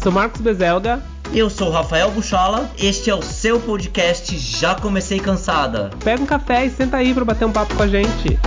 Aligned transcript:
Eu 0.00 0.04
sou 0.04 0.12
Marcos 0.12 0.40
Bezelga. 0.40 1.04
Eu 1.30 1.50
sou 1.50 1.68
o 1.68 1.70
Rafael 1.70 2.10
Buchola. 2.10 2.72
Este 2.78 3.10
é 3.10 3.14
o 3.14 3.20
seu 3.20 3.60
podcast 3.60 4.34
Já 4.38 4.74
Comecei 4.74 5.20
Cansada. 5.20 5.90
Pega 6.02 6.22
um 6.22 6.26
café 6.26 6.64
e 6.64 6.70
senta 6.70 6.96
aí 6.96 7.12
para 7.12 7.22
bater 7.22 7.44
um 7.44 7.52
papo 7.52 7.74
com 7.74 7.82
a 7.82 7.86
gente. 7.86 8.38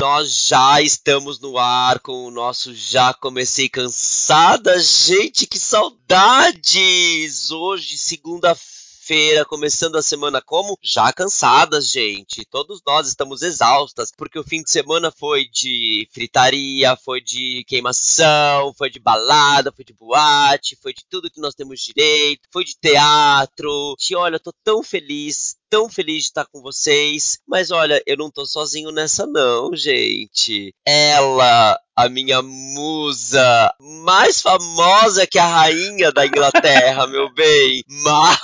Nós 0.00 0.46
já 0.46 0.80
estamos 0.80 1.38
no 1.40 1.58
ar 1.58 1.98
com 1.98 2.24
o 2.24 2.30
nosso 2.30 2.74
Já 2.74 3.12
Comecei 3.12 3.68
Cansada. 3.68 4.80
Gente, 4.80 5.46
que 5.46 5.58
saudades! 5.58 7.50
Hoje, 7.50 7.98
segunda-feira 7.98 8.79
feira 9.10 9.44
começando 9.44 9.96
a 9.96 10.02
semana 10.02 10.40
como? 10.40 10.78
Já 10.80 11.12
cansadas, 11.12 11.90
gente. 11.90 12.44
Todos 12.48 12.80
nós 12.86 13.08
estamos 13.08 13.42
exaustas, 13.42 14.12
porque 14.16 14.38
o 14.38 14.44
fim 14.44 14.62
de 14.62 14.70
semana 14.70 15.10
foi 15.10 15.48
de 15.48 16.08
fritaria, 16.12 16.94
foi 16.94 17.20
de 17.20 17.64
queimação, 17.66 18.72
foi 18.72 18.88
de 18.88 19.00
balada, 19.00 19.72
foi 19.72 19.84
de 19.84 19.92
boate, 19.92 20.78
foi 20.80 20.92
de 20.92 21.04
tudo 21.10 21.28
que 21.28 21.40
nós 21.40 21.56
temos 21.56 21.80
direito, 21.80 22.48
foi 22.52 22.62
de 22.62 22.76
teatro. 22.80 23.96
E 24.08 24.14
olha, 24.14 24.36
eu 24.36 24.40
tô 24.40 24.52
tão 24.62 24.80
feliz, 24.80 25.56
tão 25.70 25.88
feliz 25.88 26.24
de 26.24 26.28
estar 26.30 26.44
com 26.46 26.60
vocês. 26.60 27.38
Mas 27.48 27.70
olha, 27.70 28.02
eu 28.04 28.16
não 28.16 28.30
tô 28.30 28.44
sozinho 28.44 28.90
nessa, 28.90 29.26
não, 29.26 29.74
gente. 29.74 30.74
Ela, 30.84 31.78
a 31.96 32.08
minha 32.08 32.42
musa 32.42 33.72
mais 34.04 34.40
famosa 34.40 35.26
que 35.26 35.38
a 35.38 35.46
rainha 35.46 36.10
da 36.10 36.26
Inglaterra, 36.26 37.06
meu 37.06 37.32
bem. 37.32 37.84
Marcos! 38.04 38.40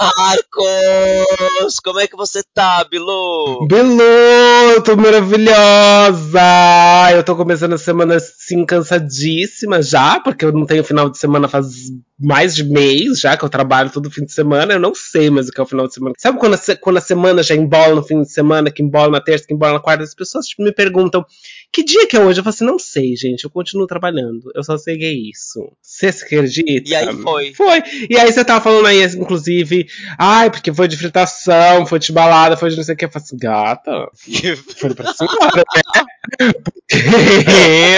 Como 1.83 1.99
é 1.99 2.07
que 2.07 2.16
você 2.16 2.43
tá, 2.55 2.85
Bilu? 2.85 3.66
Bilu, 3.66 4.83
tô 4.85 4.97
maravilhosa! 4.97 6.41
Eu 7.13 7.24
tô 7.24 7.35
começando 7.35 7.73
a 7.73 7.79
semana 7.79 8.16
assim 8.16 8.65
cansadíssima 8.65 9.83
já, 9.83 10.21
porque 10.21 10.45
eu 10.45 10.52
não 10.52 10.65
tenho 10.65 10.85
final 10.85 11.11
de 11.11 11.18
semana 11.18 11.49
faz 11.49 11.66
mais 12.18 12.54
de 12.54 12.64
mês 12.64 13.20
já 13.20 13.36
que 13.36 13.45
eu 13.45 13.48
trabalho 13.48 13.90
todo 13.90 14.10
fim 14.10 14.24
de 14.24 14.32
semana. 14.32 14.74
Eu 14.74 14.80
não 14.80 14.95
sei 14.95 15.28
mais 15.30 15.48
o 15.48 15.52
que 15.52 15.60
é 15.60 15.62
o 15.62 15.66
final 15.66 15.86
de 15.86 15.95
semana. 15.95 16.14
Sabe 16.18 16.38
quando 16.38 16.54
a, 16.54 16.76
quando 16.76 16.96
a 16.96 17.00
semana 17.00 17.42
já 17.42 17.54
embola 17.54 17.95
no 17.95 18.02
fim 18.02 18.22
de 18.22 18.32
semana, 18.32 18.70
que 18.70 18.82
embola 18.82 19.10
na 19.10 19.20
terça, 19.20 19.46
que 19.46 19.54
embola 19.54 19.74
na 19.74 19.80
quarta? 19.80 20.02
As 20.02 20.14
pessoas 20.14 20.46
tipo, 20.46 20.62
me 20.62 20.72
perguntam 20.72 21.24
que 21.72 21.84
dia 21.84 22.06
que 22.06 22.16
é 22.16 22.20
hoje? 22.20 22.40
Eu 22.40 22.44
falo 22.44 22.54
assim, 22.54 22.64
não 22.64 22.78
sei, 22.78 23.14
gente. 23.16 23.44
Eu 23.44 23.50
continuo 23.50 23.87
trabalhando. 23.87 24.50
Eu 24.54 24.64
só 24.64 24.78
sei 24.78 24.96
que 24.96 25.04
é 25.04 25.12
isso. 25.12 25.70
Você 25.82 26.10
se 26.10 26.24
acredita? 26.24 26.88
E 26.88 26.94
aí 26.94 27.14
foi. 27.16 27.52
Foi. 27.52 27.82
E 28.09 28.16
aí 28.16 28.32
você 28.32 28.44
tava 28.44 28.62
falando 28.62 28.87
aí, 28.87 29.02
inclusive, 29.04 29.87
ai, 30.18 30.50
porque 30.50 30.72
foi 30.72 30.88
de 30.88 30.96
fritação, 30.96 31.84
foi 31.84 31.98
de 31.98 32.12
balada, 32.12 32.56
foi 32.56 32.70
de 32.70 32.76
não 32.76 32.84
sei 32.84 32.94
o 32.94 32.96
que. 32.96 33.04
Eu 33.04 33.10
falei 33.10 33.24
assim, 33.26 33.37
gata. 33.37 34.09
foi 34.78 34.94
pra 34.94 35.12
senhora, 35.12 35.64
né? 36.40 36.52
Porque 36.64 36.96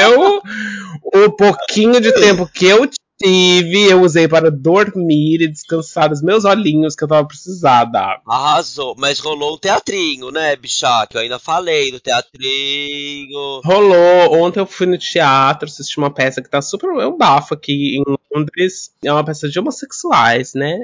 eu, 0.02 0.42
o 1.24 1.33
pouquinho 1.33 2.00
de 2.00 2.12
tempo 2.12 2.48
que 2.52 2.66
eu 2.66 2.89
tive, 3.20 3.91
eu 3.91 4.00
usei 4.02 4.28
para 4.28 4.50
dormir 4.50 5.42
e 5.42 5.48
descansar 5.48 6.12
os 6.12 6.22
meus 6.22 6.44
olhinhos 6.44 6.94
que 6.94 7.05
eu 7.05 7.08
tava 7.08 7.27
precisada. 7.27 8.20
Arrasou, 8.27 8.94
mas 8.97 9.19
rolou 9.19 9.55
um 9.55 9.58
teatrinho, 9.58 10.30
né, 10.30 10.55
bichá? 10.56 11.06
Que 11.06 11.16
eu 11.16 11.20
ainda 11.20 11.39
falei 11.39 11.91
do 11.91 12.00
teatrinho. 12.00 13.61
Rolou. 13.64 14.42
Ontem 14.42 14.61
eu 14.61 14.66
fui 14.66 14.86
no 14.86 14.98
teatro, 14.98 15.69
assisti 15.69 15.98
uma 15.98 16.12
peça 16.12 16.42
que 16.42 16.50
tá 16.50 16.62
super. 16.62 16.89
É 17.00 17.06
um 17.06 17.16
bafo 17.16 17.55
aqui 17.55 17.96
em 17.96 18.05
Londres. 18.34 18.92
É 19.05 19.12
uma 19.12 19.24
peça 19.24 19.48
de 19.48 19.58
homossexuais, 19.58 20.55
né? 20.55 20.78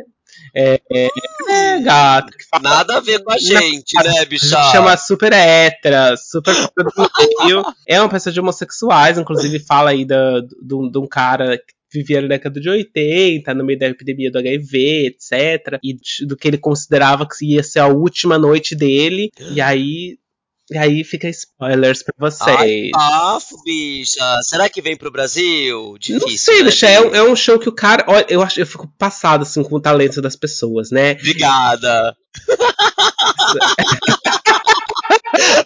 É, 0.54 0.80
é, 0.92 1.08
é 1.48 1.80
gato. 1.80 2.32
Nada 2.60 2.96
a 2.96 3.00
ver 3.00 3.22
com 3.22 3.32
a 3.32 3.38
gente, 3.38 3.94
Na, 3.94 4.02
né, 4.02 4.24
bicha? 4.24 4.60
Chama 4.72 4.96
Super 4.96 5.32
Hétera, 5.32 6.16
Super 6.16 6.54
É 7.86 8.00
uma 8.00 8.08
peça 8.08 8.32
de 8.32 8.40
homossexuais, 8.40 9.18
inclusive 9.18 9.58
fala 9.60 9.90
aí 9.90 10.04
de 10.04 10.98
um 10.98 11.06
cara 11.06 11.56
que 11.58 11.73
vivia 11.94 12.20
na 12.20 12.28
década 12.28 12.60
de 12.60 12.68
80, 12.68 13.54
no 13.54 13.64
meio 13.64 13.78
da 13.78 13.86
epidemia 13.86 14.30
do 14.30 14.38
HIV, 14.38 15.06
etc. 15.06 15.78
E 15.82 15.96
do 16.26 16.36
que 16.36 16.48
ele 16.48 16.58
considerava 16.58 17.26
que 17.26 17.54
ia 17.54 17.62
ser 17.62 17.78
a 17.78 17.86
última 17.86 18.38
noite 18.38 18.74
dele. 18.74 19.30
E 19.54 19.60
aí 19.60 20.18
e 20.70 20.78
aí 20.78 21.04
fica 21.04 21.28
spoilers 21.28 22.02
pra 22.02 22.14
vocês. 22.18 22.90
Ah, 22.96 23.38
bicha. 23.64 24.40
Será 24.42 24.66
que 24.66 24.80
vem 24.80 24.96
pro 24.96 25.10
Brasil? 25.10 25.96
Difícil, 26.00 26.26
Não 26.26 26.38
sei, 26.38 26.62
né, 26.62 26.70
bicha. 26.70 26.88
É 26.88 27.00
um, 27.00 27.14
é 27.14 27.22
um, 27.22 27.36
show 27.36 27.58
que 27.58 27.68
o 27.68 27.74
cara. 27.74 28.02
Olha, 28.08 28.24
eu, 28.30 28.42
acho, 28.42 28.60
eu 28.60 28.66
fico 28.66 28.88
passado 28.98 29.42
assim 29.42 29.62
com 29.62 29.76
o 29.76 29.80
talento 29.80 30.22
das 30.22 30.36
pessoas, 30.36 30.90
né? 30.90 31.12
Obrigada. 31.12 32.16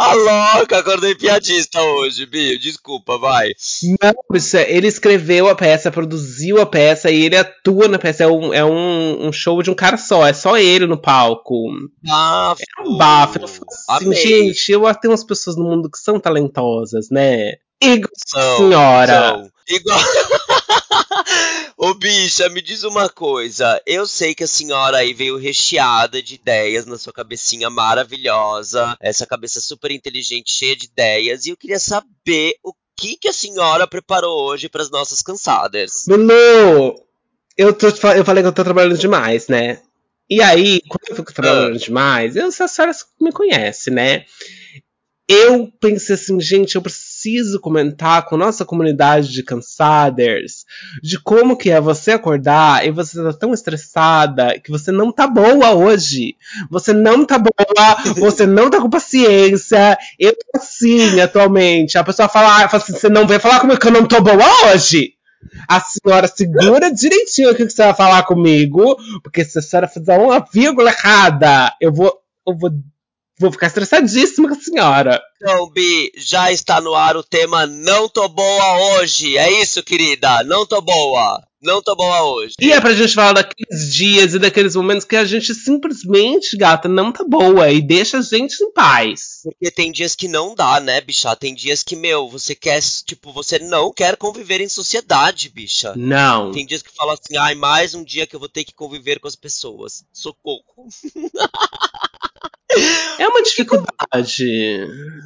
A 0.00 0.14
louca, 0.14 0.78
acordei 0.78 1.14
piadista 1.14 1.78
hoje, 1.82 2.24
Bio. 2.24 2.58
Desculpa, 2.58 3.18
vai. 3.18 3.50
Não, 4.02 4.14
bicho, 4.30 4.56
ele 4.56 4.86
escreveu 4.86 5.46
a 5.46 5.54
peça, 5.54 5.90
produziu 5.90 6.58
a 6.58 6.64
peça 6.64 7.10
e 7.10 7.24
ele 7.24 7.36
atua 7.36 7.86
na 7.86 7.98
peça. 7.98 8.24
É 8.24 8.26
um, 8.26 8.54
é 8.54 8.64
um, 8.64 9.28
um 9.28 9.32
show 9.32 9.62
de 9.62 9.70
um 9.70 9.74
cara 9.74 9.98
só, 9.98 10.26
é 10.26 10.32
só 10.32 10.56
ele 10.56 10.86
no 10.86 10.96
palco. 10.96 11.54
Bafo. 12.02 12.62
É 12.62 12.82
um 12.88 12.96
bafo. 12.96 13.40
Eu 13.40 13.46
assim, 13.88 14.14
gente, 14.14 14.72
eu 14.72 14.82
tenho 14.94 15.12
umas 15.12 15.24
pessoas 15.24 15.56
no 15.56 15.64
mundo 15.64 15.90
que 15.90 15.98
são 15.98 16.18
talentosas, 16.18 17.08
né? 17.10 17.56
São, 18.26 18.56
senhora. 18.56 19.12
São. 19.12 19.50
Igual. 19.70 19.98
Ô 21.78 21.94
bicha, 21.94 22.48
me 22.48 22.60
diz 22.60 22.82
uma 22.82 23.08
coisa. 23.08 23.80
Eu 23.86 24.06
sei 24.06 24.34
que 24.34 24.44
a 24.44 24.48
senhora 24.48 24.98
aí 24.98 25.14
veio 25.14 25.38
recheada 25.38 26.22
de 26.22 26.34
ideias 26.34 26.84
na 26.84 26.98
sua 26.98 27.12
cabecinha 27.12 27.70
maravilhosa, 27.70 28.96
essa 29.00 29.26
cabeça 29.26 29.60
super 29.60 29.90
inteligente, 29.90 30.52
cheia 30.52 30.76
de 30.76 30.86
ideias, 30.86 31.46
e 31.46 31.50
eu 31.50 31.56
queria 31.56 31.78
saber 31.78 32.54
o 32.62 32.74
que, 32.96 33.16
que 33.16 33.28
a 33.28 33.32
senhora 33.32 33.86
preparou 33.86 34.50
hoje 34.50 34.68
para 34.68 34.82
as 34.82 34.90
nossas 34.90 35.22
cansadas. 35.22 36.04
Lulu, 36.06 37.02
eu, 37.56 37.72
tô, 37.72 37.86
eu 37.88 38.24
falei 38.24 38.42
que 38.42 38.48
eu 38.48 38.52
tô 38.52 38.64
trabalhando 38.64 38.98
demais, 38.98 39.48
né? 39.48 39.80
E 40.28 40.42
aí, 40.42 40.80
quando 40.82 41.08
eu 41.08 41.16
fico 41.16 41.32
trabalhando 41.32 41.76
ah. 41.76 41.78
demais, 41.78 42.36
eu, 42.36 42.46
a 42.46 42.50
senhora 42.50 42.92
me 43.20 43.32
conhece, 43.32 43.90
né? 43.90 44.26
Eu 45.32 45.70
pensei 45.80 46.16
assim, 46.16 46.40
gente, 46.40 46.74
eu 46.74 46.82
preciso 46.82 47.60
comentar 47.60 48.26
com 48.26 48.36
nossa 48.36 48.64
comunidade 48.64 49.28
de 49.28 49.44
cansaders 49.44 50.64
de 51.00 51.20
como 51.20 51.56
que 51.56 51.70
é 51.70 51.80
você 51.80 52.10
acordar 52.10 52.84
e 52.84 52.90
você 52.90 53.22
tá 53.22 53.32
tão 53.32 53.54
estressada 53.54 54.58
que 54.58 54.72
você 54.72 54.90
não 54.90 55.12
tá 55.12 55.28
boa 55.28 55.70
hoje. 55.70 56.34
Você 56.68 56.92
não 56.92 57.24
tá 57.24 57.38
boa, 57.38 57.52
você 58.18 58.44
não 58.44 58.68
tá 58.68 58.80
com 58.80 58.90
paciência. 58.90 59.96
Eu 60.18 60.32
tô 60.32 60.58
assim 60.58 61.20
atualmente. 61.20 61.96
A 61.96 62.02
pessoa 62.02 62.28
fala, 62.28 62.64
ah, 62.64 62.68
fala 62.68 62.82
assim, 62.82 62.94
você 62.94 63.08
não 63.08 63.24
vai 63.24 63.38
falar 63.38 63.60
comigo 63.60 63.78
que 63.78 63.86
eu 63.86 63.92
não 63.92 64.08
tô 64.08 64.20
boa 64.20 64.72
hoje? 64.72 65.12
A 65.68 65.80
senhora 65.80 66.26
segura 66.26 66.92
direitinho 66.92 67.52
o 67.52 67.54
que 67.54 67.70
você 67.70 67.84
vai 67.84 67.94
falar 67.94 68.24
comigo, 68.24 68.96
porque 69.22 69.44
se 69.44 69.60
a 69.60 69.62
senhora 69.62 69.86
fizer 69.86 70.18
uma 70.18 70.44
vírgula 70.52 70.90
errada, 70.90 71.72
eu 71.80 71.92
vou, 71.92 72.12
eu 72.44 72.58
vou 72.58 72.70
Vou 73.40 73.50
ficar 73.50 73.68
estressadíssima 73.68 74.48
com 74.48 74.54
a 74.54 74.60
senhora. 74.60 75.22
Então, 75.36 75.70
Bi, 75.70 76.12
já 76.14 76.52
está 76.52 76.78
no 76.78 76.94
ar 76.94 77.16
o 77.16 77.22
tema 77.22 77.66
Não 77.66 78.06
Tô 78.06 78.28
Boa 78.28 78.98
Hoje. 78.98 79.38
É 79.38 79.62
isso, 79.62 79.82
querida? 79.82 80.44
Não 80.44 80.66
tô 80.66 80.82
boa. 80.82 81.42
Não 81.62 81.82
tô 81.82 81.94
boa 81.94 82.22
hoje. 82.22 82.54
E 82.58 82.72
é 82.72 82.80
pra 82.80 82.94
gente 82.94 83.14
falar 83.14 83.34
daqueles 83.34 83.92
dias 83.92 84.32
e 84.32 84.38
daqueles 84.38 84.74
momentos 84.74 85.04
que 85.04 85.14
a 85.14 85.26
gente 85.26 85.54
simplesmente, 85.54 86.56
gata, 86.56 86.88
não 86.88 87.12
tá 87.12 87.22
boa 87.22 87.70
e 87.70 87.82
deixa 87.82 88.18
a 88.18 88.22
gente 88.22 88.62
em 88.62 88.72
paz. 88.72 89.40
Porque 89.42 89.70
tem 89.70 89.92
dias 89.92 90.14
que 90.14 90.26
não 90.26 90.54
dá, 90.54 90.80
né, 90.80 91.02
bicha? 91.02 91.36
Tem 91.36 91.54
dias 91.54 91.82
que, 91.82 91.96
meu, 91.96 92.28
você 92.28 92.54
quer, 92.54 92.80
tipo, 93.06 93.30
você 93.30 93.58
não 93.58 93.92
quer 93.92 94.16
conviver 94.16 94.62
em 94.62 94.70
sociedade, 94.70 95.50
bicha. 95.50 95.92
Não. 95.96 96.50
Tem 96.50 96.64
dias 96.64 96.82
que 96.82 96.94
fala 96.94 97.12
assim, 97.12 97.36
ai, 97.36 97.54
mais 97.54 97.94
um 97.94 98.02
dia 98.02 98.26
que 98.26 98.34
eu 98.34 98.40
vou 98.40 98.48
ter 98.48 98.64
que 98.64 98.72
conviver 98.72 99.20
com 99.20 99.28
as 99.28 99.36
pessoas. 99.36 100.02
Socorro. 100.14 100.62
É 103.18 103.28
uma 103.28 103.42
dificuldade. 103.42 104.44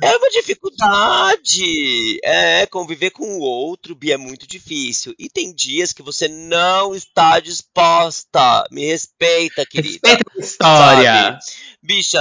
É 0.02 0.16
uma 0.16 0.30
dificuldade. 0.30 2.18
É, 2.24 2.66
conviver 2.66 3.10
com 3.10 3.38
o 3.38 3.40
outro, 3.40 3.94
Bia, 3.94 4.14
é 4.14 4.18
muito 4.18 4.46
difícil. 4.46 5.14
E 5.18 5.28
tem 5.28 5.54
dias 5.54 5.92
que 5.92 6.02
você 6.02 6.26
não 6.28 6.94
está 6.94 7.38
disposta. 7.40 8.64
Me 8.70 8.86
respeita, 8.86 9.64
querida. 9.66 10.08
Respeita 10.08 10.32
a 10.36 10.40
história. 10.40 11.12
Sabe? 11.12 11.38
Bicha, 11.82 12.20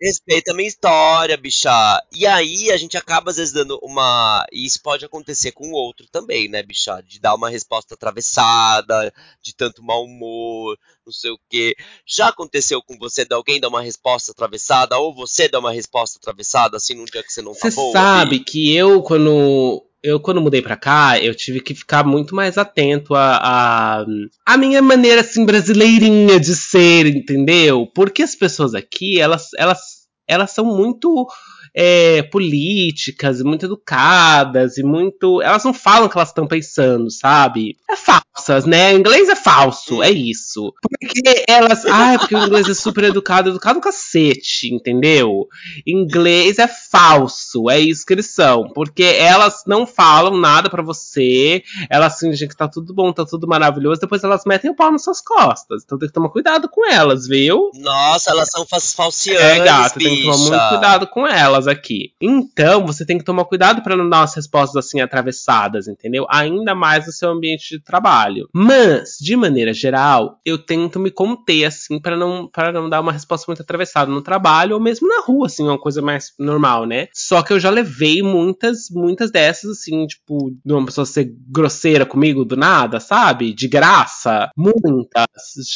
Respeita 0.00 0.52
a 0.52 0.54
minha 0.54 0.68
história, 0.68 1.36
bicha. 1.36 1.70
E 2.12 2.24
aí 2.24 2.70
a 2.70 2.76
gente 2.76 2.96
acaba 2.96 3.30
às 3.30 3.36
vezes 3.36 3.52
dando 3.52 3.78
uma. 3.82 4.46
E 4.52 4.64
isso 4.64 4.80
pode 4.80 5.04
acontecer 5.04 5.50
com 5.50 5.70
o 5.70 5.74
outro 5.74 6.06
também, 6.10 6.48
né, 6.48 6.62
bicha? 6.62 7.02
De 7.02 7.18
dar 7.18 7.34
uma 7.34 7.50
resposta 7.50 7.94
atravessada, 7.94 9.12
de 9.42 9.54
tanto 9.56 9.82
mau 9.82 10.04
humor, 10.04 10.78
não 11.04 11.12
sei 11.12 11.32
o 11.32 11.40
quê. 11.48 11.74
Já 12.06 12.28
aconteceu 12.28 12.80
com 12.80 12.96
você 12.96 13.24
de 13.24 13.34
alguém 13.34 13.58
dar 13.58 13.68
uma 13.68 13.82
resposta 13.82 14.30
atravessada, 14.30 14.96
ou 14.98 15.12
você 15.12 15.48
dar 15.48 15.58
uma 15.58 15.72
resposta 15.72 16.18
atravessada, 16.18 16.76
assim, 16.76 16.94
num 16.94 17.04
dia 17.04 17.22
que 17.24 17.32
você 17.32 17.42
não 17.42 17.52
tá 17.52 17.68
Você 17.68 17.92
sabe 17.92 18.38
que 18.38 18.72
eu, 18.72 19.02
quando 19.02 19.84
eu 20.02 20.20
quando 20.20 20.40
mudei 20.40 20.62
para 20.62 20.76
cá, 20.76 21.18
eu 21.18 21.34
tive 21.34 21.60
que 21.60 21.74
ficar 21.74 22.04
muito 22.04 22.34
mais 22.34 22.56
atento 22.56 23.14
a, 23.14 23.36
a, 23.36 24.06
a 24.46 24.56
minha 24.56 24.80
maneira 24.80 25.20
assim 25.20 25.44
brasileirinha 25.44 26.38
de 26.38 26.54
ser, 26.54 27.06
entendeu? 27.06 27.86
Porque 27.94 28.22
as 28.22 28.34
pessoas 28.34 28.74
aqui, 28.74 29.20
elas 29.20 29.48
elas 29.56 29.78
elas 30.26 30.50
são 30.50 30.64
muito 30.64 31.26
é, 31.74 32.22
políticas, 32.22 33.42
muito 33.42 33.66
educadas 33.66 34.76
e 34.78 34.82
muito. 34.82 35.40
Elas 35.42 35.64
não 35.64 35.72
falam 35.72 36.06
o 36.06 36.10
que 36.10 36.18
elas 36.18 36.28
estão 36.28 36.46
pensando, 36.46 37.10
sabe? 37.10 37.76
É 37.90 37.96
falsas, 38.38 38.64
né? 38.64 38.92
O 38.94 38.98
inglês 38.98 39.28
é 39.28 39.36
falso, 39.36 40.02
é 40.02 40.10
isso. 40.10 40.72
Porque 40.80 41.44
elas. 41.48 41.84
Ah, 41.86 42.14
é 42.14 42.18
porque 42.18 42.34
o 42.34 42.44
inglês 42.46 42.68
é 42.68 42.74
super 42.74 43.04
educado, 43.04 43.50
educado 43.50 43.80
cacete, 43.80 44.72
entendeu? 44.72 45.46
Inglês 45.86 46.58
é 46.58 46.68
falso, 46.68 47.68
é 47.70 47.78
isso 47.80 48.04
que 48.06 48.12
eles 48.12 48.32
são. 48.34 48.68
Porque 48.74 49.02
elas 49.02 49.62
não 49.66 49.86
falam 49.86 50.36
nada 50.36 50.70
para 50.70 50.82
você, 50.82 51.62
elas 51.90 52.18
fingem 52.18 52.48
que 52.48 52.56
tá 52.56 52.68
tudo 52.68 52.94
bom, 52.94 53.12
tá 53.12 53.24
tudo 53.24 53.46
maravilhoso, 53.46 54.00
depois 54.00 54.22
elas 54.24 54.42
metem 54.46 54.70
o 54.70 54.76
pau 54.76 54.90
nas 54.90 55.02
suas 55.02 55.20
costas. 55.20 55.82
Então 55.84 55.98
tem 55.98 56.08
que 56.08 56.14
tomar 56.14 56.30
cuidado 56.30 56.68
com 56.68 56.88
elas, 56.90 57.26
viu? 57.26 57.70
Nossa, 57.74 58.30
elas 58.30 58.48
são 58.50 58.64
falciantes, 58.66 59.28
É, 59.28 59.64
gato, 59.64 59.98
bicha. 59.98 60.08
tem 60.10 60.16
que 60.18 60.22
tomar 60.24 60.38
muito 60.38 60.68
cuidado 60.68 61.06
com 61.06 61.26
elas 61.26 61.66
aqui. 61.66 62.12
Então, 62.20 62.86
você 62.86 63.04
tem 63.04 63.18
que 63.18 63.24
tomar 63.24 63.44
cuidado 63.44 63.82
para 63.82 63.96
não 63.96 64.08
dar 64.08 64.18
umas 64.20 64.34
respostas 64.34 64.84
assim 64.86 65.00
atravessadas, 65.00 65.88
entendeu? 65.88 66.26
Ainda 66.30 66.74
mais 66.74 67.06
no 67.06 67.12
seu 67.12 67.30
ambiente 67.30 67.76
de 67.76 67.80
trabalho. 67.82 68.27
Mas, 68.52 69.16
de 69.20 69.36
maneira 69.36 69.72
geral, 69.72 70.40
eu 70.44 70.58
tento 70.58 70.98
me 70.98 71.10
conter 71.10 71.64
assim 71.64 72.00
para 72.00 72.16
não 72.16 72.48
para 72.48 72.72
não 72.72 72.88
dar 72.88 73.00
uma 73.00 73.12
resposta 73.12 73.44
muito 73.48 73.62
atravessada 73.62 74.10
no 74.10 74.22
trabalho 74.22 74.74
ou 74.74 74.80
mesmo 74.80 75.08
na 75.08 75.20
rua, 75.22 75.46
assim, 75.46 75.64
uma 75.64 75.78
coisa 75.78 76.02
mais 76.02 76.32
normal, 76.38 76.86
né? 76.86 77.08
Só 77.12 77.42
que 77.42 77.52
eu 77.52 77.60
já 77.60 77.70
levei 77.70 78.22
muitas 78.22 78.88
muitas 78.90 79.30
dessas 79.30 79.70
assim, 79.78 80.06
tipo, 80.06 80.52
de 80.64 80.72
uma 80.72 80.84
pessoa 80.84 81.04
ser 81.04 81.32
grosseira 81.48 82.04
comigo 82.06 82.44
do 82.44 82.56
nada, 82.56 83.00
sabe? 83.00 83.52
De 83.52 83.68
graça, 83.68 84.50
muitas, 84.56 85.26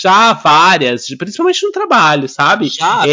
já 0.03 0.33
várias, 0.33 1.07
principalmente 1.17 1.65
no 1.65 1.73
trabalho, 1.73 2.29
sabe? 2.29 2.69
Já, 2.69 3.07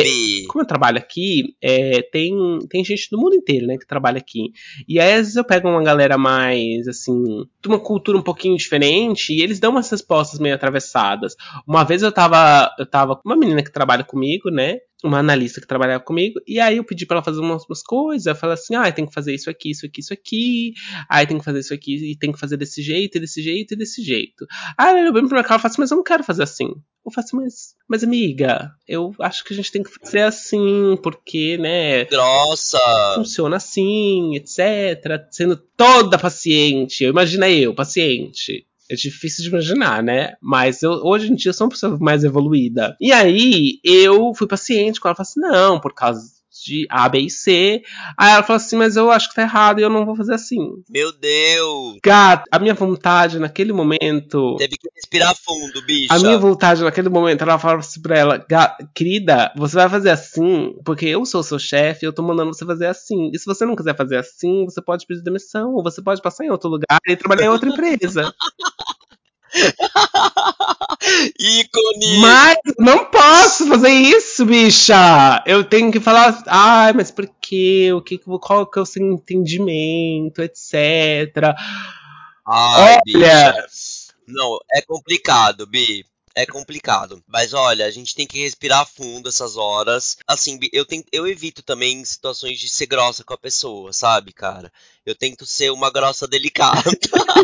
É, 0.43 0.47
como 0.47 0.63
eu 0.63 0.67
trabalho 0.67 0.97
aqui, 0.97 1.55
é, 1.61 2.01
tem, 2.11 2.33
tem 2.69 2.83
gente 2.83 3.09
do 3.11 3.17
mundo 3.17 3.35
inteiro, 3.35 3.67
né, 3.67 3.77
que 3.77 3.87
trabalha 3.87 4.17
aqui. 4.17 4.51
E 4.87 4.99
aí, 4.99 5.13
às 5.13 5.19
vezes, 5.19 5.35
eu 5.35 5.43
pego 5.43 5.69
uma 5.69 5.83
galera 5.83 6.17
mais, 6.17 6.87
assim, 6.87 7.23
de 7.61 7.67
uma 7.67 7.79
cultura 7.79 8.17
um 8.17 8.21
pouquinho 8.21 8.55
diferente, 8.57 9.28
e 9.29 9.41
eles 9.41 9.59
dão 9.59 9.71
umas 9.71 9.89
respostas 9.89 10.39
meio 10.39 10.55
atravessadas. 10.55 11.35
Uma 11.67 11.83
vez 11.83 12.01
eu 12.01 12.11
tava, 12.11 12.73
eu 12.77 12.85
tava 12.85 13.15
com 13.15 13.27
uma 13.27 13.35
menina 13.35 13.63
que 13.63 13.71
trabalha 13.71 14.03
comigo, 14.03 14.49
né, 14.49 14.77
uma 15.03 15.19
analista 15.19 15.61
que 15.61 15.67
trabalhava 15.67 16.03
comigo, 16.03 16.39
e 16.45 16.59
aí 16.59 16.77
eu 16.77 16.83
pedi 16.83 17.05
pra 17.05 17.17
ela 17.17 17.23
fazer 17.23 17.39
umas, 17.39 17.63
umas 17.65 17.81
coisas, 17.81 18.25
eu 18.25 18.35
falei 18.35 18.55
assim, 18.55 18.75
ah, 18.75 18.91
tem 18.91 19.05
que 19.05 19.13
fazer 19.13 19.33
isso 19.33 19.49
aqui, 19.49 19.71
isso 19.71 19.85
aqui, 19.85 20.01
isso 20.01 20.13
aqui, 20.13 20.73
aí 21.09 21.25
tem 21.25 21.37
que 21.37 21.45
fazer 21.45 21.59
isso 21.59 21.73
aqui, 21.73 22.11
e 22.11 22.17
tem 22.17 22.31
que 22.31 22.39
fazer 22.39 22.57
desse 22.57 22.81
jeito, 22.81 23.17
e 23.17 23.21
desse 23.21 23.41
jeito, 23.41 23.73
e 23.73 23.77
desse 23.77 24.01
jeito. 24.01 24.45
Aí 24.77 25.05
eu 25.05 25.13
bem 25.13 25.27
pra 25.27 25.43
cá, 25.43 25.55
eu 25.55 25.59
faço 25.59 25.73
assim, 25.73 25.81
mas 25.81 25.91
eu 25.91 25.97
não 25.97 26.03
quero 26.03 26.23
fazer 26.23 26.43
assim. 26.43 26.69
Eu 27.05 27.11
faço, 27.11 27.35
mas, 27.35 27.75
mas 27.87 28.03
amiga, 28.03 28.71
eu 28.87 29.15
acho 29.21 29.43
que 29.45 29.53
a 29.53 29.55
gente 29.55 29.71
tem 29.71 29.81
que 29.81 29.89
fazer 29.89 30.21
assim, 30.21 30.97
porque, 31.01 31.57
né, 31.57 32.03
Grossa. 32.05 32.79
funciona 33.15 33.55
assim, 33.55 34.35
etc. 34.35 35.27
Sendo 35.31 35.55
toda 35.55 36.19
paciente. 36.19 37.05
Imagina 37.05 37.49
eu, 37.49 37.73
paciente. 37.73 38.65
É 38.89 38.95
difícil 38.95 39.43
de 39.43 39.49
imaginar, 39.49 40.01
né? 40.01 40.33
Mas 40.41 40.81
eu, 40.81 40.91
hoje 40.91 41.31
em 41.31 41.35
dia 41.35 41.49
eu 41.49 41.53
sou 41.53 41.65
uma 41.65 41.71
pessoa 41.71 41.97
mais 41.99 42.23
evoluída. 42.23 42.97
E 42.99 43.11
aí 43.11 43.79
eu 43.83 44.33
fui 44.33 44.47
paciente 44.47 44.99
com 44.99 45.07
ela. 45.07 45.15
Falei 45.15 45.29
assim: 45.29 45.39
não, 45.39 45.79
por 45.79 45.93
causa 45.93 46.38
de 46.63 46.85
A, 46.89 47.07
B 47.09 47.19
e 47.21 47.29
C. 47.29 47.81
Aí 48.17 48.31
ela 48.33 48.43
falou 48.43 48.57
assim: 48.57 48.77
mas 48.77 48.95
eu 48.95 49.09
acho 49.11 49.29
que 49.29 49.35
tá 49.35 49.41
errado 49.43 49.79
e 49.79 49.83
eu 49.83 49.89
não 49.89 50.05
vou 50.05 50.15
fazer 50.15 50.33
assim. 50.33 50.59
Meu 50.89 51.11
Deus. 51.11 51.97
Gato, 52.03 52.43
a 52.51 52.59
minha 52.59 52.73
vontade 52.73 53.39
naquele 53.39 53.73
momento. 53.73 54.55
Teve 54.57 54.77
que 54.77 54.87
respirar 54.95 55.35
fundo, 55.35 55.81
bicha. 55.85 56.13
A 56.13 56.19
minha 56.19 56.37
vontade 56.37 56.83
naquele 56.83 57.09
momento, 57.09 57.41
ela 57.41 57.57
falava 57.59 57.79
assim 57.79 58.01
pra 58.01 58.17
ela, 58.17 58.45
"Ga- 58.49 58.77
querida, 58.93 59.51
você 59.55 59.75
vai 59.75 59.89
fazer 59.89 60.09
assim, 60.09 60.75
porque 60.85 61.05
eu 61.05 61.25
sou 61.25 61.43
seu 61.43 61.59
chefe, 61.59 62.05
eu 62.05 62.13
tô 62.13 62.21
mandando 62.23 62.53
você 62.53 62.65
fazer 62.65 62.87
assim. 62.87 63.31
E 63.33 63.39
se 63.39 63.45
você 63.45 63.65
não 63.65 63.75
quiser 63.75 63.95
fazer 63.95 64.17
assim, 64.17 64.65
você 64.65 64.81
pode 64.81 65.05
pedir 65.05 65.23
demissão, 65.23 65.73
ou 65.73 65.83
você 65.83 66.01
pode 66.01 66.21
passar 66.21 66.45
em 66.45 66.49
outro 66.49 66.69
lugar 66.69 66.99
e 67.07 67.15
trabalhar 67.15 67.45
em 67.45 67.49
outra 67.49 67.69
empresa. 67.69 68.33
Ícone. 71.39 72.19
Mas 72.19 72.57
não 72.77 73.05
posso 73.05 73.67
fazer 73.67 73.89
isso, 73.89 74.45
bicha! 74.45 75.43
Eu 75.45 75.63
tenho 75.63 75.91
que 75.91 75.99
falar, 75.99 76.43
ai, 76.47 76.93
mas 76.93 77.11
por 77.11 77.29
quê? 77.41 77.91
O 77.93 78.01
que, 78.01 78.17
qual 78.17 78.65
que 78.67 78.79
é 78.79 78.81
o 78.81 78.85
seu 78.85 79.03
entendimento, 79.03 80.41
etc. 80.41 81.55
Ai, 82.47 82.97
Olha. 82.97 83.01
bicha. 83.05 83.67
Não, 84.27 84.59
é 84.71 84.81
complicado, 84.81 85.65
Bi. 85.65 86.05
É 86.35 86.45
complicado. 86.45 87.21
Mas 87.27 87.53
olha, 87.53 87.85
a 87.85 87.91
gente 87.91 88.15
tem 88.15 88.25
que 88.25 88.39
respirar 88.39 88.87
fundo 88.87 89.27
essas 89.27 89.57
horas. 89.57 90.17
Assim, 90.25 90.57
eu, 90.71 90.85
tento, 90.85 91.07
eu 91.11 91.27
evito 91.27 91.61
também 91.61 92.05
situações 92.05 92.59
de 92.59 92.69
ser 92.69 92.85
grossa 92.85 93.23
com 93.23 93.33
a 93.33 93.37
pessoa, 93.37 93.91
sabe, 93.91 94.31
cara? 94.31 94.71
Eu 95.05 95.15
tento 95.15 95.45
ser 95.45 95.71
uma 95.71 95.91
grossa 95.91 96.27
delicada. 96.27 96.81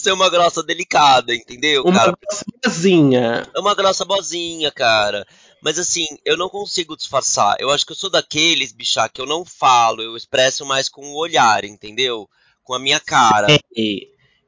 ser 0.00 0.12
uma 0.12 0.28
grossa 0.28 0.62
delicada, 0.62 1.34
entendeu, 1.34 1.84
Uma 1.84 1.98
cara? 1.98 2.18
sozinha. 2.64 3.46
É 3.54 3.60
uma 3.60 3.74
grossa 3.74 4.04
boazinha, 4.04 4.70
cara. 4.70 5.26
Mas 5.62 5.78
assim, 5.78 6.06
eu 6.24 6.36
não 6.36 6.48
consigo 6.48 6.96
disfarçar. 6.96 7.56
Eu 7.58 7.70
acho 7.70 7.84
que 7.84 7.92
eu 7.92 7.96
sou 7.96 8.10
daqueles, 8.10 8.72
bicha, 8.72 9.08
que 9.08 9.20
eu 9.20 9.26
não 9.26 9.44
falo, 9.44 10.02
eu 10.02 10.16
expresso 10.16 10.64
mais 10.64 10.88
com 10.88 11.02
o 11.02 11.18
olhar, 11.18 11.64
entendeu? 11.64 12.28
Com 12.64 12.74
a 12.74 12.78
minha 12.78 12.98
cara. 12.98 13.46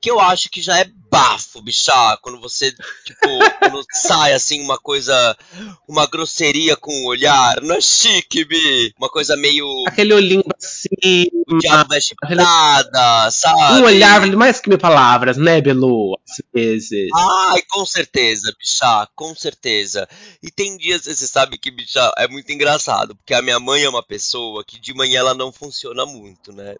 Que 0.03 0.11
eu 0.11 0.19
acho 0.21 0.51
que 0.51 0.61
já 0.61 0.79
é 0.81 0.91
bafo, 1.09 1.63
bicha. 1.63 1.93
Quando 2.23 2.41
você, 2.41 2.73
tipo, 3.05 3.21
quando 3.61 3.85
sai 3.93 4.33
assim 4.33 4.61
uma 4.61 4.77
coisa. 4.79 5.37
Uma 5.89 6.07
grosseria 6.07 6.77
com 6.77 6.91
o 6.93 7.09
olhar. 7.09 7.61
Não 7.63 7.77
é 7.77 7.81
chique, 7.81 8.45
Bi. 8.45 8.93
Uma 8.99 9.09
coisa 9.09 9.37
meio. 9.37 9.65
Aquele 9.87 10.13
olhinho 10.13 10.43
assim, 10.61 11.27
O 11.49 11.59
diabo 11.59 11.91
veste 11.91 12.15
aquele- 12.21 12.43
nada, 12.43 13.31
sabe? 13.31 13.81
um 13.81 13.85
olhar 13.85 14.19
vale 14.21 14.35
mais 14.35 14.59
que 14.59 14.69
mil 14.69 14.79
palavras, 14.79 15.37
né, 15.37 15.61
Belu? 15.61 16.19
Às 16.29 16.43
vezes. 16.53 17.09
Ai, 17.15 17.63
com 17.71 17.87
certeza, 17.87 18.53
bicha, 18.59 19.09
com 19.15 19.35
certeza. 19.37 20.09
E 20.43 20.51
tem 20.51 20.77
dias, 20.77 21.05
você 21.05 21.27
sabe 21.29 21.59
que, 21.59 21.71
bicha, 21.71 22.11
é 22.19 22.27
muito 22.27 22.51
engraçado, 22.51 23.15
porque 23.15 23.35
a 23.35 23.43
minha 23.43 23.61
mãe 23.61 23.85
é 23.85 23.89
uma 23.89 24.03
pessoa 24.03 24.65
que 24.67 24.81
de 24.81 24.93
manhã 24.95 25.21
ela 25.21 25.35
não 25.35 25.53
funciona 25.53 26.05
muito, 26.07 26.53
né? 26.53 26.75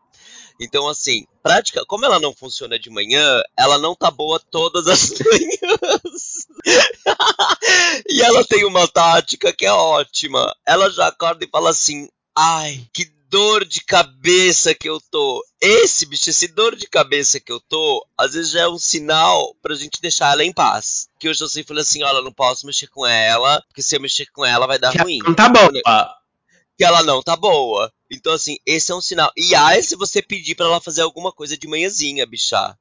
Então, 0.63 0.89
assim, 0.89 1.27
prática, 1.43 1.85
como 1.87 2.05
ela 2.05 2.21
não 2.21 2.35
funciona 2.35 2.79
de 2.79 2.91
manhã, 2.91 3.41
ela 3.57 3.79
não 3.79 3.95
tá 3.95 4.11
boa 4.11 4.41
todas 4.51 4.87
as 4.87 5.11
manhãs. 5.19 6.47
e 8.09 8.23
ela 8.23 8.45
tem 8.45 8.65
uma 8.65 8.87
tática 8.89 9.53
que 9.53 9.67
é 9.67 9.73
ótima. 9.73 10.55
Ela 10.67 10.91
já 10.91 11.09
acorda 11.09 11.45
e 11.45 11.51
fala 11.51 11.71
assim: 11.71 12.09
ai, 12.37 12.87
que 12.93 13.11
dor 13.33 13.65
de 13.65 13.83
cabeça 13.83 14.75
que 14.75 14.89
eu 14.89 15.01
tô. 15.11 15.43
Esse, 15.59 16.05
bicho, 16.05 16.29
esse 16.29 16.49
dor 16.49 16.77
de 16.77 16.87
cabeça 16.87 17.41
que 17.41 17.51
eu 17.51 17.59
tô, 17.59 18.07
às 18.17 18.35
vezes 18.35 18.51
já 18.51 18.61
é 18.61 18.69
um 18.69 18.79
sinal 18.79 19.57
pra 19.63 19.75
gente 19.75 20.03
deixar 20.03 20.33
ela 20.33 20.45
em 20.45 20.53
paz. 20.53 21.09
Que 21.19 21.29
eu 21.29 21.35
já 21.35 21.49
sei, 21.49 21.65
falei 21.65 21.83
assim, 21.83 22.03
olha, 22.03 22.21
não 22.21 22.33
posso 22.33 22.67
mexer 22.67 22.89
com 22.89 23.07
ela, 23.07 23.63
porque 23.69 23.81
se 23.81 23.97
eu 23.97 24.01
mexer 24.01 24.27
com 24.27 24.45
ela 24.45 24.67
vai 24.67 24.79
dar 24.79 24.95
ruim. 24.95 25.19
Não 25.25 25.35
tá 25.35 25.49
boa. 25.49 25.71
Que 26.83 26.87
ela 26.87 27.05
não 27.05 27.23
tá 27.23 27.37
boa. 27.37 27.93
Então, 28.11 28.33
assim, 28.33 28.57
esse 28.67 28.91
é 28.91 28.95
um 28.97 29.01
sinal. 29.01 29.31
E 29.37 29.55
aí, 29.55 29.81
se 29.85 29.95
você 29.95 30.21
pedir 30.21 30.57
pra 30.57 30.67
ela 30.67 30.81
fazer 30.81 31.03
alguma 31.03 31.31
coisa 31.31 31.57
de 31.57 31.69
manhãzinha, 31.69 32.27
bicha, 32.27 32.77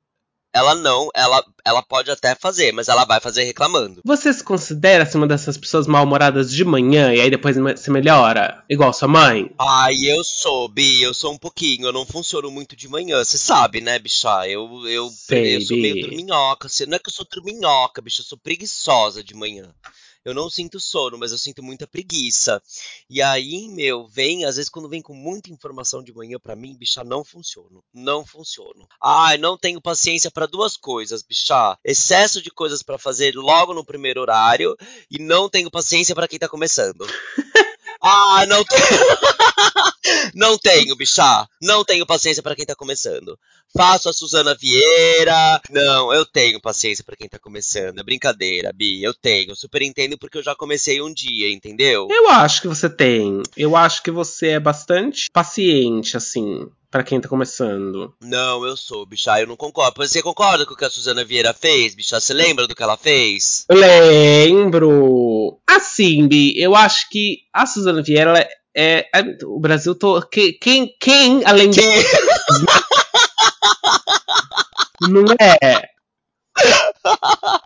ela 0.51 0.73
não, 0.73 1.09
ela, 1.13 1.45
ela 1.63 1.83
pode 1.83 2.09
até 2.09 2.33
fazer, 2.33 2.71
mas 2.73 2.87
ela 2.87 3.05
vai 3.05 3.19
fazer 3.19 3.43
reclamando. 3.43 4.01
Você 4.03 4.33
se 4.33 4.43
considera 4.43 5.03
assim, 5.03 5.19
uma 5.19 5.27
dessas 5.27 5.55
pessoas 5.55 5.85
mal-humoradas 5.85 6.51
de 6.51 6.65
manhã 6.65 7.13
e 7.13 7.21
aí 7.21 7.29
depois 7.29 7.55
se 7.79 7.91
melhora? 7.91 8.63
Igual 8.67 8.91
sua 8.91 9.07
mãe? 9.07 9.53
Ai, 9.59 9.93
eu 10.03 10.23
sou, 10.23 10.67
Bi, 10.67 11.03
eu 11.03 11.13
sou 11.13 11.31
um 11.33 11.37
pouquinho, 11.37 11.85
eu 11.85 11.93
não 11.93 12.03
funciono 12.03 12.49
muito 12.49 12.75
de 12.75 12.87
manhã, 12.87 13.23
você 13.23 13.37
sabe, 13.37 13.81
né, 13.81 13.99
bicha? 13.99 14.47
Eu, 14.49 14.67
eu, 14.87 15.09
Sei, 15.11 15.57
eu 15.57 15.61
sou 15.61 15.77
meio 15.77 15.93
você- 16.67 16.87
não 16.87 16.95
é 16.95 16.99
que 16.99 17.07
eu 17.09 17.13
sou 17.13 17.27
dorminhoca, 17.31 18.01
bicha, 18.01 18.21
eu 18.21 18.25
sou 18.25 18.37
preguiçosa 18.39 19.23
de 19.23 19.35
manhã. 19.35 19.71
Eu 20.23 20.33
não 20.33 20.49
sinto 20.49 20.79
sono, 20.79 21.17
mas 21.17 21.31
eu 21.31 21.37
sinto 21.37 21.63
muita 21.63 21.87
preguiça. 21.87 22.61
E 23.09 23.21
aí, 23.21 23.67
meu, 23.69 24.07
vem, 24.07 24.45
às 24.45 24.55
vezes 24.55 24.69
quando 24.69 24.89
vem 24.89 25.01
com 25.01 25.15
muita 25.15 25.51
informação 25.51 26.03
de 26.03 26.13
manhã 26.13 26.37
pra 26.39 26.55
mim, 26.55 26.75
bicha, 26.77 27.03
não 27.03 27.23
funciona. 27.23 27.81
Não 27.93 28.25
funciona. 28.25 28.85
Ai, 29.01 29.37
não 29.37 29.57
tenho 29.57 29.81
paciência 29.81 30.29
pra 30.29 30.45
duas 30.45 30.77
coisas, 30.77 31.23
bicha. 31.23 31.77
Excesso 31.83 32.41
de 32.41 32.51
coisas 32.51 32.83
pra 32.83 32.99
fazer 32.99 33.35
logo 33.35 33.73
no 33.73 33.85
primeiro 33.85 34.21
horário 34.21 34.75
e 35.09 35.17
não 35.17 35.49
tenho 35.49 35.71
paciência 35.71 36.13
pra 36.13 36.27
quem 36.27 36.37
tá 36.37 36.47
começando. 36.47 37.05
Ah, 38.01 38.45
não 38.47 38.63
tenho. 38.63 38.81
não 40.33 40.57
tenho, 40.57 40.95
bichá. 40.95 41.47
Não 41.61 41.85
tenho 41.85 42.05
paciência 42.05 42.41
pra 42.41 42.55
quem 42.55 42.65
tá 42.65 42.75
começando. 42.75 43.37
Faço 43.75 44.09
a 44.09 44.13
Suzana 44.13 44.55
Vieira. 44.55 45.61
Não, 45.69 46.13
eu 46.13 46.25
tenho 46.25 46.59
paciência 46.59 47.03
pra 47.03 47.15
quem 47.15 47.29
tá 47.29 47.39
começando. 47.39 47.99
É 47.99 48.03
brincadeira, 48.03 48.73
Bi. 48.73 49.01
Eu 49.03 49.13
tenho. 49.13 49.55
Super 49.55 49.81
entendo 49.81 50.17
porque 50.17 50.39
eu 50.39 50.43
já 50.43 50.55
comecei 50.55 51.01
um 51.01 51.13
dia, 51.13 51.49
entendeu? 51.49 52.07
Eu 52.09 52.29
acho 52.29 52.61
que 52.61 52.67
você 52.67 52.89
tem. 52.89 53.41
Eu 53.55 53.75
acho 53.75 54.03
que 54.03 54.11
você 54.11 54.49
é 54.49 54.59
bastante 54.59 55.29
paciente, 55.31 56.17
assim. 56.17 56.69
Pra 56.91 57.03
quem 57.03 57.21
tá 57.21 57.29
começando. 57.29 58.13
Não, 58.21 58.65
eu 58.65 58.75
sou, 58.75 59.05
bicha, 59.05 59.39
eu 59.39 59.47
não 59.47 59.55
concordo. 59.55 60.05
Você 60.05 60.21
concorda 60.21 60.65
com 60.65 60.73
o 60.73 60.75
que 60.77 60.83
a 60.83 60.89
Suzana 60.89 61.23
Vieira 61.23 61.53
fez, 61.53 61.95
bicha? 61.95 62.19
Você 62.19 62.33
lembra 62.33 62.67
do 62.67 62.75
que 62.75 62.83
ela 62.83 62.97
fez? 62.97 63.65
Lembro. 63.71 65.57
Assim, 65.65 66.27
Bi, 66.27 66.53
eu 66.61 66.75
acho 66.75 67.07
que 67.09 67.39
a 67.53 67.65
Suzana 67.65 68.03
Vieira 68.03 68.31
ela 68.31 68.39
é, 68.75 69.07
é. 69.15 69.23
O 69.45 69.57
Brasil 69.59 69.95
tô. 69.95 70.21
que- 70.21 70.51
Quem, 70.53 70.93
quem 70.99 71.45
além 71.45 71.69
de. 71.69 71.79
Não 75.09 75.23
é? 75.39 75.57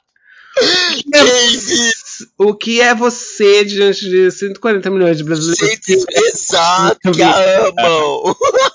Quem 1.11 1.91
O 2.37 2.55
que 2.55 2.79
é 2.79 2.95
você 2.95 3.65
diante 3.65 4.09
de 4.09 4.31
140 4.31 4.89
milhões 4.89 5.17
de 5.17 5.23
brasileiros? 5.25 5.85
que- 5.85 6.05
Exato, 6.13 7.11
que 7.11 7.21
amam. 7.21 8.33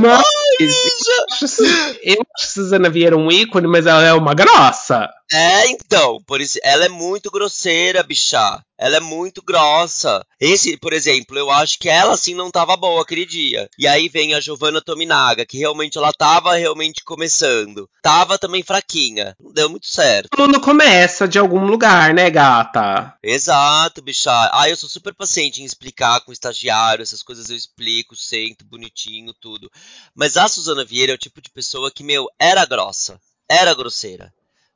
Mas 0.00 0.22
eu 0.60 1.24
acho, 1.32 1.44
assim, 1.46 1.96
eu 2.02 2.16
Suzana 2.36 2.90
Vieira 2.90 3.16
um 3.16 3.30
ícone, 3.30 3.66
mas 3.66 3.86
ela 3.86 4.04
é 4.04 4.12
uma 4.12 4.34
grossa. 4.34 5.08
É, 5.32 5.68
então, 5.68 6.18
por 6.26 6.40
isso, 6.40 6.58
ela 6.62 6.84
é 6.84 6.88
muito 6.88 7.30
grosseira, 7.30 8.02
bicha. 8.02 8.62
Ela 8.78 8.96
é 8.96 9.00
muito 9.00 9.42
grossa. 9.42 10.24
Esse, 10.38 10.76
por 10.76 10.92
exemplo, 10.92 11.38
eu 11.38 11.50
acho 11.50 11.78
que 11.78 11.88
ela 11.88 12.12
assim 12.12 12.34
não 12.34 12.50
tava 12.50 12.76
boa 12.76 13.02
aquele 13.02 13.24
dia. 13.24 13.68
E 13.78 13.86
aí 13.86 14.08
vem 14.08 14.34
a 14.34 14.40
Giovanna 14.40 14.82
Tominaga, 14.82 15.46
que 15.46 15.56
realmente 15.58 15.96
ela 15.96 16.12
tava 16.12 16.54
realmente 16.56 17.02
começando. 17.04 17.88
Tava 18.02 18.38
também 18.38 18.62
fraquinha. 18.62 19.34
Não 19.40 19.52
deu 19.52 19.70
muito 19.70 19.86
certo. 19.86 20.28
Todo 20.30 20.46
mundo 20.46 20.60
começa 20.60 21.26
de 21.26 21.38
algum 21.38 21.64
lugar, 21.64 22.12
né, 22.12 22.28
gata? 22.28 23.16
Exato, 23.22 24.02
bicha. 24.02 24.30
Ah, 24.52 24.68
eu 24.68 24.76
sou 24.76 24.88
super 24.88 25.14
paciente 25.14 25.62
em 25.62 25.64
explicar 25.64 26.20
com 26.20 26.30
o 26.30 26.34
estagiário, 26.34 27.02
essas 27.02 27.22
coisas 27.22 27.48
eu 27.48 27.56
explico, 27.56 28.14
sento, 28.14 28.64
bonitinho, 28.64 29.32
tudo. 29.40 29.70
Mas 30.14 30.36
a 30.36 30.48
Suzana 30.48 30.84
Vieira 30.84 31.12
é 31.12 31.14
o 31.14 31.18
tipo 31.18 31.40
de 31.40 31.50
pessoa 31.50 31.90
que, 31.90 32.04
meu, 32.04 32.26
era 32.38 32.66
grossa. 32.66 33.18
Era 33.48 33.74
grosseira. 33.74 34.32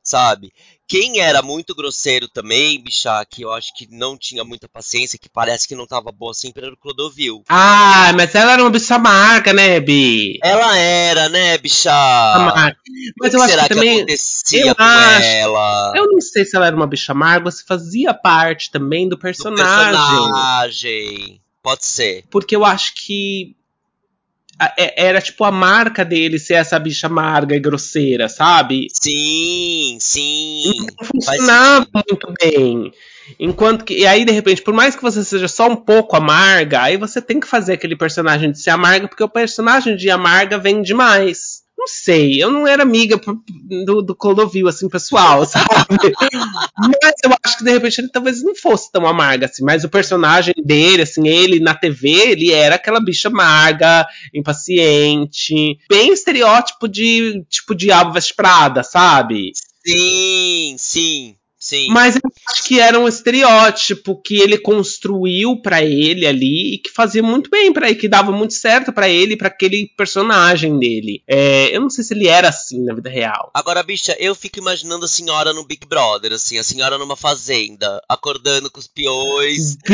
Sabe? 0.09 0.51
Quem 0.89 1.21
era 1.21 1.43
muito 1.43 1.75
grosseiro 1.75 2.27
também, 2.29 2.83
bicha, 2.83 3.23
que 3.31 3.43
eu 3.43 3.53
acho 3.53 3.75
que 3.77 3.87
não 3.91 4.17
tinha 4.17 4.43
muita 4.43 4.67
paciência, 4.67 5.19
que 5.19 5.29
parece 5.29 5.69
que 5.69 5.75
não 5.75 5.87
tava 5.87 6.11
boa 6.11 6.33
sempre, 6.33 6.65
era 6.65 6.73
o 6.73 6.79
Clodovil. 6.79 7.43
Ah, 7.47 8.11
mas 8.17 8.35
ela 8.35 8.53
era 8.55 8.63
uma 8.63 8.71
bicha 8.71 8.95
amarga, 8.95 9.53
né, 9.53 9.79
Bi? 9.81 10.39
Ela 10.43 10.79
era, 10.79 11.29
né, 11.29 11.59
bicha? 11.59 11.93
Amarga. 11.93 12.79
Mas 13.21 13.35
eu 13.35 13.43
acho 13.43 13.51
será 13.51 13.63
que 13.65 13.69
que, 13.69 13.75
também. 13.75 13.97
acontecia 13.99 14.67
eu 14.67 14.75
com 14.75 14.83
acho- 14.83 15.27
ela? 15.27 15.93
Eu 15.95 16.07
não 16.11 16.21
sei 16.23 16.47
se 16.47 16.57
ela 16.57 16.67
era 16.69 16.75
uma 16.77 16.87
bicha 16.87 17.13
amarga, 17.13 17.51
se 17.51 17.67
fazia 17.67 18.15
parte 18.15 18.71
também 18.71 19.07
do 19.07 19.17
Do 19.17 19.21
personagem. 19.21 19.93
personagem. 19.93 21.41
Pode 21.63 21.85
ser. 21.85 22.25
Porque 22.31 22.57
eu 22.57 22.65
acho 22.65 22.95
que 22.95 23.55
era 24.77 25.21
tipo 25.21 25.45
a 25.45 25.53
marca 25.53 26.05
dele 26.05 26.39
ser 26.39 26.55
essa 26.55 26.79
bicha 26.79 27.07
amarga 27.07 27.55
e 27.55 27.61
grosseira, 27.61 28.29
sabe? 28.29 28.89
Sim, 28.93 29.99
sim. 30.01 30.87
Não 30.99 31.07
funcionava 31.07 31.87
muito 31.95 32.35
bem. 32.41 32.93
Enquanto 33.39 33.85
que. 33.85 33.95
E 33.95 34.07
aí, 34.07 34.25
de 34.25 34.33
repente, 34.33 34.63
por 34.63 34.75
mais 34.75 34.97
que 34.97 35.03
você 35.03 35.23
seja 35.23 35.49
só 35.49 35.69
um 35.69 35.77
pouco 35.77 36.17
amarga, 36.17 36.83
aí 36.83 36.97
você 36.97 37.21
tem 37.21 37.39
que 37.39 37.47
fazer 37.47 37.75
aquele 37.75 37.97
personagem 37.97 38.51
de 38.51 38.61
ser 38.61 38.71
amarga, 38.71 39.07
porque 39.07 39.23
o 39.23 39.29
personagem 39.29 39.97
de 39.97 40.11
amarga 40.11 40.59
vem 40.59 40.83
demais. 40.83 41.58
Não 41.79 41.87
sei, 41.87 42.43
eu 42.43 42.51
não 42.51 42.67
era 42.67 42.83
amiga 42.83 43.21
do, 43.87 44.03
do 44.03 44.15
Clodovil, 44.17 44.67
assim, 44.67 44.89
pessoal, 44.89 45.47
sabe? 45.47 45.69
mas 46.77 47.15
eu 47.25 47.31
acho 47.45 47.59
que 47.59 47.65
de 47.65 47.71
repente 47.71 48.01
ele 48.01 48.09
talvez 48.09 48.43
não 48.43 48.53
fosse 48.57 48.91
tão 48.91 49.07
amarga, 49.07 49.47
assim, 49.47 49.63
mas 49.63 49.85
o 49.85 49.89
personagem 49.89 50.55
dele, 50.65 51.03
assim, 51.03 51.29
ele 51.29 51.61
na 51.61 51.77
TV, 51.77 52.09
ele 52.09 52.53
era 52.53 52.75
aquela 52.75 52.99
bicha 53.01 53.29
amarga, 53.29 54.05
impaciente, 54.35 55.79
bem 55.89 56.13
estereótipo 56.13 56.89
de, 56.89 57.45
tipo, 57.49 57.77
diabo 57.77 58.13
veste 58.13 58.35
Prada, 58.35 58.83
sabe? 58.83 59.53
Sim, 59.87 60.75
sim, 60.77 61.37
sim. 61.61 61.89
Mas 61.91 62.19
que 62.65 62.81
era 62.81 62.99
um 62.99 63.09
estereótipo 63.09 64.21
que 64.21 64.41
ele 64.41 64.59
construiu 64.59 65.61
pra 65.61 65.83
ele 65.83 66.27
ali 66.27 66.75
e 66.75 66.79
que 66.79 66.91
fazia 66.91 67.23
muito 67.23 67.51
bem 67.51 67.73
pra 67.73 67.89
ele, 67.89 67.99
que 67.99 68.09
dava 68.09 68.33
muito 68.33 68.55
certo 68.55 68.93
pra 68.93 69.09
ele, 69.09 69.37
pra 69.37 69.49
aquele 69.49 69.87
personagem 69.97 70.79
dele. 70.79 71.23
É, 71.27 71.75
eu 71.75 71.81
não 71.81 71.91
sei 71.91 72.05
se 72.05 72.15
ele 72.15 72.29
era 72.29 72.49
assim 72.49 72.85
na 72.85 72.95
vida 72.95 73.11
real. 73.11 73.51
Agora, 73.55 73.83
bicha, 73.83 74.17
eu 74.19 74.35
fico 74.35 74.59
imaginando 74.59 75.05
a 75.05 75.09
senhora 75.09 75.53
no 75.53 75.65
Big 75.65 75.87
Brother, 75.87 76.33
assim, 76.33 76.59
a 76.59 76.65
senhora 76.65 76.99
numa 76.99 77.17
fazenda, 77.17 78.03
acordando 78.09 78.71
com 78.71 78.81
os 78.81 78.87
peões, 78.87 79.77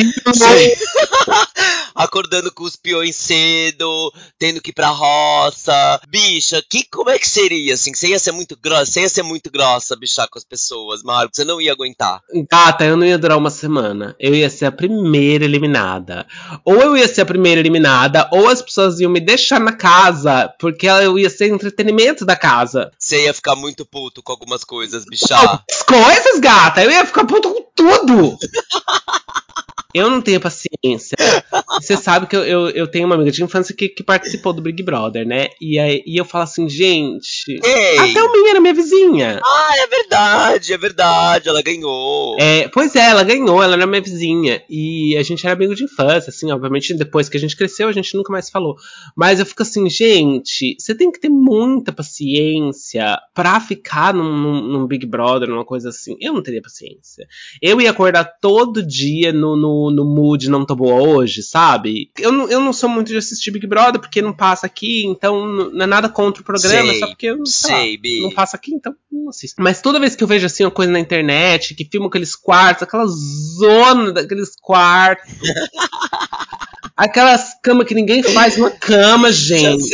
acordando 1.95 2.51
com 2.53 2.65
os 2.65 2.77
peões 2.77 3.17
cedo, 3.17 4.13
tendo 4.39 4.61
que 4.61 4.71
ir 4.71 4.75
pra 4.75 4.89
roça. 4.89 6.01
Bicha, 6.09 6.63
que, 6.69 6.85
como 6.91 7.11
é 7.11 7.19
que 7.19 7.29
seria, 7.29 7.75
assim? 7.75 7.95
Você 7.95 8.09
ia 8.09 8.19
ser 8.19 8.33
muito 8.33 8.57
grossa, 8.57 8.87
você 8.87 9.01
ia 9.01 9.09
ser 9.09 9.23
muito 9.23 9.51
grossa, 9.51 9.97
bicha, 9.97 10.27
com 10.29 10.39
as 10.39 10.45
pessoas, 10.45 11.03
Marco, 11.03 11.35
você 11.35 11.45
não 11.45 11.61
ia 11.61 11.73
aguentar. 11.73 12.21
Gata, 12.51 12.85
eu 12.85 12.97
não 12.97 13.07
ia 13.07 13.19
durar 13.19 13.39
uma 13.39 13.51
semana. 13.51 14.17
Eu 14.19 14.35
ia 14.35 14.51
ser 14.51 14.67
a 14.67 14.73
primeira 14.73 15.45
eliminada. 15.45 16.27
Ou 16.65 16.81
eu 16.81 16.97
ia 16.97 17.09
ser 17.09 17.23
a 17.23 17.27
primeira 17.27 17.61
eliminada, 17.61 18.29
ou 18.33 18.49
as 18.49 18.61
pessoas 18.61 19.01
iam 19.01 19.11
me 19.11 19.21
deixar 19.21 19.61
na 19.61 19.73
casa, 19.73 20.53
porque 20.59 20.87
eu 20.87 21.19
ia 21.19 21.31
ser 21.31 21.49
entretenimento 21.49 22.25
da 22.25 22.37
casa. 22.37 22.91
Você 22.99 23.25
ia 23.25 23.35
ficar 23.35 23.55
muito 23.55 23.85
puto 23.85 24.23
com 24.23 24.33
algumas 24.33 24.65
coisas, 24.65 25.05
bicha. 25.05 25.37
As 25.37 25.83
coisas, 25.83 26.41
gata, 26.41 26.83
eu 26.83 26.91
ia 26.91 27.07
ficar 27.07 27.25
puto 27.25 27.53
com 27.53 27.74
tudo. 27.75 28.37
Eu 29.97 30.11
não 30.11 30.21
tenho 30.21 30.41
paciência. 30.41 31.17
Você 31.81 31.97
sabe 31.97 32.27
que 32.27 32.35
eu, 32.35 32.43
eu, 32.45 32.69
eu 32.71 32.89
tenho 32.89 33.07
uma 33.07 33.15
amiga 33.15 33.31
de 33.31 33.45
infância 33.45 33.73
que, 33.73 33.89
que 33.89 34.03
participou 34.03 34.53
do 34.53 34.61
Big 34.61 34.83
Brother, 34.83 35.25
né? 35.25 35.51
E, 35.61 35.79
aí, 35.79 36.03
e 36.05 36.17
eu 36.17 36.25
falo 36.25 36.43
assim, 36.43 36.69
gente. 36.69 37.61
Ei! 37.65 37.97
A 37.99 38.13
Thelminha 38.13 38.51
era 38.51 38.61
minha 38.61 38.75
vizinha. 38.75 39.41
Ah, 39.41 39.75
é 39.79 39.87
verdade, 39.87 40.73
é 40.73 40.77
verdade, 40.79 41.49
ela 41.49 41.63
ganhou. 41.63 42.37
É, 42.41 42.67
pois 42.67 42.97
é, 42.97 43.09
ela 43.09 43.23
ganhou, 43.23 43.63
ela 43.63 43.75
era 43.75 43.87
minha 43.87 44.03
vizinha. 44.03 44.65
E 44.69 45.17
a 45.17 45.23
gente 45.23 45.47
era 45.47 45.55
amigo 45.55 45.77
de 45.77 45.85
infância, 45.85 46.31
assim, 46.31 46.51
obviamente, 46.51 46.93
depois 46.95 47.29
que 47.29 47.37
a 47.37 47.41
gente 47.41 47.55
cresceu, 47.57 47.87
a 47.87 47.93
gente 47.93 48.17
nunca 48.17 48.33
mais 48.33 48.51
falou. 48.51 48.75
Mas 49.15 49.39
eu 49.39 49.47
fico 49.47 49.63
assim, 49.63 49.89
gente, 49.89 50.75
você 50.77 50.93
tem 50.93 51.13
que 51.13 51.21
ter 51.21 51.29
muita 51.29 51.93
paciência 51.93 53.17
pra 53.33 53.61
ficar 53.61 54.13
num, 54.13 54.37
num- 54.37 54.63
num 54.73 54.87
Big 54.89 55.07
Brother, 55.07 55.49
numa 55.49 55.65
coisa 55.65 55.91
assim. 55.91 56.17
Eu 56.21 56.33
não 56.33 56.43
teria 56.43 56.61
paciência. 56.61 57.29
Eu 57.67 57.81
ia 57.81 57.93
acordar 57.93 58.25
todo 58.43 58.87
dia 58.87 59.33
no, 59.33 59.57
no, 59.57 59.91
no 59.91 60.05
mood 60.05 60.51
não 60.51 60.67
tô 60.67 60.77
boa 60.77 61.01
hoje, 61.03 61.43
sabe? 61.43 62.11
Eu 62.19 62.31
não, 62.31 62.47
eu 62.47 62.61
não 62.61 62.75
sou 62.75 62.91
muito 62.91 63.09
de 63.09 63.17
assistir 63.17 63.51
Big 63.51 63.67
Brother, 63.67 63.99
porque 63.99 64.21
não 64.21 64.35
passa 64.35 64.67
aqui, 64.67 65.07
então 65.07 65.47
não 65.47 65.83
é 65.83 65.87
nada 65.87 66.11
contra 66.11 66.43
o 66.43 66.45
programa, 66.45 66.91
Sei, 66.91 67.01
só 67.01 67.07
porque 67.07 67.25
eu 67.25 67.47
sei 67.47 67.71
lá, 67.71 67.79
Sei, 67.79 68.21
não 68.21 68.31
passa 68.31 68.59
aqui, 68.59 68.75
então 68.75 68.95
não 69.11 69.31
assisto. 69.31 69.63
Mas 69.63 69.81
toda 69.81 69.99
vez 69.99 70.15
que 70.15 70.23
eu 70.23 70.29
vejo 70.29 70.45
assim 70.45 70.63
uma 70.63 70.71
coisa 70.71 70.93
na 70.93 71.01
internet, 71.01 71.75
que 71.75 71.89
filma 71.91 72.09
aqueles 72.09 72.37
quartos, 72.37 72.83
aquela 72.83 73.07
zona 73.07 74.13
daqueles 74.13 74.51
quartos. 74.61 75.33
aquelas 76.95 77.59
camas 77.63 77.87
que 77.87 77.95
ninguém 77.95 78.23
faz 78.23 78.59
uma 78.59 78.71
cama, 78.71 79.33
gente. 79.33 79.89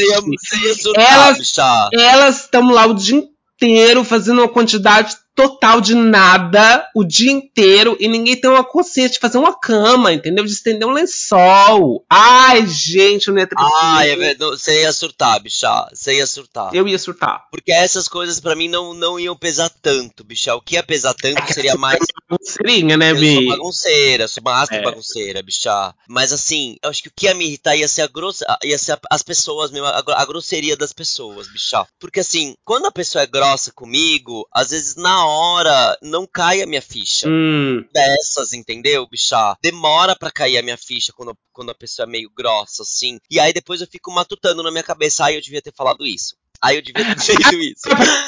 Elas- 0.96 1.38
bicha. 1.38 1.88
Elas 1.94 2.40
estão 2.40 2.68
lá 2.68 2.86
o 2.86 2.94
dia 2.94 3.22
inteiro 3.62 4.02
fazendo 4.02 4.38
uma 4.38 4.48
quantidade 4.48 5.16
total 5.34 5.80
de 5.80 5.94
nada 5.94 6.86
o 6.94 7.04
dia 7.04 7.30
inteiro 7.32 7.96
e 8.00 8.06
ninguém 8.08 8.36
tem 8.38 8.50
uma 8.50 8.64
consciência 8.64 9.12
de 9.14 9.18
fazer 9.18 9.38
uma 9.38 9.58
cama, 9.58 10.12
entendeu? 10.12 10.44
De 10.44 10.50
estender 10.52 10.86
um 10.86 10.92
lençol. 10.92 12.04
Ai, 12.10 12.66
gente, 12.66 13.28
eu 13.28 13.34
não 13.34 13.40
ia 13.40 13.46
ter 13.46 13.54
Ah, 13.58 14.06
é. 14.06 14.34
Você 14.34 14.82
ia 14.82 14.92
surtar, 14.92 15.40
bicha. 15.40 15.88
Você 15.92 16.16
ia 16.16 16.26
surtar. 16.26 16.74
Eu 16.74 16.86
ia 16.86 16.98
surtar. 16.98 17.46
Porque 17.50 17.72
essas 17.72 18.08
coisas 18.08 18.40
pra 18.40 18.54
mim 18.54 18.68
não, 18.68 18.92
não 18.94 19.18
iam 19.18 19.36
pesar 19.36 19.70
tanto, 19.82 20.24
bicha. 20.24 20.54
O 20.54 20.60
que 20.60 20.74
ia 20.74 20.82
pesar 20.82 21.14
tanto 21.14 21.40
seria 21.52 21.74
mais. 21.76 21.98
Seria, 22.42 22.96
né, 22.96 23.10
Eu 23.10 23.16
sou 23.16 23.20
Bi? 23.40 23.46
bagunceira, 23.48 24.28
sou 24.28 24.42
master 24.42 24.78
É. 24.78 24.82
bagunceira, 24.82 25.42
bicha. 25.42 25.94
Mas 26.08 26.32
assim, 26.32 26.76
eu 26.82 26.90
acho 26.90 27.02
que 27.02 27.08
o 27.08 27.12
que 27.14 27.26
ia 27.26 27.34
me 27.34 27.44
irritar 27.46 27.76
ia 27.76 27.88
ser, 27.88 28.02
a 28.02 28.06
grossa, 28.06 28.44
ia 28.64 28.78
ser 28.78 28.92
a- 28.92 29.00
as 29.10 29.22
pessoas 29.22 29.70
mesmo, 29.70 29.86
a, 29.86 29.98
a 30.16 30.24
grosseria 30.24 30.76
das 30.76 30.92
pessoas, 30.92 31.48
bicha. 31.48 31.86
Porque 31.98 32.20
assim, 32.20 32.54
quando 32.64 32.86
a 32.86 32.92
pessoa 32.92 33.22
é 33.22 33.26
grossa 33.26 33.72
comigo, 33.72 34.46
às 34.52 34.70
vezes 34.70 34.96
na 34.96 35.19
hora 35.26 35.98
não 36.02 36.26
cai 36.26 36.62
a 36.62 36.66
minha 36.66 36.82
ficha. 36.82 37.26
Hum. 37.28 37.84
dessas, 37.92 38.52
entendeu, 38.52 39.06
bicha? 39.08 39.56
Demora 39.62 40.16
pra 40.16 40.30
cair 40.30 40.58
a 40.58 40.62
minha 40.62 40.76
ficha 40.76 41.12
quando, 41.14 41.36
quando 41.52 41.70
a 41.70 41.74
pessoa 41.74 42.06
é 42.06 42.10
meio 42.10 42.30
grossa, 42.34 42.82
assim. 42.82 43.18
E 43.30 43.38
aí 43.40 43.52
depois 43.52 43.80
eu 43.80 43.86
fico 43.86 44.10
matutando 44.12 44.62
na 44.62 44.70
minha 44.70 44.82
cabeça, 44.84 45.24
ai, 45.24 45.36
eu 45.36 45.40
devia 45.40 45.62
ter 45.62 45.72
falado 45.76 46.06
isso. 46.06 46.34
Aí 46.62 46.76
eu 46.76 46.82
devia 46.82 47.04
ter 47.04 47.20
feito 47.24 47.54
isso. 47.56 47.82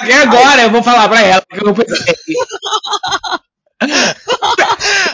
E 0.07 0.13
agora 0.13 0.63
eu 0.63 0.71
vou 0.71 0.83
falar 0.83 1.09
pra 1.09 1.21
ela 1.23 1.43
que 1.43 1.67
eu 1.67 1.75
pensei. 1.75 2.15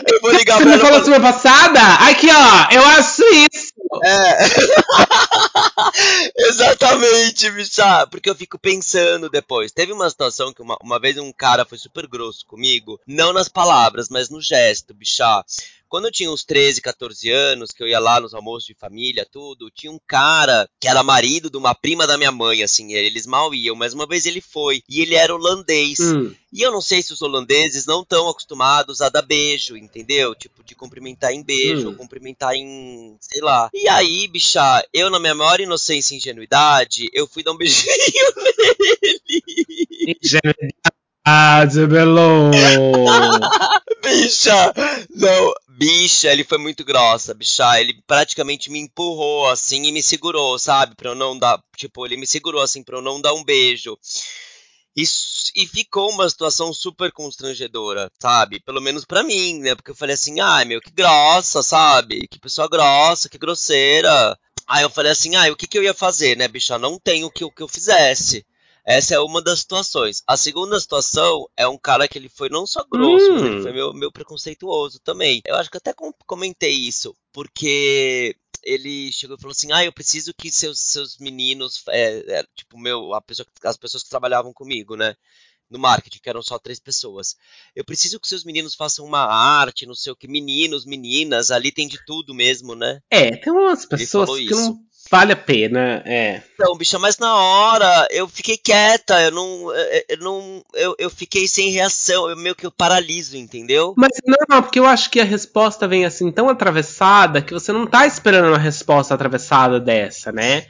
Eu 0.07 0.21
vou 0.21 0.31
ligar 0.31 0.57
Você 0.57 0.63
pra 0.63 0.73
ela. 0.73 0.79
falou 0.81 0.99
e 0.99 1.01
falar, 1.01 1.03
semana 1.03 1.33
passada? 1.33 1.81
Aqui, 2.09 2.27
ó, 2.29 2.71
eu 2.71 2.85
acho 2.85 3.23
isso. 3.51 3.68
É. 4.03 4.37
Exatamente, 6.47 7.49
bicha. 7.51 8.05
Porque 8.07 8.29
eu 8.29 8.35
fico 8.35 8.59
pensando 8.59 9.29
depois. 9.29 9.71
Teve 9.71 9.91
uma 9.91 10.09
situação 10.09 10.53
que 10.53 10.61
uma, 10.61 10.77
uma 10.81 10.99
vez 10.99 11.17
um 11.17 11.31
cara 11.31 11.65
foi 11.65 11.77
super 11.77 12.07
grosso 12.07 12.45
comigo. 12.45 12.99
Não 13.07 13.33
nas 13.33 13.49
palavras, 13.49 14.09
mas 14.09 14.29
no 14.29 14.41
gesto, 14.41 14.93
bicha. 14.93 15.43
Quando 15.89 16.05
eu 16.05 16.11
tinha 16.11 16.31
uns 16.31 16.43
13, 16.43 16.81
14 16.81 17.29
anos, 17.31 17.71
que 17.71 17.81
eu 17.81 17.87
ia 17.87 17.99
lá 17.99 18.19
nos 18.21 18.33
almoços 18.33 18.65
de 18.65 18.75
família, 18.75 19.27
tudo, 19.29 19.71
tinha 19.71 19.91
um 19.91 19.99
cara 20.07 20.69
que 20.79 20.87
era 20.87 21.01
marido 21.03 21.49
de 21.49 21.57
uma 21.57 21.73
prima 21.73 22.05
da 22.05 22.17
minha 22.17 22.31
mãe, 22.31 22.61
assim, 22.63 22.93
eles 22.93 23.25
mal 23.25 23.53
iam, 23.55 23.75
mas 23.75 23.93
uma 23.93 24.05
vez 24.05 24.25
ele 24.27 24.39
foi, 24.39 24.83
e 24.87 25.01
ele 25.01 25.15
era 25.15 25.33
holandês. 25.33 25.99
Hum. 25.99 26.33
E 26.53 26.61
eu 26.61 26.71
não 26.71 26.81
sei 26.81 27.01
se 27.01 27.11
os 27.11 27.21
holandeses 27.21 27.85
não 27.85 28.01
estão 28.01 28.29
acostumados 28.29 29.01
a 29.01 29.09
dar 29.09 29.21
beijo, 29.23 29.75
entendeu? 29.75 30.33
Tipo, 30.35 30.63
de 30.63 30.75
cumprimentar 30.75 31.31
em 31.33 31.43
beijo, 31.43 31.87
Hum. 31.87 31.91
ou 31.91 31.95
cumprimentar 31.95 32.53
em. 32.55 33.15
sei 33.19 33.41
lá. 33.41 33.69
E 33.73 33.87
aí, 33.89 34.27
bicha, 34.27 34.85
eu, 34.93 35.09
na 35.09 35.19
minha 35.19 35.33
maior 35.35 35.59
inocência 35.59 36.13
e 36.13 36.17
ingenuidade, 36.17 37.09
eu 37.13 37.27
fui 37.27 37.41
dar 37.43 37.51
um 37.51 37.57
beijinho 37.57 37.85
nele. 38.37 40.17
Ingenuidade, 40.23 41.87
Belo! 41.87 42.51
Bicha! 44.03 44.73
Bicha, 45.79 46.29
ele 46.29 46.43
foi 46.43 46.57
muito 46.57 46.83
grossa, 46.83 47.33
bicha. 47.33 47.79
Ele 47.79 48.03
praticamente 48.05 48.69
me 48.69 48.79
empurrou 48.79 49.49
assim 49.49 49.83
e 49.85 49.93
me 49.93 50.03
segurou, 50.03 50.59
sabe? 50.59 50.93
Pra 50.93 51.11
eu 51.11 51.15
não 51.15 51.39
dar. 51.39 51.63
Tipo, 51.77 52.05
ele 52.05 52.17
me 52.17 52.27
segurou 52.27 52.61
assim 52.61 52.83
pra 52.83 52.97
eu 52.97 53.01
não 53.01 53.21
dar 53.21 53.33
um 53.33 53.45
beijo. 53.45 53.97
Isso, 54.93 55.53
e 55.55 55.65
ficou 55.65 56.09
uma 56.09 56.29
situação 56.29 56.73
super 56.73 57.13
constrangedora, 57.13 58.11
sabe? 58.21 58.59
Pelo 58.59 58.81
menos 58.81 59.05
pra 59.05 59.23
mim, 59.23 59.59
né? 59.59 59.73
Porque 59.73 59.91
eu 59.91 59.95
falei 59.95 60.15
assim, 60.15 60.41
ai 60.41 60.65
meu, 60.65 60.81
que 60.81 60.91
grossa, 60.91 61.63
sabe? 61.63 62.27
Que 62.27 62.39
pessoa 62.39 62.67
grossa, 62.67 63.29
que 63.29 63.37
grosseira. 63.37 64.37
Aí 64.67 64.83
eu 64.83 64.89
falei 64.89 65.13
assim, 65.13 65.37
ai, 65.37 65.49
o 65.49 65.55
que, 65.55 65.65
que 65.65 65.77
eu 65.77 65.83
ia 65.83 65.93
fazer, 65.93 66.35
né, 66.35 66.49
bicha? 66.49 66.77
Não 66.77 66.99
tem 66.99 67.23
o 67.23 67.31
que, 67.31 67.45
o 67.45 67.51
que 67.51 67.63
eu 67.63 67.69
fizesse. 67.69 68.45
Essa 68.89 69.13
é 69.15 69.19
uma 69.19 69.39
das 69.41 69.59
situações. 69.59 70.23
A 70.25 70.35
segunda 70.35 70.79
situação 70.79 71.47
é 71.55 71.67
um 71.67 71.77
cara 71.77 72.07
que 72.07 72.17
ele 72.17 72.27
foi 72.27 72.49
não 72.49 72.65
só 72.65 72.83
grosso, 72.83 73.31
mas 73.33 73.43
Hum. 73.43 73.45
ele 73.45 73.61
foi 73.61 73.71
meu, 73.71 73.93
meu 73.93 74.11
preconceituoso 74.11 74.99
também. 75.01 75.41
Eu 75.45 75.55
acho 75.55 75.69
que 75.69 75.77
até 75.77 75.93
com- 75.93 76.11
comentei 76.25 76.73
isso, 76.73 77.15
porque 77.31 78.35
ele 78.63 79.11
chegou 79.11 79.37
e 79.37 79.39
falou 79.39 79.51
assim: 79.51 79.71
Ah, 79.71 79.85
eu 79.85 79.93
preciso 79.93 80.33
que 80.33 80.51
seus, 80.51 80.79
seus 80.79 81.17
meninos, 81.19 81.83
é, 81.89 82.39
é, 82.39 82.43
tipo, 82.55 82.79
meu, 82.79 83.13
a 83.13 83.21
pessoa, 83.21 83.45
as 83.63 83.77
pessoas 83.77 84.03
que 84.03 84.09
trabalhavam 84.09 84.51
comigo, 84.51 84.95
né? 84.95 85.15
No 85.69 85.77
marketing, 85.77 86.19
que 86.19 86.29
eram 86.29 86.41
só 86.41 86.57
três 86.57 86.79
pessoas. 86.79 87.35
Eu 87.75 87.85
preciso 87.85 88.19
que 88.19 88.27
seus 88.27 88.43
meninos 88.43 88.73
façam 88.73 89.05
uma 89.05 89.23
arte, 89.23 89.85
não 89.85 89.93
sei 89.93 90.11
o 90.11 90.15
que, 90.15 90.27
meninos, 90.27 90.83
meninas, 90.83 91.51
ali 91.51 91.71
tem 91.71 91.87
de 91.87 92.03
tudo 92.07 92.33
mesmo, 92.33 92.73
né? 92.73 92.99
É, 93.11 93.37
tem 93.37 93.53
umas 93.53 93.85
pessoas 93.85 94.27
que 94.31 94.45
isso. 94.45 94.55
não 94.55 94.88
vale 95.11 95.33
a 95.33 95.35
pena, 95.35 96.01
é. 96.05 96.41
Então, 96.53 96.75
bicha, 96.77 96.99
mas 96.99 97.17
na 97.17 97.33
hora 97.35 98.07
eu 98.11 98.27
fiquei 98.27 98.57
quieta, 98.57 99.21
eu 99.21 99.31
não. 99.31 99.71
Eu, 100.07 100.17
não. 100.19 100.63
Eu, 100.73 100.95
eu 100.99 101.09
fiquei 101.09 101.47
sem 101.47 101.69
reação, 101.71 102.29
eu 102.29 102.35
meio 102.37 102.55
que 102.55 102.65
eu 102.65 102.71
paraliso, 102.71 103.35
entendeu? 103.37 103.93
Mas 103.97 104.09
é 104.25 104.29
normal, 104.29 104.63
porque 104.63 104.79
eu 104.79 104.85
acho 104.85 105.09
que 105.09 105.19
a 105.19 105.23
resposta 105.25 105.87
vem 105.87 106.05
assim 106.05 106.31
tão 106.31 106.49
atravessada 106.49 107.41
que 107.41 107.53
você 107.53 107.71
não 107.71 107.85
tá 107.87 108.05
esperando 108.05 108.47
uma 108.49 108.57
resposta 108.57 109.13
atravessada 109.13 109.79
dessa, 109.79 110.31
né? 110.31 110.65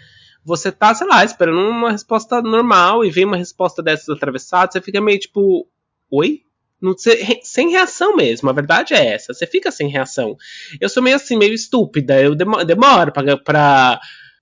Você 0.45 0.71
tá, 0.71 0.95
sei 0.95 1.05
lá, 1.05 1.23
esperando 1.23 1.59
uma 1.59 1.91
resposta 1.91 2.41
normal 2.41 3.03
e 3.03 3.11
vem 3.11 3.25
uma 3.25 3.37
resposta 3.37 3.83
dessas 3.83 4.09
atravessada, 4.09 4.71
você 4.71 4.81
fica 4.81 5.01
meio 5.01 5.19
tipo, 5.19 5.67
oi? 6.09 6.41
Não 6.81 6.95
sem 7.43 7.71
reação 7.71 8.15
mesmo, 8.15 8.49
a 8.49 8.53
verdade 8.53 8.93
é 8.93 9.05
essa. 9.13 9.33
Você 9.33 9.45
fica 9.45 9.69
sem 9.69 9.89
reação. 9.89 10.37
Eu 10.79 10.87
sou 10.87 11.03
meio 11.03 11.17
assim, 11.17 11.37
meio 11.37 11.53
estúpida. 11.53 12.21
Eu 12.21 12.33
demo- 12.35 12.63
demoro 12.63 13.11
pra, 13.11 13.35
pra. 13.35 13.99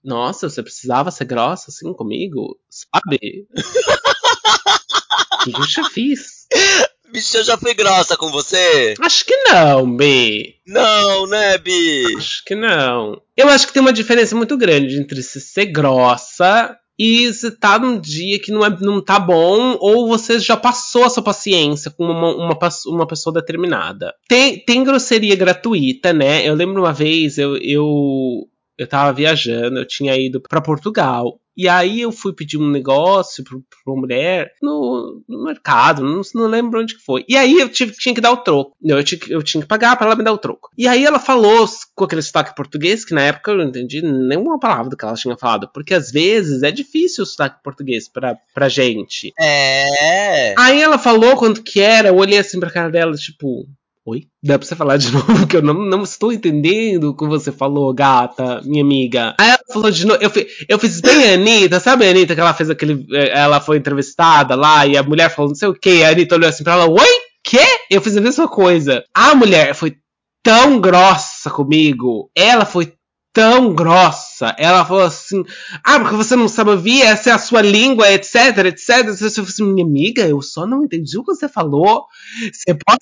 Nossa, 0.07 0.49
você 0.49 0.63
precisava 0.63 1.11
ser 1.11 1.25
grossa 1.25 1.65
assim 1.69 1.93
comigo? 1.93 2.57
Sabe? 2.69 3.45
O 5.33 5.43
que 5.43 5.51
que 5.51 5.59
eu 5.59 5.67
já 5.67 5.83
fiz? 5.89 6.47
Bicha, 7.11 7.39
eu 7.39 7.43
já 7.43 7.57
fui 7.57 7.73
grossa 7.73 8.15
com 8.15 8.31
você? 8.31 8.93
Acho 9.01 9.25
que 9.25 9.35
não, 9.35 9.95
B. 9.95 10.55
Não, 10.65 11.27
né, 11.27 11.57
Bi? 11.57 12.15
Acho 12.17 12.41
que 12.45 12.55
não. 12.55 13.21
Eu 13.35 13.49
acho 13.49 13.67
que 13.67 13.73
tem 13.73 13.81
uma 13.81 13.91
diferença 13.91 14.33
muito 14.33 14.57
grande 14.57 14.97
entre 14.97 15.21
se 15.21 15.41
ser 15.41 15.65
grossa 15.65 16.77
e 16.97 17.31
você 17.31 17.51
tá 17.51 17.77
num 17.77 17.99
dia 17.99 18.39
que 18.39 18.51
não, 18.51 18.65
é, 18.65 18.69
não 18.81 19.03
tá 19.03 19.19
bom, 19.19 19.77
ou 19.79 20.07
você 20.07 20.39
já 20.39 20.57
passou 20.57 21.03
a 21.03 21.09
sua 21.09 21.21
paciência 21.21 21.91
com 21.91 22.05
uma, 22.05 22.35
uma, 22.35 22.57
uma 22.87 23.07
pessoa 23.07 23.33
determinada. 23.33 24.13
Tem, 24.27 24.57
tem 24.59 24.83
grosseria 24.83 25.35
gratuita, 25.35 26.11
né? 26.11 26.47
Eu 26.47 26.55
lembro 26.55 26.81
uma 26.81 26.93
vez, 26.93 27.37
eu, 27.37 27.57
eu, 27.57 28.47
eu 28.77 28.87
tava 28.87 29.11
viajando, 29.13 29.79
eu 29.79 29.85
tinha 29.87 30.15
ido 30.15 30.41
pra 30.41 30.61
Portugal. 30.61 31.39
E 31.59 31.67
aí 31.67 32.01
eu 32.01 32.11
fui 32.11 32.33
pedir 32.33 32.57
um 32.59 32.69
negócio 32.69 33.43
pra, 33.43 33.57
pra 33.57 33.91
uma 33.91 34.01
mulher 34.01 34.51
no, 34.61 35.23
no 35.27 35.43
mercado, 35.43 36.03
não, 36.03 36.21
não 36.35 36.45
lembro 36.45 36.79
onde 36.79 36.95
que 36.95 37.03
foi. 37.03 37.25
E 37.27 37.35
aí 37.35 37.59
eu 37.59 37.67
tive, 37.67 37.93
tinha 37.93 38.13
que 38.13 38.21
dar 38.21 38.31
o 38.31 38.37
troco. 38.37 38.75
Eu 38.83 39.03
tinha, 39.03 39.19
que- 39.19 39.33
eu 39.33 39.41
tinha 39.41 39.63
que 39.63 39.67
pagar 39.67 39.95
pra 39.97 40.05
ela 40.05 40.15
me 40.15 40.23
dar 40.23 40.33
o 40.33 40.37
troco. 40.37 40.69
E 40.77 40.87
aí 40.87 41.03
ela 41.03 41.17
falou 41.17 41.67
com 41.95 42.03
aquele 42.05 42.21
sotaque 42.21 42.55
português, 42.55 43.03
que 43.03 43.15
na 43.15 43.21
época 43.23 43.49
eu 43.49 43.57
não 43.57 43.63
entendi 43.69 44.03
nenhuma 44.03 44.59
palavra 44.59 44.87
do 44.91 44.95
que 44.95 45.03
ela 45.03 45.15
tinha 45.15 45.35
falado. 45.35 45.67
Porque 45.73 45.95
às 45.95 46.11
vezes 46.11 46.61
é 46.61 46.69
difícil 46.69 47.23
o 47.23 47.27
sotaque 47.27 47.63
português 47.63 48.07
pra, 48.07 48.37
pra 48.53 48.69
gente. 48.69 49.33
É. 49.41 50.53
Aí 50.59 50.79
ela 50.79 50.99
falou 50.99 51.35
quanto 51.37 51.63
que 51.63 51.79
era, 51.81 52.09
eu 52.09 52.15
olhei 52.17 52.37
assim 52.37 52.59
pra 52.59 52.69
cara 52.69 52.91
dela, 52.91 53.13
tipo, 53.15 53.65
oi? 54.07 54.23
Dá 54.43 54.57
pra 54.57 54.67
você 54.67 54.75
falar 54.75 54.97
de 54.97 55.11
novo, 55.13 55.47
que 55.47 55.57
eu 55.57 55.61
não, 55.61 55.73
não 55.73 56.03
estou 56.03 56.31
entendendo 56.31 57.05
o 57.09 57.15
que 57.15 57.25
você 57.27 57.51
falou, 57.51 57.93
gata, 57.93 58.61
minha 58.63 58.83
amiga. 58.83 59.35
Aí 59.39 59.49
ela 59.49 59.59
falou 59.71 59.91
de 59.91 60.05
novo, 60.05 60.19
eu, 60.21 60.29
fi- 60.29 60.47
eu 60.69 60.79
fiz 60.79 61.01
bem 61.01 61.29
a 61.29 61.33
Anitta, 61.33 61.79
sabe 61.79 62.05
a 62.07 62.09
Anitta 62.11 62.33
que 62.35 62.41
ela 62.41 62.53
fez 62.53 62.69
aquele. 62.69 63.05
eh, 63.13 63.31
Ela 63.39 63.59
foi 63.59 63.77
entrevistada 63.77 64.55
lá 64.55 64.85
e 64.87 64.97
a 64.97 65.03
mulher 65.03 65.29
falou 65.33 65.49
não 65.49 65.55
sei 65.55 65.67
o 65.67 65.73
que, 65.73 66.03
a 66.03 66.09
Anitta 66.09 66.35
olhou 66.35 66.49
assim 66.49 66.63
pra 66.63 66.73
ela, 66.73 66.89
oi? 66.89 67.07
Quê? 67.43 67.59
Eu 67.89 68.01
fiz 68.01 68.15
a 68.17 68.21
mesma 68.21 68.47
coisa. 68.47 69.03
A 69.13 69.33
mulher 69.35 69.73
foi 69.73 69.95
tão 70.43 70.79
grossa 70.79 71.49
comigo, 71.49 72.29
ela 72.35 72.65
foi 72.65 72.93
tão 73.33 73.73
grossa. 73.73 74.55
Ela 74.57 74.83
falou 74.83 75.03
assim: 75.03 75.43
Ah, 75.83 75.99
porque 75.99 76.15
você 76.15 76.35
não 76.35 76.47
sabe 76.47 76.71
ouvir, 76.71 77.01
essa 77.03 77.29
é 77.29 77.33
a 77.33 77.37
sua 77.39 77.61
língua, 77.61 78.11
etc, 78.11 78.57
etc. 78.65 79.07
Eu 79.07 79.15
falei 79.15 79.27
assim, 79.49 79.63
minha 79.73 79.85
amiga, 79.85 80.27
eu 80.27 80.41
só 80.41 80.65
não 80.65 80.83
entendi 80.83 81.17
o 81.17 81.23
que 81.23 81.33
você 81.35 81.47
falou. 81.47 82.05
Você 82.51 82.73
pode. 82.73 82.99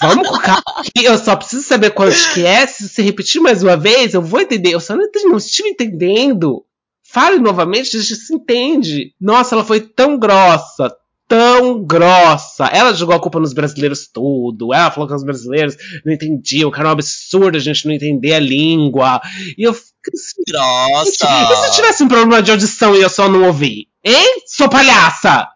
Vamos 0.00 0.28
com 0.28 0.38
calma 0.38 0.62
aqui, 0.76 1.04
eu 1.04 1.18
só 1.18 1.36
preciso 1.36 1.62
saber 1.62 1.90
quanto 1.90 2.16
que 2.34 2.44
é. 2.44 2.66
Se 2.66 2.88
você 2.88 3.02
repetir 3.02 3.40
mais 3.40 3.62
uma 3.62 3.76
vez, 3.76 4.14
eu 4.14 4.22
vou 4.22 4.40
entender. 4.40 4.72
Eu 4.72 4.80
só 4.80 4.96
não, 4.96 5.04
entendi, 5.04 5.26
não 5.26 5.36
estive 5.36 5.68
entendendo. 5.68 6.64
Fale 7.04 7.38
novamente, 7.38 7.96
a 7.96 8.00
gente 8.00 8.16
se 8.16 8.34
entende. 8.34 9.14
Nossa, 9.20 9.54
ela 9.54 9.64
foi 9.64 9.80
tão 9.80 10.18
grossa, 10.18 10.92
tão 11.28 11.82
grossa. 11.84 12.66
Ela 12.66 12.92
jogou 12.92 13.14
a 13.14 13.20
culpa 13.20 13.38
nos 13.40 13.52
brasileiros 13.52 14.08
tudo. 14.12 14.74
Ela 14.74 14.90
falou 14.90 15.08
que 15.08 15.14
os 15.14 15.24
brasileiros 15.24 15.76
não 16.04 16.12
entendiam, 16.12 16.70
que 16.70 16.78
era 16.78 16.88
um 16.88 16.92
absurdo 16.92 17.56
a 17.56 17.60
gente 17.60 17.86
não 17.86 17.94
entender 17.94 18.34
a 18.34 18.40
língua. 18.40 19.20
E 19.56 19.62
eu 19.62 19.72
fiquei 19.72 20.12
assim, 20.14 20.42
Grossa. 20.48 21.52
e 21.52 21.56
se 21.56 21.66
eu 21.66 21.72
tivesse 21.72 22.02
um 22.02 22.08
problema 22.08 22.42
de 22.42 22.50
audição 22.50 22.94
e 22.94 23.02
eu 23.02 23.08
só 23.08 23.28
não 23.28 23.44
ouvi? 23.44 23.88
Hein? 24.08 24.42
Sou 24.46 24.68
palhaça! 24.70 25.48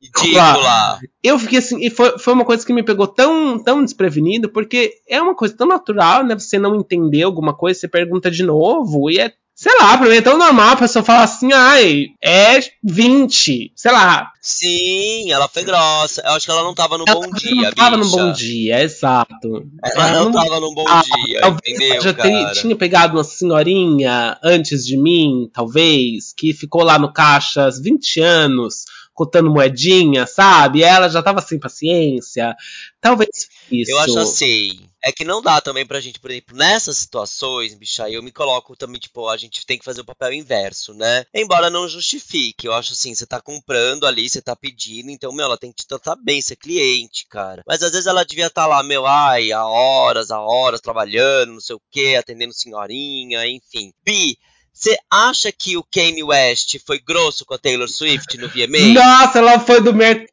Ridícula. 0.00 1.00
Eu 1.20 1.36
fiquei 1.36 1.58
assim, 1.58 1.84
e 1.84 1.90
foi, 1.90 2.16
foi 2.16 2.32
uma 2.32 2.44
coisa 2.44 2.64
que 2.64 2.72
me 2.72 2.84
pegou 2.84 3.08
tão, 3.08 3.58
tão 3.58 3.84
desprevenido, 3.84 4.48
porque 4.48 5.00
é 5.08 5.20
uma 5.20 5.34
coisa 5.34 5.56
tão 5.56 5.66
natural, 5.66 6.22
né? 6.22 6.38
Você 6.38 6.60
não 6.60 6.76
entender 6.76 7.24
alguma 7.24 7.52
coisa, 7.52 7.80
você 7.80 7.88
pergunta 7.88 8.30
de 8.30 8.44
novo, 8.44 9.10
e 9.10 9.18
é, 9.18 9.32
sei 9.58 9.76
lá, 9.76 9.98
pra 9.98 10.08
mim 10.08 10.14
é 10.14 10.22
tão 10.22 10.38
normal 10.38 10.68
a 10.68 10.76
pessoa 10.76 11.04
falar 11.04 11.24
assim, 11.24 11.52
ai, 11.52 12.10
é 12.22 12.60
20, 12.84 13.72
sei 13.74 13.90
lá. 13.90 14.30
Sim, 14.40 15.32
ela 15.32 15.48
foi 15.48 15.64
grossa. 15.64 16.22
Eu 16.24 16.30
acho 16.34 16.46
que 16.46 16.52
ela 16.52 16.62
não 16.62 16.72
tava 16.72 16.96
no 16.96 17.02
Ela 17.04 17.20
bom 17.20 17.28
dia, 17.32 17.62
não 17.62 17.72
tava 17.72 17.96
no 17.96 18.04
bicha. 18.04 18.16
bom 18.16 18.32
dia, 18.32 18.80
exato. 18.84 19.66
Ela 19.82 20.12
não 20.12 20.30
tava 20.30 20.60
no 20.60 20.72
bom 20.72 20.84
Ah, 20.86 21.02
dia, 21.26 21.40
talvez 21.40 21.60
entendeu, 21.74 21.94
ela 21.94 22.00
já 22.02 22.14
cara? 22.14 22.52
tinha 22.52 22.76
pegado 22.76 23.16
uma 23.16 23.24
senhorinha 23.24 24.38
antes 24.44 24.86
de 24.86 24.96
mim, 24.96 25.50
talvez, 25.52 26.32
que 26.36 26.54
ficou 26.54 26.84
lá 26.84 26.96
no 26.96 27.12
caixa 27.12 27.64
há 27.66 27.70
20 27.70 28.20
anos, 28.20 28.84
contando 29.12 29.50
moedinha, 29.50 30.24
sabe? 30.24 30.84
Ela 30.84 31.08
já 31.08 31.20
tava 31.20 31.40
sem 31.40 31.58
paciência. 31.58 32.54
Talvez 33.00 33.48
isso. 33.70 33.90
Eu 33.90 33.98
acho 33.98 34.18
assim. 34.18 34.88
É 35.04 35.12
que 35.12 35.24
não 35.24 35.40
dá 35.40 35.60
também 35.60 35.86
pra 35.86 36.00
gente, 36.00 36.18
por 36.18 36.30
exemplo, 36.30 36.56
nessas 36.56 36.98
situações, 36.98 37.72
bicha, 37.72 38.10
eu 38.10 38.20
me 38.20 38.32
coloco 38.32 38.76
também, 38.76 39.00
tipo, 39.00 39.28
a 39.28 39.36
gente 39.36 39.64
tem 39.64 39.78
que 39.78 39.84
fazer 39.84 40.00
o 40.00 40.04
papel 40.04 40.32
inverso, 40.32 40.92
né? 40.92 41.24
Embora 41.32 41.70
não 41.70 41.88
justifique. 41.88 42.66
Eu 42.66 42.74
acho 42.74 42.92
assim, 42.92 43.14
você 43.14 43.24
tá 43.24 43.40
comprando 43.40 44.06
ali, 44.06 44.28
você 44.28 44.42
tá 44.42 44.56
pedindo, 44.56 45.10
então, 45.10 45.32
meu, 45.32 45.44
ela 45.44 45.56
tem 45.56 45.70
que 45.70 45.82
te 45.82 45.86
tratar 45.86 46.16
bem, 46.16 46.42
ser 46.42 46.56
cliente, 46.56 47.26
cara. 47.28 47.62
Mas 47.66 47.82
às 47.82 47.92
vezes 47.92 48.08
ela 48.08 48.24
devia 48.24 48.48
estar 48.48 48.66
lá, 48.66 48.82
meu, 48.82 49.06
ai, 49.06 49.52
há 49.52 49.64
horas, 49.64 50.32
há 50.32 50.40
horas, 50.40 50.80
trabalhando, 50.80 51.52
não 51.52 51.60
sei 51.60 51.76
o 51.76 51.82
quê, 51.92 52.16
atendendo 52.18 52.52
senhorinha, 52.52 53.46
enfim. 53.46 53.92
Bi, 54.04 54.36
você 54.72 54.96
acha 55.10 55.50
que 55.52 55.76
o 55.76 55.84
Kanye 55.84 56.22
West 56.22 56.76
foi 56.86 56.98
grosso 56.98 57.44
com 57.44 57.54
a 57.54 57.58
Taylor 57.58 57.88
Swift 57.88 58.36
no 58.36 58.48
VMA? 58.48 58.94
Nossa, 58.94 59.38
ela 59.38 59.60
foi 59.60 59.80
do 59.80 59.94
mercado 59.94 60.28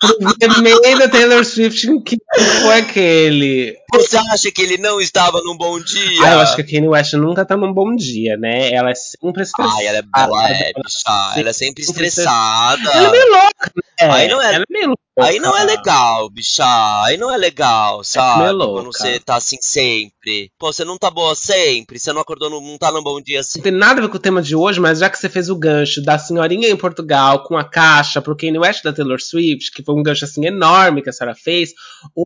pro 0.00 0.16
VMA 0.38 0.98
da 0.98 1.08
Taylor 1.08 1.44
Swift. 1.44 1.86
Que 2.04 2.18
foi 2.62 2.78
aquele? 2.78 3.76
Você 3.92 4.16
acha 4.16 4.50
que 4.50 4.62
ele 4.62 4.78
não 4.78 5.00
estava 5.00 5.40
num 5.44 5.56
bom 5.56 5.78
dia? 5.80 6.22
Ah, 6.26 6.32
eu 6.34 6.40
acho 6.40 6.54
que 6.56 6.62
a 6.62 6.64
Kanye 6.66 6.88
West 6.88 7.12
nunca 7.14 7.44
tá 7.44 7.56
num 7.56 7.72
bom 7.72 7.94
dia, 7.94 8.36
né? 8.36 8.72
Ela 8.72 8.90
é 8.90 8.94
sempre 8.94 9.42
estressada. 9.42 9.74
Ai, 9.76 9.86
ela 9.86 9.98
é, 9.98 10.02
ela 10.16 10.48
é, 10.50 10.72
bicha, 10.74 11.32
ela 11.40 11.50
é 11.50 11.52
sempre 11.52 11.82
estressada. 11.82 12.90
Ela 12.90 13.08
é 13.08 13.10
meio 13.10 13.28
louca, 13.30 13.72
né? 13.76 13.82
Aí 14.12 14.28
não 14.28 14.40
é- 14.42 14.54
Ela 14.54 14.64
é 14.68 14.72
meio 14.72 14.86
louca. 14.88 15.02
Aí 15.20 15.38
não 15.38 15.54
é 15.54 15.62
legal, 15.64 16.30
bicha. 16.30 16.64
Aí 17.04 17.18
não 17.18 17.30
é 17.30 17.36
legal, 17.36 18.02
sabe? 18.02 18.44
meio 18.44 18.56
Quando 18.58 18.84
louca. 18.84 18.92
você 18.98 19.20
tá 19.20 19.36
assim 19.36 19.58
sempre. 19.60 20.50
Pô, 20.58 20.72
você 20.72 20.86
não 20.86 20.96
tá 20.96 21.10
boa 21.10 21.34
sempre. 21.34 21.98
Você 21.98 22.14
não 22.14 22.22
acordou, 22.22 22.48
não 22.48 22.78
tá 22.78 22.90
num 22.90 23.02
bom 23.02 23.20
dia 23.20 23.40
assim. 23.40 23.58
Não 23.58 23.62
tem 23.64 23.72
nada 23.72 24.00
a 24.00 24.04
ver 24.04 24.08
com 24.08 24.16
o 24.16 24.20
tema 24.20 24.40
de 24.40 24.56
hoje, 24.56 24.80
mas 24.80 25.00
já 25.00 25.10
que 25.10 25.18
você 25.18 25.28
fez 25.28 25.50
o 25.50 25.54
gancho 25.56 26.02
da 26.02 26.18
senhorinha 26.18 26.66
em 26.70 26.76
Portugal 26.78 27.42
com 27.44 27.58
a 27.58 27.64
caixa 27.64 28.22
pro 28.22 28.34
Kanye 28.34 28.58
West 28.58 28.82
da 28.82 28.90
Taylor 28.92 29.20
Swift, 29.20 29.70
que 29.72 29.82
foi 29.84 29.94
um 29.94 30.02
gancho 30.02 30.24
assim 30.24 30.46
enorme 30.46 31.02
que 31.02 31.10
a 31.10 31.12
senhora 31.12 31.36
fez, 31.36 31.72
Foi 32.14 32.24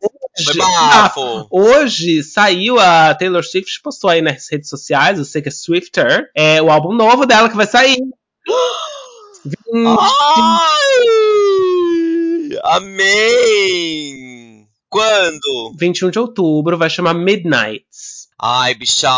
hoje, 0.52 0.58
bafo. 0.58 1.46
Hoje 1.56 2.22
saiu 2.22 2.78
a 2.78 3.14
Taylor 3.14 3.42
Swift, 3.42 3.80
postou 3.82 4.10
aí 4.10 4.20
nas 4.20 4.46
redes 4.50 4.68
sociais, 4.68 5.18
eu 5.18 5.24
sei 5.24 5.40
que 5.40 5.48
é 5.48 5.52
Swifter, 5.52 6.30
é 6.34 6.60
o 6.60 6.70
álbum 6.70 6.92
novo 6.92 7.24
dela 7.24 7.48
que 7.48 7.56
vai 7.56 7.66
sair. 7.66 7.96
Ai! 9.74 10.68
Amém! 12.62 14.68
Quando? 14.90 15.72
21 15.78 16.10
de 16.10 16.18
outubro, 16.18 16.76
vai 16.76 16.90
chamar 16.90 17.14
Midnights. 17.14 18.26
Ai, 18.38 18.74
bicha, 18.74 19.08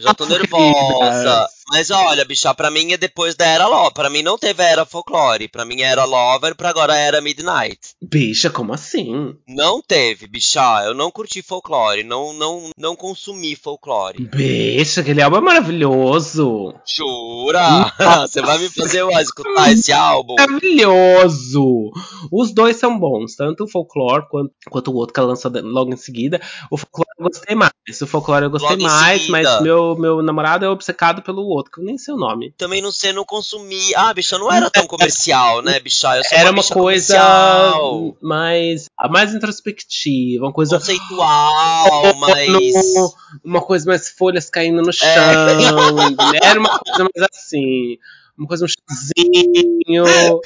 já 0.00 0.14
tô 0.16 0.26
nervosa. 0.26 1.48
Mas 1.70 1.90
olha, 1.90 2.24
bicha, 2.24 2.52
pra 2.52 2.70
mim 2.70 2.92
é 2.92 2.96
depois 2.96 3.36
da 3.36 3.46
Era 3.46 3.66
Lover. 3.68 3.92
Pra 3.92 4.10
mim 4.10 4.22
não 4.22 4.36
teve 4.36 4.62
Era 4.62 4.84
Folklore. 4.84 5.48
Pra 5.48 5.64
mim 5.64 5.80
era 5.82 6.04
Lover, 6.04 6.54
pra 6.56 6.70
agora 6.70 6.96
era 6.96 7.20
Midnight. 7.20 7.78
Bicha, 8.02 8.50
como 8.50 8.72
assim? 8.72 9.36
Não 9.46 9.80
teve, 9.80 10.26
bicha. 10.26 10.82
Eu 10.84 10.94
não 10.94 11.10
curti 11.10 11.42
folclore. 11.42 12.02
Não, 12.02 12.32
não, 12.32 12.70
não 12.76 12.96
consumi 12.96 13.54
folclore. 13.54 14.24
Bicha, 14.24 15.00
aquele 15.00 15.22
álbum 15.22 15.36
é 15.36 15.40
maravilhoso. 15.40 16.74
Jura? 16.86 17.92
Você 18.22 18.40
vai 18.40 18.58
me 18.58 18.68
fazer 18.68 19.00
eu 19.00 19.10
escutar 19.10 19.72
esse 19.72 19.92
álbum? 19.92 20.34
Maravilhoso! 20.38 21.90
Os 22.32 22.52
dois 22.52 22.76
são 22.76 22.98
bons, 22.98 23.34
tanto 23.36 23.64
o 23.64 23.68
Folklore 23.68 24.28
quanto, 24.28 24.52
quanto 24.70 24.90
o 24.90 24.94
outro 24.94 25.12
que 25.14 25.20
ela 25.20 25.30
lançou 25.30 25.50
logo 25.62 25.92
em 25.92 25.96
seguida. 25.96 26.40
O 26.70 26.76
Folklore 26.76 27.10
eu 27.18 27.26
gostei 27.26 27.54
mais. 27.54 27.72
O 28.00 28.06
Folklore 28.06 28.44
eu 28.44 28.50
gostei 28.50 28.70
Logo 28.70 28.82
mais, 28.82 29.28
mas 29.28 29.60
meu, 29.62 29.96
meu 29.96 30.22
namorado 30.22 30.64
é 30.64 30.68
obcecado 30.68 31.22
pelo 31.22 31.42
outro, 31.42 31.59
que 31.68 31.80
eu 31.80 31.84
nem 31.84 31.98
sei 31.98 32.14
o 32.14 32.16
nome. 32.16 32.52
Também 32.56 32.80
não 32.80 32.92
sei, 32.92 33.12
não 33.12 33.24
consumi. 33.24 33.92
Ah, 33.96 34.14
bicha, 34.14 34.38
não 34.38 34.50
era 34.52 34.70
tão 34.70 34.86
comercial, 34.86 35.60
né, 35.62 35.80
bicha? 35.80 36.16
Eu 36.16 36.22
sou 36.24 36.38
Era 36.38 36.50
uma 36.50 36.62
bicha 36.62 36.74
coisa 36.74 37.14
comercial, 37.18 38.16
mais, 38.22 38.86
mais 39.10 39.34
introspectiva, 39.34 40.44
uma 40.46 40.52
coisa. 40.52 40.78
conceitual, 40.78 42.14
mas. 42.18 42.30
No- 42.94 43.12
uma 43.44 43.60
coisa 43.60 43.86
mais 43.86 44.08
folhas 44.10 44.48
caindo 44.50 44.82
no 44.82 44.92
chão. 44.92 45.08
entendeu? 45.08 46.38
Era 46.42 46.58
uma 46.60 46.78
coisa 46.78 47.04
mais 47.14 47.28
assim. 47.32 47.98
Uma 48.40 48.48
coisa, 48.48 48.64
um 48.64 48.68
chazinho. 48.68 50.04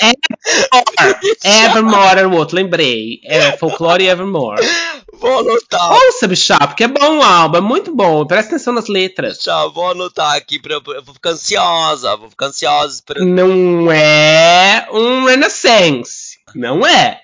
Evermore. 0.00 1.36
Evermore 1.44 2.18
era 2.18 2.28
o 2.28 2.34
outro, 2.34 2.56
lembrei. 2.56 3.20
É 3.22 3.52
Folklore 3.58 4.04
e 4.04 4.08
Evermore. 4.08 4.66
Vou 5.12 5.40
anotar. 5.40 5.92
Ouça, 5.92 6.26
bichá, 6.26 6.56
porque 6.66 6.84
é 6.84 6.88
bom 6.88 7.18
o 7.18 7.22
álbum, 7.22 7.58
é 7.58 7.60
muito 7.60 7.94
bom. 7.94 8.24
Presta 8.26 8.54
atenção 8.54 8.72
nas 8.72 8.88
letras. 8.88 9.36
Bicha, 9.36 9.68
vou 9.68 9.90
anotar 9.90 10.36
aqui. 10.36 10.58
Pra, 10.58 10.72
eu 10.74 10.82
eu 10.86 11.02
vou 11.04 11.14
ficar 11.14 11.30
ansiosa. 11.30 12.16
Vou 12.16 12.30
ficar 12.30 12.46
ansiosa. 12.46 13.02
Pra... 13.04 13.22
Não 13.22 13.92
é 13.92 14.88
um 14.90 15.26
Renaissance. 15.26 16.38
Não 16.54 16.86
é. 16.86 17.20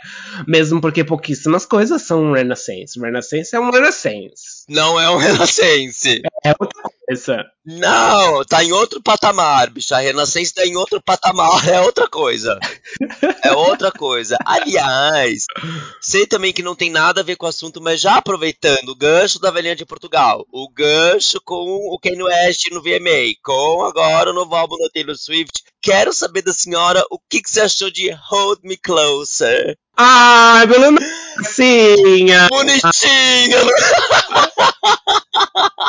Mesmo 0.47 0.83
porque 0.83 1.03
pouquíssimas 1.03 1.65
coisas 1.65 2.03
são 2.03 2.25
um 2.25 2.33
Renaissance. 2.33 3.01
Renaissance 3.01 3.57
é 3.57 3.61
um 3.61 3.71
Renaissance. 3.71 4.65
Não 4.69 5.01
é 5.01 5.09
um 5.09 5.17
Renascense. 5.17 6.21
É 6.45 6.51
outra 6.59 6.83
coisa. 6.83 7.02
Não, 7.65 8.45
tá 8.45 8.65
em 8.65 8.73
outro 8.73 9.01
patamar, 9.01 9.71
bicha. 9.71 9.97
A 9.97 10.01
Renascença 10.01 10.55
tá 10.57 10.67
em 10.67 10.77
outro 10.77 11.01
patamar, 11.01 11.67
é 11.69 11.81
outra 11.81 12.09
coisa. 12.09 12.59
É 13.45 13.53
outra 13.53 13.93
coisa. 13.93 14.37
Aliás, 14.45 15.45
sei 16.01 16.27
também 16.27 16.53
que 16.53 16.63
não 16.63 16.75
tem 16.75 16.91
nada 16.91 17.21
a 17.21 17.25
ver 17.25 17.37
com 17.37 17.47
o 17.47 17.49
assunto, 17.49 17.81
mas 17.81 18.01
já 18.01 18.17
aproveitando 18.17 18.89
o 18.89 18.97
gancho 18.97 19.39
da 19.39 19.51
velhinha 19.51 19.77
de 19.77 19.87
Portugal, 19.87 20.45
o 20.53 20.69
gancho 20.69 21.41
com 21.45 21.55
o 21.93 21.99
Kanye 21.99 22.23
West 22.23 22.71
no 22.73 22.83
VMA, 22.83 23.35
com 23.45 23.85
agora 23.85 24.31
o 24.31 24.35
novo 24.35 24.55
álbum 24.55 24.77
da 24.79 24.89
Taylor 24.93 25.17
Swift, 25.17 25.63
quero 25.81 26.13
saber 26.13 26.43
da 26.43 26.53
senhora 26.53 27.05
o 27.11 27.19
que, 27.19 27.41
que 27.41 27.51
você 27.51 27.61
achou 27.61 27.91
de 27.91 28.11
Hold 28.11 28.61
Me 28.65 28.77
Closer. 28.77 29.77
Ai, 29.97 30.67
pelo 30.67 30.93
Bonitinha. 30.93 32.49
Bonitinha! 32.49 33.59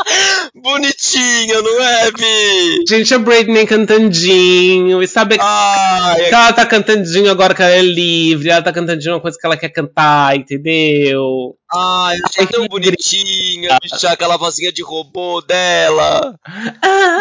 Bonitinha, 0.55 1.61
não 1.61 1.81
é, 1.83 2.11
Bi? 2.11 2.83
Gente, 2.87 3.13
a 3.13 3.19
Britney 3.19 3.65
cantandinho. 3.65 5.01
E 5.01 5.07
sabe 5.07 5.37
que 5.37 5.43
Ai, 5.43 6.29
ela 6.29 6.53
tá 6.53 6.65
cantandinho 6.65 7.29
agora 7.31 7.53
que 7.53 7.61
ela 7.61 7.71
é 7.71 7.81
livre. 7.81 8.49
Ela 8.49 8.61
tá 8.61 8.71
cantandinho 8.71 9.15
uma 9.15 9.21
coisa 9.21 9.37
que 9.39 9.45
ela 9.45 9.57
quer 9.57 9.69
cantar, 9.69 10.35
entendeu? 10.35 11.55
Ai, 11.73 12.17
eu 12.17 12.25
achei 12.29 12.45
tão 12.47 12.67
bonitinha, 12.67 13.77
bicha, 13.81 14.09
aquela 14.09 14.37
vozinha 14.37 14.71
de 14.71 14.83
robô 14.83 15.41
dela. 15.41 16.35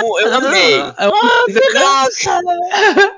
Mo- 0.03 0.21
Eu 0.21 0.35
amei. 0.35 0.79
Ah, 0.81 1.11
Graça! 1.73 2.41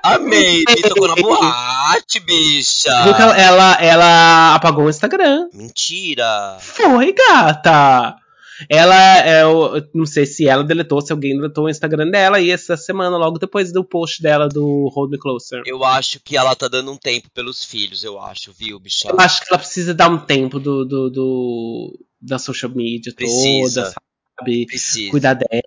Amei, 0.05 0.63
me 0.69 0.83
tocou 0.83 1.09
na 1.09 1.17
boate, 1.17 2.21
bicha. 2.21 2.91
Ela, 3.37 3.77
ela 3.81 4.55
apagou 4.55 4.85
o 4.85 4.91
Instagram. 4.91 5.49
Mentira. 5.53 6.57
Foi, 6.61 7.13
gata. 7.13 8.15
Ela, 8.69 9.27
é, 9.27 9.43
eu 9.43 9.83
não 9.95 10.07
sei 10.07 10.27
se 10.27 10.47
ela 10.49 10.63
deletou, 10.65 11.01
se 11.01 11.13
alguém 11.13 11.37
deletou 11.37 11.65
o 11.65 11.69
Instagram 11.69 12.11
dela. 12.11 12.41
E 12.41 12.51
essa 12.51 12.77
semana, 12.77 13.17
logo 13.17 13.39
depois 13.39 13.73
do 13.73 13.85
post 13.85 14.23
dela 14.23 14.49
do 14.49 14.89
Hold 14.95 15.11
Me 15.11 15.19
Closer. 15.19 15.63
Eu 15.67 15.85
acho 15.85 16.21
que 16.21 16.37
ela 16.37 16.55
tá 16.55 16.69
dando 16.69 16.93
um 16.93 16.97
tempo 16.97 17.29
pelos 17.35 17.65
filhos, 17.65 18.05
eu 18.05 18.21
acho, 18.21 18.53
viu, 18.53 18.79
bicha? 18.79 19.09
Eu 19.09 19.19
acho 19.21 19.41
que 19.43 19.47
ela 19.51 19.59
precisa 19.59 19.93
dar 19.95 20.09
um 20.09 20.19
tempo 20.19 20.59
do, 20.61 20.85
do, 20.85 21.11
do- 21.11 21.99
da 22.21 22.39
social 22.39 22.71
media 22.71 23.13
Precisa. 23.15 23.83
toda, 23.83 23.95
sabe? 24.39 24.67
Precisa. 24.67 25.11
Cuidar 25.11 25.35
dela. 25.35 25.63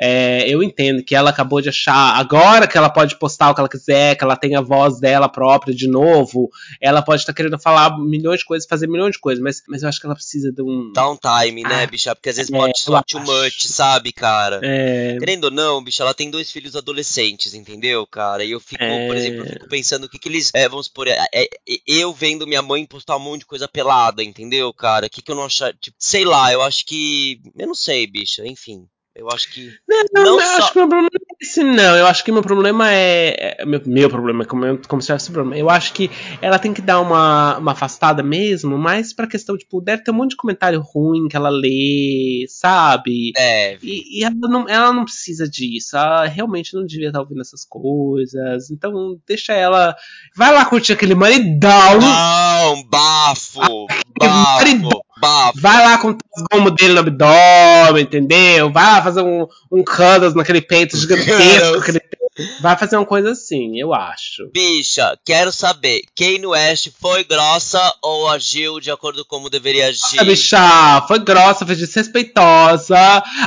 É, 0.00 0.48
eu 0.48 0.62
entendo 0.62 1.02
que 1.04 1.14
ela 1.14 1.30
acabou 1.30 1.60
de 1.60 1.68
achar. 1.68 2.16
Agora 2.16 2.66
que 2.66 2.76
ela 2.76 2.90
pode 2.90 3.18
postar 3.18 3.50
o 3.50 3.54
que 3.54 3.60
ela 3.60 3.68
quiser, 3.68 4.16
que 4.16 4.24
ela 4.24 4.36
tem 4.36 4.56
a 4.56 4.60
voz 4.60 4.98
dela 4.98 5.28
própria 5.28 5.74
de 5.74 5.88
novo, 5.88 6.48
ela 6.80 7.02
pode 7.02 7.22
estar 7.22 7.32
querendo 7.32 7.58
falar 7.58 7.98
milhões 7.98 8.40
de 8.40 8.44
coisas, 8.44 8.68
fazer 8.68 8.88
milhões 8.88 9.12
de 9.12 9.18
coisas, 9.20 9.42
mas, 9.42 9.62
mas 9.68 9.82
eu 9.82 9.88
acho 9.88 10.00
que 10.00 10.06
ela 10.06 10.14
precisa 10.14 10.52
de 10.52 10.62
um. 10.62 10.92
Dá 10.92 11.08
um 11.10 11.16
time, 11.16 11.62
né, 11.62 11.84
Ah, 11.84 11.86
bicha? 11.86 12.14
Porque 12.14 12.30
às 12.30 12.36
vezes 12.36 12.52
é, 12.52 12.56
pode 12.56 12.78
soar 12.80 13.04
too 13.04 13.20
much, 13.20 13.66
sabe, 13.66 14.12
cara? 14.12 14.60
É, 14.62 15.16
Querendo 15.18 15.44
ou 15.44 15.50
não, 15.50 15.82
bicho, 15.82 16.02
ela 16.02 16.14
tem 16.14 16.30
dois 16.30 16.50
filhos 16.50 16.76
adolescentes, 16.76 17.54
entendeu, 17.54 18.06
cara? 18.06 18.44
E 18.44 18.50
eu 18.50 18.60
fico, 18.60 18.82
É. 18.82 19.06
por 19.06 19.16
exemplo, 19.16 19.40
eu 19.40 19.46
fico 19.46 19.68
pensando 19.68 20.04
o 20.04 20.08
que, 20.08 20.18
que 20.18 20.28
eles. 20.28 20.50
É, 20.54 20.68
vamos 20.68 20.86
supor, 20.86 21.08
é, 21.08 21.16
é, 21.32 21.44
é, 21.44 21.48
eu 21.86 22.12
vendo 22.12 22.46
minha 22.46 22.62
mãe 22.62 22.86
postar 22.86 23.16
um 23.16 23.20
monte 23.20 23.40
de 23.40 23.46
coisa 23.46 23.68
pelada, 23.68 24.22
entendeu, 24.22 24.72
cara? 24.72 25.06
O 25.06 25.10
que, 25.10 25.22
que 25.22 25.30
eu 25.30 25.36
não 25.36 25.44
achar. 25.44 25.72
Tipo, 25.74 25.96
sei 25.98 26.24
lá, 26.24 26.52
eu 26.52 26.62
acho 26.62 26.84
que. 26.84 27.40
Eu 27.56 27.66
não 27.66 27.74
sei, 27.74 28.06
bicha, 28.06 28.46
enfim. 28.46 28.86
Eu 29.16 29.28
acho 29.30 29.52
que. 29.52 29.72
Não, 29.88 30.24
Não 30.24 30.40
eu 30.40 30.46
só- 30.46 30.58
acho 30.58 30.72
que 30.72 30.78
meu 30.78 30.88
problema 30.88 31.08
não 31.12 31.20
é 31.30 31.36
esse, 31.40 31.62
não. 31.62 31.96
Eu 31.96 32.06
acho 32.08 32.24
que 32.24 32.32
meu 32.32 32.42
problema 32.42 32.90
é. 32.92 33.56
é- 33.60 33.64
meu, 33.64 33.80
meu 33.86 34.10
problema 34.10 34.42
é 34.42 34.46
como, 34.46 34.78
como 34.88 35.00
se 35.00 35.12
fosse 35.12 35.30
problema. 35.30 35.56
Eu 35.56 35.70
acho 35.70 35.92
que 35.92 36.10
ela 36.42 36.58
tem 36.58 36.74
que 36.74 36.82
dar 36.82 37.00
uma, 37.00 37.56
uma 37.58 37.72
afastada 37.72 38.24
mesmo, 38.24 38.76
mas 38.76 39.12
pra 39.12 39.28
questão, 39.28 39.56
tipo, 39.56 39.80
deve 39.80 40.02
ter 40.02 40.10
um 40.10 40.14
monte 40.14 40.30
de 40.30 40.36
comentário 40.36 40.80
ruim 40.80 41.28
que 41.28 41.36
ela 41.36 41.48
lê, 41.48 42.44
sabe? 42.48 43.30
Deve. 43.36 43.86
E, 43.86 44.18
e 44.20 44.24
ela, 44.24 44.34
não, 44.34 44.68
ela 44.68 44.92
não 44.92 45.04
precisa 45.04 45.48
disso. 45.48 45.96
Ela 45.96 46.26
realmente 46.26 46.74
não 46.74 46.84
devia 46.84 47.06
estar 47.08 47.20
ouvindo 47.20 47.40
essas 47.40 47.64
coisas. 47.64 48.68
Então, 48.70 49.16
deixa 49.28 49.52
ela. 49.52 49.94
Vai 50.36 50.52
lá 50.52 50.64
curtir 50.64 50.92
aquele 50.92 51.14
maridão. 51.14 52.00
Não, 52.00 52.82
bafo! 52.88 53.86
marido. 54.20 54.88
Bafo! 54.88 55.03
Bafo! 55.20 55.60
Vai 55.60 55.82
lá 55.84 55.98
com 55.98 56.08
os 56.08 56.44
gomos 56.52 56.74
dele 56.74 56.94
no 56.94 57.00
abdômen, 57.00 58.02
entendeu? 58.02 58.72
Vai 58.72 58.84
lá 58.84 59.02
fazer 59.02 59.22
um, 59.22 59.46
um 59.70 59.84
cuddles 59.84 60.34
naquele 60.34 60.60
peito 60.60 60.96
gigantesco. 60.96 61.78
aquele 61.78 62.00
peito. 62.00 62.23
Vai 62.60 62.76
fazer 62.76 62.96
uma 62.96 63.06
coisa 63.06 63.30
assim, 63.30 63.78
eu 63.78 63.94
acho. 63.94 64.50
Bicha, 64.52 65.16
quero 65.24 65.52
saber, 65.52 66.02
Kanye 66.16 66.46
West 66.46 66.88
foi 67.00 67.22
grossa 67.24 67.80
ou 68.02 68.28
agiu 68.28 68.80
de 68.80 68.90
acordo 68.90 69.24
com 69.24 69.34
como 69.34 69.50
deveria 69.50 69.88
agir? 69.88 70.20
A 70.20 70.24
bicha 70.24 71.04
foi 71.08 71.18
grossa, 71.18 71.66
foi 71.66 71.74
desrespeitosa. 71.74 72.96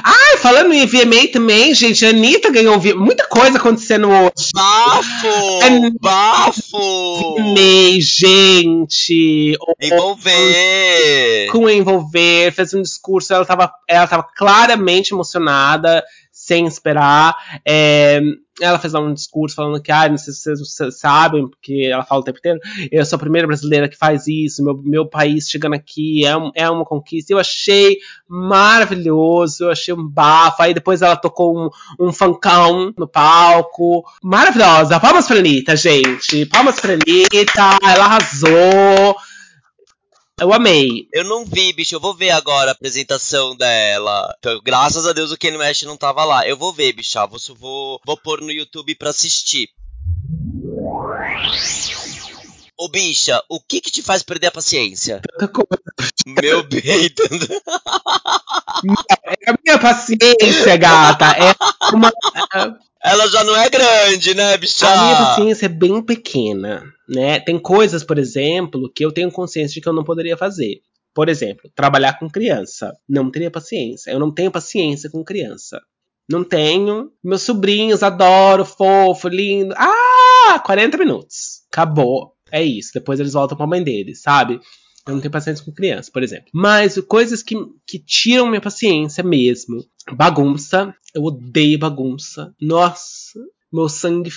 Ai, 0.04 0.38
falando 0.38 0.74
em 0.74 0.86
VMA 0.86 1.30
também, 1.32 1.74
gente, 1.74 2.06
a 2.06 2.10
Anitta 2.10 2.52
ganhou 2.52 2.78
VMA. 2.78 3.06
Muita 3.06 3.26
coisa 3.26 3.58
acontecendo 3.58 4.10
hoje. 4.10 4.52
Bafo! 4.54 5.28
É- 5.64 5.90
Bafo! 6.02 7.36
VMA, 7.38 8.02
gente. 8.02 9.58
Envolver! 9.82 11.48
com 11.52 11.70
envolver, 11.70 12.52
fez 12.52 12.74
um 12.74 12.82
discurso, 12.82 13.34
ela 13.34 13.46
tava, 13.46 13.72
ela 13.88 14.08
tava 14.08 14.24
claramente 14.36 15.14
emocionada, 15.14 16.04
sem 16.38 16.68
esperar. 16.68 17.36
É, 17.68 18.22
ela 18.62 18.78
fez 18.78 18.94
lá 18.94 19.00
um 19.00 19.14
discurso 19.14 19.56
falando 19.56 19.82
que, 19.82 19.92
ah, 19.92 20.08
não 20.08 20.18
sei 20.20 20.32
se 20.34 20.56
vocês 20.56 21.00
sabem, 21.00 21.48
porque 21.48 21.90
ela 21.92 22.06
fala 22.06 22.22
o 22.22 22.24
tempo 22.24 22.38
inteiro, 22.38 22.60
eu 22.92 23.04
sou 23.06 23.18
a 23.18 23.20
primeira 23.20 23.48
brasileira 23.48 23.90
que 23.90 23.98
faz 23.98 24.28
isso, 24.28 24.64
meu, 24.64 24.80
meu 24.84 25.06
país 25.08 25.50
chegando 25.50 25.74
aqui 25.74 26.24
é, 26.26 26.38
um, 26.38 26.52
é 26.54 26.70
uma 26.70 26.86
conquista. 26.86 27.34
Eu 27.34 27.40
achei 27.40 27.98
maravilhoso, 28.30 29.66
eu 29.66 29.72
achei 29.72 29.94
um 29.96 30.08
bafo. 30.08 30.62
Aí 30.62 30.76
depois 30.76 31.02
ela 31.02 31.16
tocou 31.16 31.58
um, 31.58 31.70
um 32.00 32.14
funkão 32.14 32.94
no 32.96 33.08
palco. 33.08 34.04
Maravilhosa. 34.24 35.00
Palmas 35.00 35.28
pra 35.28 35.38
Anitta, 35.38 35.76
gente. 35.76 36.46
Palmas 36.46 36.80
pra 36.80 36.94
Anitta. 36.94 37.80
Ela 37.84 38.06
arrasou. 38.06 39.18
Eu 40.40 40.54
amei. 40.54 41.08
Eu 41.12 41.24
não 41.24 41.44
vi, 41.44 41.74
bicho. 41.74 41.96
Eu 41.96 42.00
vou 42.00 42.14
ver 42.14 42.30
agora 42.30 42.70
a 42.70 42.74
apresentação 42.74 43.56
dela. 43.58 44.36
Então, 44.38 44.62
graças 44.64 45.08
a 45.08 45.14
Deus 45.14 45.32
o 45.32 45.38
Kenny 45.38 45.58
West 45.58 45.82
não 45.84 45.98
tava 45.98 46.24
lá. 46.24 46.48
Eu 46.48 46.56
vou 46.56 46.72
ver, 46.72 46.94
bicha. 46.94 47.26
Vou, 47.26 47.40
vou, 47.56 48.00
vou 48.06 48.18
pôr 48.18 48.42
no 48.42 48.52
YouTube 48.52 48.94
pra 48.94 49.10
assistir. 49.10 49.70
Ô, 52.80 52.88
bicha, 52.88 53.44
o 53.50 53.60
que 53.60 53.82
que 53.82 53.90
te 53.90 54.04
faz 54.04 54.22
perder 54.22 54.48
a 54.48 54.52
paciência? 54.52 55.22
Meu 56.28 56.62
bem. 56.64 56.84
é 59.26 59.50
a 59.50 59.56
minha 59.66 59.80
paciência, 59.80 60.78
gata. 60.78 61.32
É 61.32 61.56
uma. 61.92 62.12
Ela 63.10 63.28
já 63.28 63.44
não 63.44 63.56
é 63.56 63.70
grande, 63.70 64.34
né, 64.34 64.58
bicha? 64.58 64.88
A 64.88 65.04
minha 65.04 65.16
paciência 65.18 65.66
é 65.66 65.70
bem 65.70 66.02
pequena, 66.02 66.84
né? 67.08 67.40
Tem 67.40 67.58
coisas, 67.60 68.04
por 68.04 68.18
exemplo, 68.18 68.92
que 68.94 69.06
eu 69.06 69.12
tenho 69.12 69.32
consciência 69.32 69.76
de 69.76 69.82
que 69.82 69.90
eu 69.90 69.94
não 69.94 70.04
poderia 70.04 70.38
fazer. 70.38 70.82
Por 71.14 71.30
exemplo, 71.30 71.70
trabalhar 71.76 72.20
com 72.20 72.30
criança. 72.30 72.94
Não 73.10 73.32
teria 73.32 73.50
paciência. 73.50 74.12
Eu 74.12 74.20
não 74.20 74.32
tenho 74.32 74.52
paciência 74.52 75.10
com 75.10 75.24
criança. 75.24 75.82
Não 76.30 76.44
tenho. 76.44 77.12
Meus 77.24 77.42
sobrinhos, 77.42 78.04
adoro, 78.04 78.64
fofo, 78.66 79.28
lindo. 79.28 79.74
Ah, 79.78 80.60
40 80.64 80.98
minutos. 80.98 81.64
Acabou. 81.72 82.36
É 82.52 82.64
isso. 82.64 82.92
Depois 82.94 83.20
eles 83.20 83.34
voltam 83.34 83.58
pra 83.58 83.66
mãe 83.66 83.82
deles, 83.84 84.22
sabe? 84.22 84.60
Eu 85.08 85.14
não 85.14 85.22
tenho 85.22 85.32
paciência 85.32 85.64
com 85.64 85.72
criança, 85.72 86.12
por 86.12 86.22
exemplo. 86.22 86.48
Mas 86.54 87.00
coisas 87.08 87.42
que, 87.42 87.56
que 87.86 87.98
tiram 87.98 88.48
minha 88.48 88.62
paciência 88.62 89.24
mesmo. 89.24 89.86
Bagunça. 90.12 90.94
Eu 91.14 91.24
odeio 91.24 91.80
bagunça. 91.80 92.54
Nossa, 92.62 93.40
meu 93.72 93.88
sangue 93.90 94.30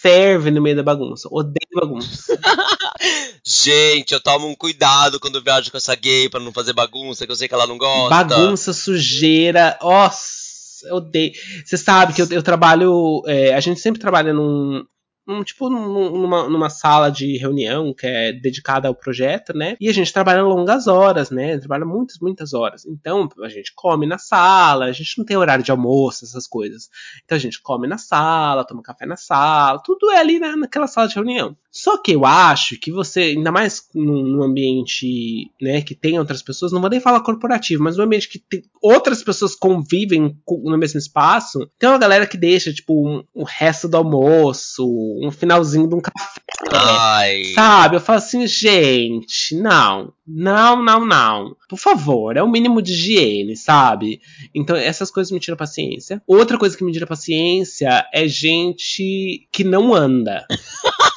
ferve 0.00 0.50
no 0.50 0.62
meio 0.62 0.76
da 0.76 0.82
bagunça. 0.82 1.28
Odeio 1.30 1.56
bagunça. 1.74 2.38
Gente, 3.44 4.12
eu 4.12 4.20
tomo 4.20 4.46
um 4.46 4.54
cuidado 4.54 5.18
quando 5.18 5.42
viajo 5.42 5.70
com 5.70 5.76
essa 5.76 5.94
gay 5.94 6.28
pra 6.28 6.38
não 6.38 6.52
fazer 6.52 6.72
bagunça, 6.72 7.26
que 7.26 7.32
eu 7.32 7.36
sei 7.36 7.48
que 7.48 7.54
ela 7.54 7.66
não 7.66 7.78
gosta. 7.78 8.10
Bagunça, 8.10 8.72
sujeira. 8.72 9.78
Nossa, 9.82 10.86
eu 10.86 10.96
odeio. 10.96 11.32
Você 11.64 11.76
sabe 11.76 12.12
que 12.12 12.22
eu, 12.22 12.28
eu 12.30 12.42
trabalho. 12.42 13.22
É, 13.26 13.54
a 13.54 13.60
gente 13.60 13.80
sempre 13.80 14.00
trabalha 14.00 14.32
num, 14.32 14.84
um, 15.28 15.44
tipo 15.44 15.68
numa, 15.68 16.48
numa 16.48 16.70
sala 16.70 17.10
de 17.10 17.36
reunião 17.36 17.92
que 17.92 18.06
é 18.06 18.32
dedicada 18.32 18.88
ao 18.88 18.94
projeto, 18.94 19.52
né? 19.56 19.76
E 19.78 19.88
a 19.88 19.92
gente 19.92 20.12
trabalha 20.12 20.42
longas 20.42 20.86
horas, 20.86 21.30
né? 21.30 21.58
Trabalha 21.58 21.84
muitas, 21.84 22.18
muitas 22.18 22.54
horas. 22.54 22.86
Então 22.86 23.28
a 23.42 23.48
gente 23.48 23.72
come 23.74 24.06
na 24.06 24.16
sala, 24.16 24.86
a 24.86 24.92
gente 24.92 25.18
não 25.18 25.24
tem 25.24 25.36
horário 25.36 25.62
de 25.62 25.70
almoço, 25.70 26.24
essas 26.24 26.46
coisas. 26.46 26.88
Então 27.24 27.36
a 27.36 27.40
gente 27.40 27.60
come 27.60 27.86
na 27.86 27.98
sala, 27.98 28.64
toma 28.64 28.82
café 28.82 29.04
na 29.04 29.16
sala, 29.16 29.82
tudo 29.84 30.10
é 30.10 30.18
ali 30.18 30.38
na, 30.38 30.56
naquela 30.56 30.86
sala 30.86 31.08
de 31.08 31.14
reunião. 31.14 31.54
Só 31.70 31.98
que 31.98 32.12
eu 32.12 32.24
acho 32.24 32.78
que 32.80 32.90
você, 32.90 33.20
ainda 33.20 33.52
mais 33.52 33.82
num, 33.94 34.42
ambiente 34.42 35.50
né, 35.60 35.82
que 35.82 35.94
tem 35.94 36.18
outras 36.18 36.42
pessoas, 36.42 36.72
não 36.72 36.80
vou 36.80 36.88
nem 36.88 37.00
falar 37.00 37.20
corporativo, 37.20 37.82
mas 37.82 37.96
num 37.96 38.04
ambiente 38.04 38.28
que 38.28 38.38
tem, 38.38 38.62
outras 38.82 39.22
pessoas 39.22 39.54
convivem 39.54 40.36
no 40.64 40.78
mesmo 40.78 40.98
espaço, 40.98 41.70
tem 41.78 41.88
uma 41.88 41.98
galera 41.98 42.26
que 42.26 42.38
deixa, 42.38 42.72
tipo, 42.72 43.06
um, 43.06 43.22
o 43.34 43.44
resto 43.44 43.86
do 43.86 43.96
almoço, 43.96 44.86
um 45.26 45.30
finalzinho 45.30 45.88
de 45.88 45.94
um 45.94 46.00
café. 46.00 46.40
Ai. 46.72 47.44
Sabe? 47.54 47.96
Eu 47.96 48.00
falo 48.00 48.18
assim, 48.18 48.46
gente, 48.46 49.54
não, 49.54 50.12
não, 50.26 50.82
não, 50.82 51.04
não. 51.04 51.56
Por 51.68 51.78
favor, 51.78 52.36
é 52.36 52.42
o 52.42 52.48
mínimo 52.48 52.82
de 52.82 52.92
higiene, 52.92 53.56
sabe? 53.56 54.20
Então, 54.54 54.76
essas 54.76 55.10
coisas 55.10 55.30
me 55.30 55.40
tiram 55.40 55.56
paciência. 55.56 56.22
Outra 56.26 56.58
coisa 56.58 56.76
que 56.76 56.84
me 56.84 56.92
tira 56.92 57.06
paciência 57.06 58.06
é 58.12 58.26
gente 58.28 59.48
que 59.52 59.64
não 59.64 59.94
anda. 59.94 60.46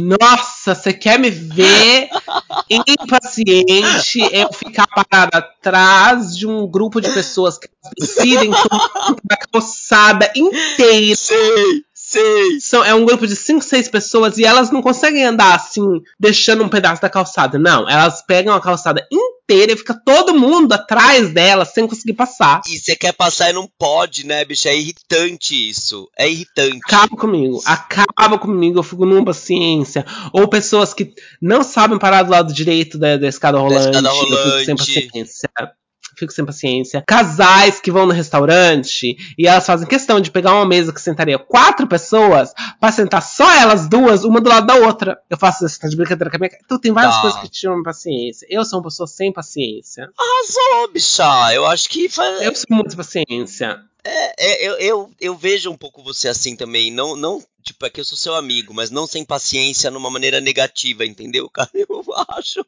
Nossa, 0.00 0.74
você 0.74 0.92
quer 0.92 1.18
me 1.18 1.30
ver 1.30 2.08
impaciente 2.70 4.20
eu 4.32 4.52
ficar 4.52 4.86
parada 4.86 5.38
atrás 5.38 6.36
de 6.36 6.46
um 6.46 6.66
grupo 6.66 7.00
de 7.00 7.12
pessoas 7.12 7.58
que 7.58 7.68
decidem 7.98 8.50
tomar 8.50 9.39
a 9.50 9.60
calçada 9.60 10.30
inteira. 10.36 11.16
Sei. 11.16 11.84
Sei. 12.10 12.60
São, 12.60 12.84
é 12.84 12.92
um 12.92 13.04
grupo 13.04 13.24
de 13.24 13.36
5, 13.36 13.62
6 13.62 13.88
pessoas 13.88 14.36
e 14.36 14.44
elas 14.44 14.72
não 14.72 14.82
conseguem 14.82 15.24
andar 15.24 15.54
assim, 15.54 16.00
deixando 16.18 16.64
um 16.64 16.68
pedaço 16.68 17.00
da 17.00 17.08
calçada. 17.08 17.56
Não, 17.56 17.88
elas 17.88 18.20
pegam 18.26 18.52
a 18.52 18.60
calçada 18.60 19.06
inteira 19.12 19.72
e 19.72 19.76
fica 19.76 19.94
todo 19.94 20.34
mundo 20.34 20.72
atrás 20.72 21.32
dela 21.32 21.64
sem 21.64 21.86
conseguir 21.86 22.14
passar. 22.14 22.62
E 22.68 22.80
você 22.80 22.96
quer 22.96 23.12
passar 23.12 23.50
e 23.50 23.52
não 23.52 23.68
pode, 23.78 24.26
né, 24.26 24.44
bicho? 24.44 24.66
É 24.66 24.76
irritante 24.76 25.70
isso. 25.70 26.08
É 26.18 26.28
irritante. 26.28 26.80
Acaba 26.84 27.16
comigo. 27.16 27.62
Acaba 27.64 28.38
comigo. 28.38 28.80
Eu 28.80 28.82
fico 28.82 29.06
numa 29.06 29.24
paciência. 29.24 30.04
Ou 30.32 30.48
pessoas 30.48 30.92
que 30.92 31.12
não 31.40 31.62
sabem 31.62 31.96
parar 31.96 32.24
do 32.24 32.32
lado 32.32 32.52
direito 32.52 32.98
da, 32.98 33.18
da 33.18 33.28
escada 33.28 33.58
rolante. 33.58 33.84
Da 33.84 33.90
escada 33.90 34.10
rolante. 34.10 34.32
Eu 34.32 34.52
fico 34.52 34.64
sem 34.64 34.76
paciência 34.76 35.50
fico 36.20 36.32
sem 36.32 36.44
paciência. 36.44 37.02
Casais 37.06 37.80
que 37.80 37.90
vão 37.90 38.06
no 38.06 38.12
restaurante 38.12 39.16
e 39.36 39.46
elas 39.46 39.66
fazem 39.66 39.88
questão 39.88 40.20
de 40.20 40.30
pegar 40.30 40.54
uma 40.54 40.66
mesa 40.66 40.92
que 40.92 41.00
sentaria 41.00 41.38
quatro 41.38 41.86
pessoas 41.86 42.52
para 42.78 42.92
sentar 42.92 43.22
só 43.22 43.50
elas 43.52 43.88
duas, 43.88 44.24
uma 44.24 44.40
do 44.40 44.48
lado 44.48 44.66
da 44.66 44.76
outra. 44.76 45.20
Eu 45.28 45.36
faço 45.36 45.66
isso, 45.66 45.80
tá 45.80 45.88
de 45.88 45.96
brincadeira 45.96 46.30
com 46.30 46.36
a 46.36 46.40
minha 46.40 46.58
Então 46.64 46.78
tem 46.78 46.92
várias 46.92 47.16
tá. 47.16 47.20
coisas 47.22 47.40
que 47.40 47.48
tiram 47.48 47.82
paciência. 47.82 48.46
Eu 48.48 48.64
sou 48.64 48.78
uma 48.78 48.84
pessoa 48.84 49.06
sem 49.06 49.32
paciência. 49.32 50.10
Arrasou, 50.16 50.92
bicha. 50.92 51.54
Eu 51.54 51.66
acho 51.66 51.88
que. 51.88 52.08
Faz... 52.08 52.42
Eu 52.42 52.54
sou 52.54 52.66
muito 52.70 52.96
paciência. 52.96 53.80
É, 54.04 54.46
é 54.46 54.68
eu, 54.68 54.74
eu, 54.74 55.10
eu 55.20 55.36
vejo 55.36 55.70
um 55.70 55.76
pouco 55.76 56.02
você 56.02 56.28
assim 56.28 56.54
também. 56.54 56.92
Não, 56.92 57.16
não 57.16 57.42
tipo, 57.62 57.84
é 57.84 57.90
que 57.90 58.00
eu 58.00 58.04
sou 58.04 58.16
seu 58.16 58.34
amigo, 58.34 58.72
mas 58.74 58.90
não 58.90 59.06
sem 59.06 59.24
paciência 59.24 59.90
numa 59.90 60.10
maneira 60.10 60.40
negativa, 60.40 61.04
entendeu, 61.04 61.48
cara? 61.48 61.70
Eu 61.74 62.04
acho. 62.28 62.64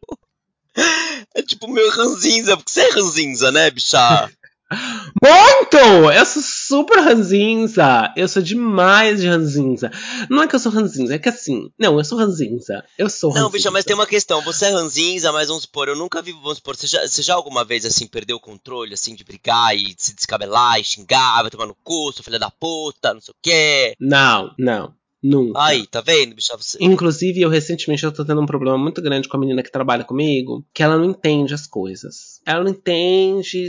É 1.35 1.42
tipo 1.42 1.68
meu 1.68 1.90
ranzinza, 1.90 2.56
porque 2.56 2.70
você 2.70 2.82
é 2.82 2.90
ranzinza, 2.90 3.50
né, 3.50 3.70
bicha? 3.70 4.30
Muito! 5.22 5.76
Eu 6.12 6.24
sou 6.24 6.42
super 6.42 6.98
ranzinza. 7.00 8.12
Eu 8.16 8.26
sou 8.26 8.42
demais 8.42 9.20
de 9.20 9.28
ranzinza. 9.28 9.90
Não 10.30 10.42
é 10.42 10.48
que 10.48 10.54
eu 10.54 10.58
sou 10.58 10.72
ranzinza, 10.72 11.14
é 11.14 11.18
que 11.18 11.28
assim. 11.28 11.70
Não, 11.78 11.98
eu 11.98 12.04
sou 12.04 12.18
ranzinza. 12.18 12.85
Eu 12.98 13.11
sou 13.11 13.30
ranzinza. 13.30 13.44
Não, 13.44 13.50
bicha, 13.50 13.70
mas 13.70 13.85
tem 13.85 13.94
uma 13.94 14.06
questão. 14.06 14.40
Você 14.42 14.66
é 14.66 14.70
ranzinza, 14.70 15.30
mas 15.32 15.48
vamos 15.48 15.64
supor, 15.64 15.88
eu 15.88 15.96
nunca 15.96 16.22
vi, 16.22 16.32
vamos 16.32 16.56
supor, 16.56 16.76
você 16.76 16.87
já, 16.87 17.06
você 17.06 17.22
já 17.22 17.35
alguma 17.35 17.64
vez, 17.64 17.85
assim, 17.85 18.06
perdeu 18.06 18.37
o 18.37 18.40
controle, 18.40 18.94
assim, 18.94 19.14
de 19.14 19.24
brigar 19.24 19.76
e 19.76 19.94
se 19.96 20.14
descabelar 20.14 20.80
e 20.80 20.85
xingar, 20.85 21.42
vai 21.42 21.50
tomar 21.50 21.66
no 21.66 21.76
curso, 21.82 22.22
filha 22.22 22.38
da 22.38 22.50
puta, 22.50 23.12
não 23.12 23.20
sei 23.20 23.32
o 23.32 23.37
quê? 23.42 23.94
Não, 24.00 24.54
não. 24.58 24.94
Nunca. 25.22 25.62
Aí, 25.62 25.87
tá 25.87 26.00
vendo, 26.00 26.35
bicha? 26.35 26.56
Você... 26.56 26.76
Inclusive, 26.80 27.40
eu 27.40 27.48
recentemente 27.48 28.02
eu 28.02 28.12
tô 28.12 28.24
tendo 28.24 28.40
um 28.40 28.46
problema 28.46 28.76
muito 28.76 29.00
grande 29.00 29.28
com 29.28 29.37
a 29.37 29.40
menina 29.40 29.62
que 29.62 29.70
trabalha 29.70 30.02
comigo, 30.04 30.66
que 30.74 30.82
ela 30.82 30.98
não 30.98 31.04
entende 31.04 31.54
as 31.54 31.66
coisas. 31.66 32.40
Ela 32.44 32.64
não 32.64 32.70
entende. 32.70 33.68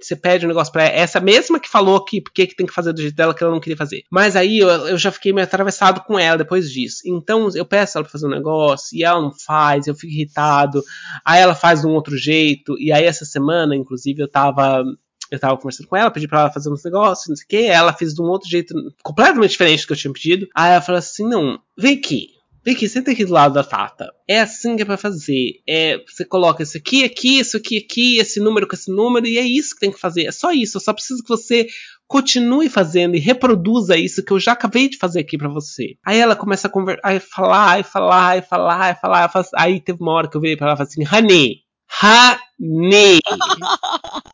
Você 0.00 0.14
pede 0.14 0.44
um 0.44 0.48
negócio 0.48 0.72
pra 0.72 0.84
ela, 0.84 0.94
essa 0.94 1.18
mesma 1.18 1.58
que 1.58 1.68
falou 1.68 2.04
que 2.04 2.20
porque 2.20 2.46
que 2.46 2.54
tem 2.54 2.66
que 2.66 2.72
fazer 2.72 2.92
do 2.92 3.00
jeito 3.00 3.16
dela 3.16 3.34
que 3.34 3.42
ela 3.42 3.52
não 3.52 3.60
queria 3.60 3.76
fazer. 3.76 4.04
Mas 4.10 4.36
aí 4.36 4.58
eu, 4.58 4.68
eu 4.68 4.98
já 4.98 5.10
fiquei 5.10 5.32
meio 5.32 5.46
atravessado 5.46 6.04
com 6.04 6.18
ela 6.18 6.38
depois 6.38 6.70
disso. 6.70 7.02
Então 7.06 7.48
eu 7.54 7.64
peço 7.64 7.96
ela 7.96 8.04
pra 8.04 8.12
fazer 8.12 8.26
um 8.26 8.30
negócio 8.30 8.96
e 8.96 9.02
ela 9.02 9.20
não 9.20 9.32
faz, 9.32 9.86
eu 9.86 9.94
fico 9.94 10.12
irritado. 10.12 10.82
Aí 11.24 11.40
ela 11.40 11.54
faz 11.54 11.80
de 11.80 11.86
um 11.86 11.94
outro 11.94 12.16
jeito. 12.16 12.78
E 12.78 12.92
aí 12.92 13.04
essa 13.04 13.24
semana, 13.24 13.74
inclusive, 13.74 14.22
eu 14.22 14.28
tava 14.28 14.84
eu 15.30 15.38
tava 15.38 15.56
conversando 15.56 15.86
com 15.86 15.96
ela, 15.96 16.10
pedi 16.10 16.26
pra 16.26 16.40
ela 16.40 16.50
fazer 16.50 16.70
uns 16.70 16.84
negócios, 16.84 17.28
não 17.28 17.36
sei 17.36 17.44
o 17.44 17.48
que. 17.48 17.66
Ela 17.66 17.92
fez 17.92 18.14
de 18.14 18.22
um 18.22 18.26
outro 18.26 18.48
jeito 18.48 18.74
completamente 19.02 19.50
diferente 19.50 19.82
do 19.82 19.86
que 19.86 19.92
eu 19.92 19.96
tinha 19.96 20.12
pedido. 20.12 20.48
Aí 20.54 20.72
ela 20.72 20.80
falou 20.80 20.98
assim: 20.98 21.28
não, 21.28 21.60
vem 21.76 21.96
aqui. 21.96 22.38
Vem 22.64 22.74
aqui, 22.74 22.88
senta 22.88 23.12
aqui 23.12 23.24
do 23.24 23.32
lado 23.32 23.54
da 23.54 23.64
Tata. 23.64 24.12
É 24.26 24.40
assim 24.40 24.76
que 24.76 24.82
é 24.82 24.84
pra 24.84 24.96
fazer. 24.96 25.62
É, 25.66 26.02
você 26.06 26.24
coloca 26.24 26.62
isso 26.62 26.76
aqui, 26.76 27.04
aqui, 27.04 27.38
isso 27.38 27.56
aqui, 27.56 27.78
aqui, 27.78 28.18
esse 28.18 28.40
número 28.40 28.66
com 28.66 28.74
esse 28.74 28.90
número, 28.90 29.26
e 29.26 29.38
é 29.38 29.46
isso 29.46 29.74
que 29.74 29.80
tem 29.80 29.92
que 29.92 30.00
fazer. 30.00 30.26
É 30.26 30.32
só 30.32 30.50
isso. 30.50 30.76
Eu 30.76 30.80
só 30.80 30.92
preciso 30.92 31.22
que 31.22 31.28
você 31.28 31.66
continue 32.06 32.68
fazendo 32.68 33.14
e 33.14 33.20
reproduza 33.20 33.96
isso 33.96 34.24
que 34.24 34.32
eu 34.32 34.40
já 34.40 34.52
acabei 34.52 34.88
de 34.88 34.98
fazer 34.98 35.20
aqui 35.20 35.38
para 35.38 35.48
você. 35.48 35.96
Aí 36.04 36.18
ela 36.18 36.34
começa 36.34 36.66
a 36.66 36.70
conversar, 36.70 37.02
aí 37.04 37.20
falar, 37.20 37.70
aí 37.72 37.82
falar, 37.82 38.30
aí 38.30 38.42
falar, 38.42 38.86
aí 38.86 38.94
falar. 38.94 39.30
Aí 39.56 39.80
teve 39.80 40.02
uma 40.02 40.12
hora 40.12 40.28
que 40.28 40.36
eu 40.36 40.40
virei 40.40 40.56
pra 40.56 40.66
ela 40.66 40.74
e 40.74 40.78
falei 40.78 40.90
assim: 40.90 41.16
Honey, 41.16 41.62
Honey. 42.02 43.20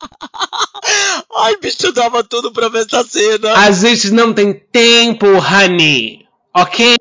Ai, 1.36 1.56
bicho, 1.56 1.92
dava 1.92 2.22
tudo 2.22 2.52
pra 2.52 2.68
ver 2.68 2.86
essa 2.86 3.02
cena. 3.04 3.54
A 3.54 3.70
gente 3.70 4.10
não 4.12 4.32
tem 4.32 4.52
tempo, 4.52 5.26
honey. 5.26 6.24
Ok? 6.56 6.94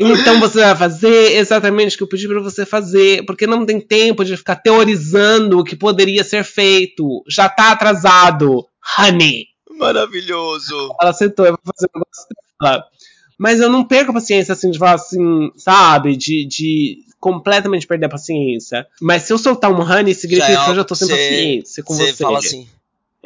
Então 0.00 0.40
você 0.40 0.60
vai 0.60 0.74
fazer 0.74 1.36
exatamente 1.36 1.94
o 1.94 1.98
que 1.98 2.02
eu 2.04 2.08
pedi 2.08 2.26
pra 2.26 2.40
você 2.40 2.64
fazer, 2.64 3.26
porque 3.26 3.46
não 3.46 3.66
tem 3.66 3.78
tempo 3.78 4.24
de 4.24 4.36
ficar 4.38 4.56
teorizando 4.56 5.58
o 5.58 5.64
que 5.64 5.76
poderia 5.76 6.24
ser 6.24 6.44
feito. 6.44 7.22
Já 7.28 7.46
tá 7.46 7.72
atrasado, 7.72 8.66
honey. 8.98 9.48
Maravilhoso. 9.78 10.94
Ela 11.00 11.12
sentou, 11.12 11.44
eu 11.44 11.52
vou 11.52 11.74
fazer 11.74 11.90
o 11.94 11.98
negócio 11.98 12.26
dela. 12.60 12.84
Mas 13.38 13.60
eu 13.60 13.68
não 13.68 13.84
perco 13.84 14.12
a 14.12 14.14
paciência 14.14 14.52
assim 14.52 14.70
de 14.70 14.78
falar 14.78 14.94
assim, 14.94 15.50
sabe? 15.56 16.16
De, 16.16 16.46
de 16.46 17.03
completamente 17.24 17.86
perder 17.86 18.04
a 18.06 18.10
paciência. 18.10 18.86
Mas 19.00 19.22
se 19.22 19.32
eu 19.32 19.38
soltar 19.38 19.72
um 19.72 19.80
honey, 19.80 20.14
significa 20.14 20.52
Já 20.52 20.60
é 20.60 20.64
que 20.66 20.70
eu 20.72 20.74
já 20.76 20.84
tô 20.84 20.94
sem 20.94 21.08
paciência 21.08 21.82
com 21.82 21.94
Você 21.94 22.12
você. 22.12 22.22
fala 22.22 22.38
assim. 22.38 22.68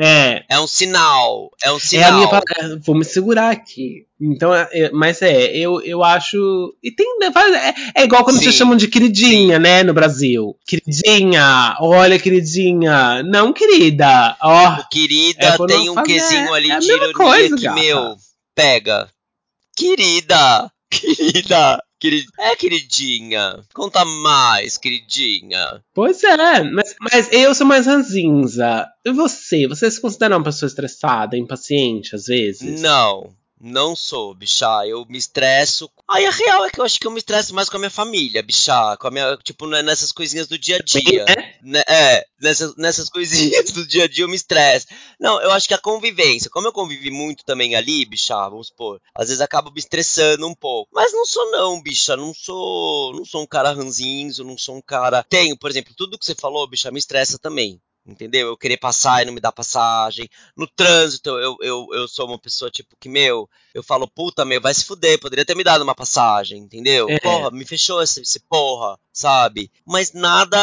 É. 0.01 0.45
É 0.49 0.61
um 0.61 0.67
sinal. 0.69 1.51
É 1.61 1.73
um 1.73 1.77
É 1.77 1.81
sinal. 1.81 2.13
a 2.13 2.15
minha 2.15 2.29
pa- 2.29 2.41
é, 2.61 2.77
Vou 2.77 2.95
me 2.95 3.05
segurar 3.05 3.51
aqui. 3.51 4.07
Então, 4.21 4.55
é- 4.55 4.69
é- 4.73 4.91
mas 4.93 5.21
é, 5.23 5.49
eu, 5.57 5.81
eu 5.83 6.05
acho. 6.05 6.39
E 6.81 6.93
tem. 6.93 7.19
né, 7.19 7.33
É, 7.97 8.03
é 8.03 8.05
igual 8.05 8.23
quando 8.23 8.39
Sim. 8.39 8.45
te 8.45 8.53
chamam 8.53 8.77
de 8.77 8.87
queridinha, 8.87 9.59
né, 9.59 9.83
no 9.83 9.93
Brasil. 9.93 10.57
Queridinha, 10.65 11.77
olha, 11.81 12.17
queridinha. 12.17 13.25
Não, 13.25 13.53
querida. 13.53 14.37
Ó. 14.41 14.75
O 14.81 14.89
querida 14.89 15.45
É 15.47 15.67
tem 15.67 15.91
um 15.91 15.95
falo, 15.95 16.07
quesinho 16.07 16.55
é- 16.55 16.57
ali 16.57 16.71
é 16.71 16.79
de 16.79 16.93
ironia 16.93 17.13
coisa, 17.15 17.57
que, 17.57 17.63
gata. 17.65 17.81
meu, 17.81 18.17
pega. 18.55 19.09
Querida, 19.77 20.71
querida, 20.91 21.83
queri- 21.99 22.25
é 22.39 22.55
queridinha. 22.57 23.61
Conta 23.75 24.05
mais, 24.05 24.77
queridinha. 24.79 25.83
Pois 25.95 26.23
é, 26.25 26.63
mas, 26.65 26.95
mas 27.01 27.33
eu 27.33 27.55
sou 27.55 27.67
mais 27.67 27.87
ranzinza. 27.87 28.87
E 29.05 29.13
você? 29.13 29.67
Você 29.69 29.91
se 29.91 30.01
considera 30.01 30.37
uma 30.37 30.45
pessoa 30.45 30.69
estressada, 30.69 31.37
impaciente, 31.37 32.15
às 32.15 32.27
vezes? 32.27 32.81
Não, 32.81 33.33
não 33.61 33.97
sou, 33.97 34.35
bichá. 34.35 34.87
Eu 34.87 35.05
me 35.09 35.19
estresso. 35.19 35.91
Aí 36.09 36.25
a 36.25 36.31
real 36.31 36.65
é 36.65 36.71
que 36.71 36.81
eu 36.81 36.85
acho 36.85 36.99
que 36.99 37.07
eu 37.07 37.11
me 37.11 37.19
estresso 37.19 37.55
mais 37.55 37.69
com 37.69 37.77
a 37.77 37.81
minha 37.81 37.91
família, 37.91 38.43
bichá. 38.43 38.97
Com 38.97 39.09
a 39.09 39.11
minha, 39.11 39.37
tipo, 39.39 39.67
né, 39.67 39.83
nessas 39.83 40.13
coisinhas 40.13 40.47
do 40.47 40.59
dia 40.59 40.77
a 40.77 40.79
dia. 40.79 41.25
É? 41.29 41.59
Né, 41.63 41.83
É, 41.89 42.27
nessas, 42.41 42.77
nessas 42.77 43.09
coisinhas 43.09 43.71
do 43.73 43.87
dia 43.87 44.05
a 44.05 44.09
dia 44.09 44.25
eu 44.25 44.29
me 44.29 44.37
estresso. 44.37 44.87
Não, 45.21 45.41
eu 45.41 45.51
acho 45.51 45.67
que 45.69 45.75
a 45.75 45.79
convivência, 45.79 46.51
como 46.51 46.67
eu 46.67 46.73
convivi 46.73 47.11
muito 47.11 47.45
também 47.45 47.75
ali, 47.75 48.05
bichá, 48.05 48.49
vamos 48.49 48.69
supor, 48.69 49.01
às 49.15 49.29
vezes 49.29 49.41
acabo 49.41 49.71
me 49.71 49.79
estressando 49.79 50.47
um 50.47 50.55
pouco. 50.55 50.91
Mas 50.95 51.13
não 51.13 51.27
sou 51.27 51.51
não, 51.51 51.83
bicha, 51.83 52.17
não 52.17 52.33
sou, 52.33 53.13
não 53.15 53.25
sou 53.25 53.43
um 53.43 53.47
cara 53.47 53.73
ranzinzo, 53.73 54.45
não 54.45 54.57
sou 54.57 54.77
um 54.77 54.83
cara... 54.83 55.25
Tenho, 55.29 55.57
por 55.57 55.71
exemplo, 55.71 55.93
tudo 55.97 56.19
que 56.19 56.25
você 56.25 56.35
falou, 56.35 56.67
bicha, 56.69 56.91
me 56.91 56.99
estressa 56.99 57.39
também. 57.39 57.81
Entendeu? 58.09 58.47
Eu 58.49 58.57
querer 58.57 58.79
passar 58.79 59.21
e 59.23 59.27
não 59.27 59.35
me 59.35 59.41
dar 59.41 59.53
passagem. 59.53 60.31
No 60.57 60.67
trânsito, 60.67 61.29
eu, 61.29 61.57
eu, 61.61 61.87
eu 61.93 62.09
sou 62.09 62.27
uma 62.27 62.39
pessoa, 62.39 62.71
tipo, 62.71 62.97
que, 62.99 63.07
meu, 63.09 63.49
eu 63.75 63.83
falo, 63.83 64.09
puta, 64.09 64.47
meu, 64.47 64.61
vai 64.63 64.73
se 64.73 64.85
fuder, 64.87 65.21
poderia 65.21 65.45
ter 65.45 65.55
me 65.55 65.63
dado 65.63 65.83
uma 65.83 65.95
passagem, 65.95 66.59
entendeu? 66.59 67.07
É. 67.11 67.19
Porra, 67.19 67.51
me 67.51 67.67
fechou 67.67 68.03
esse, 68.03 68.23
esse 68.23 68.41
porra, 68.41 68.99
sabe? 69.13 69.71
Mas 69.87 70.15
nada 70.15 70.59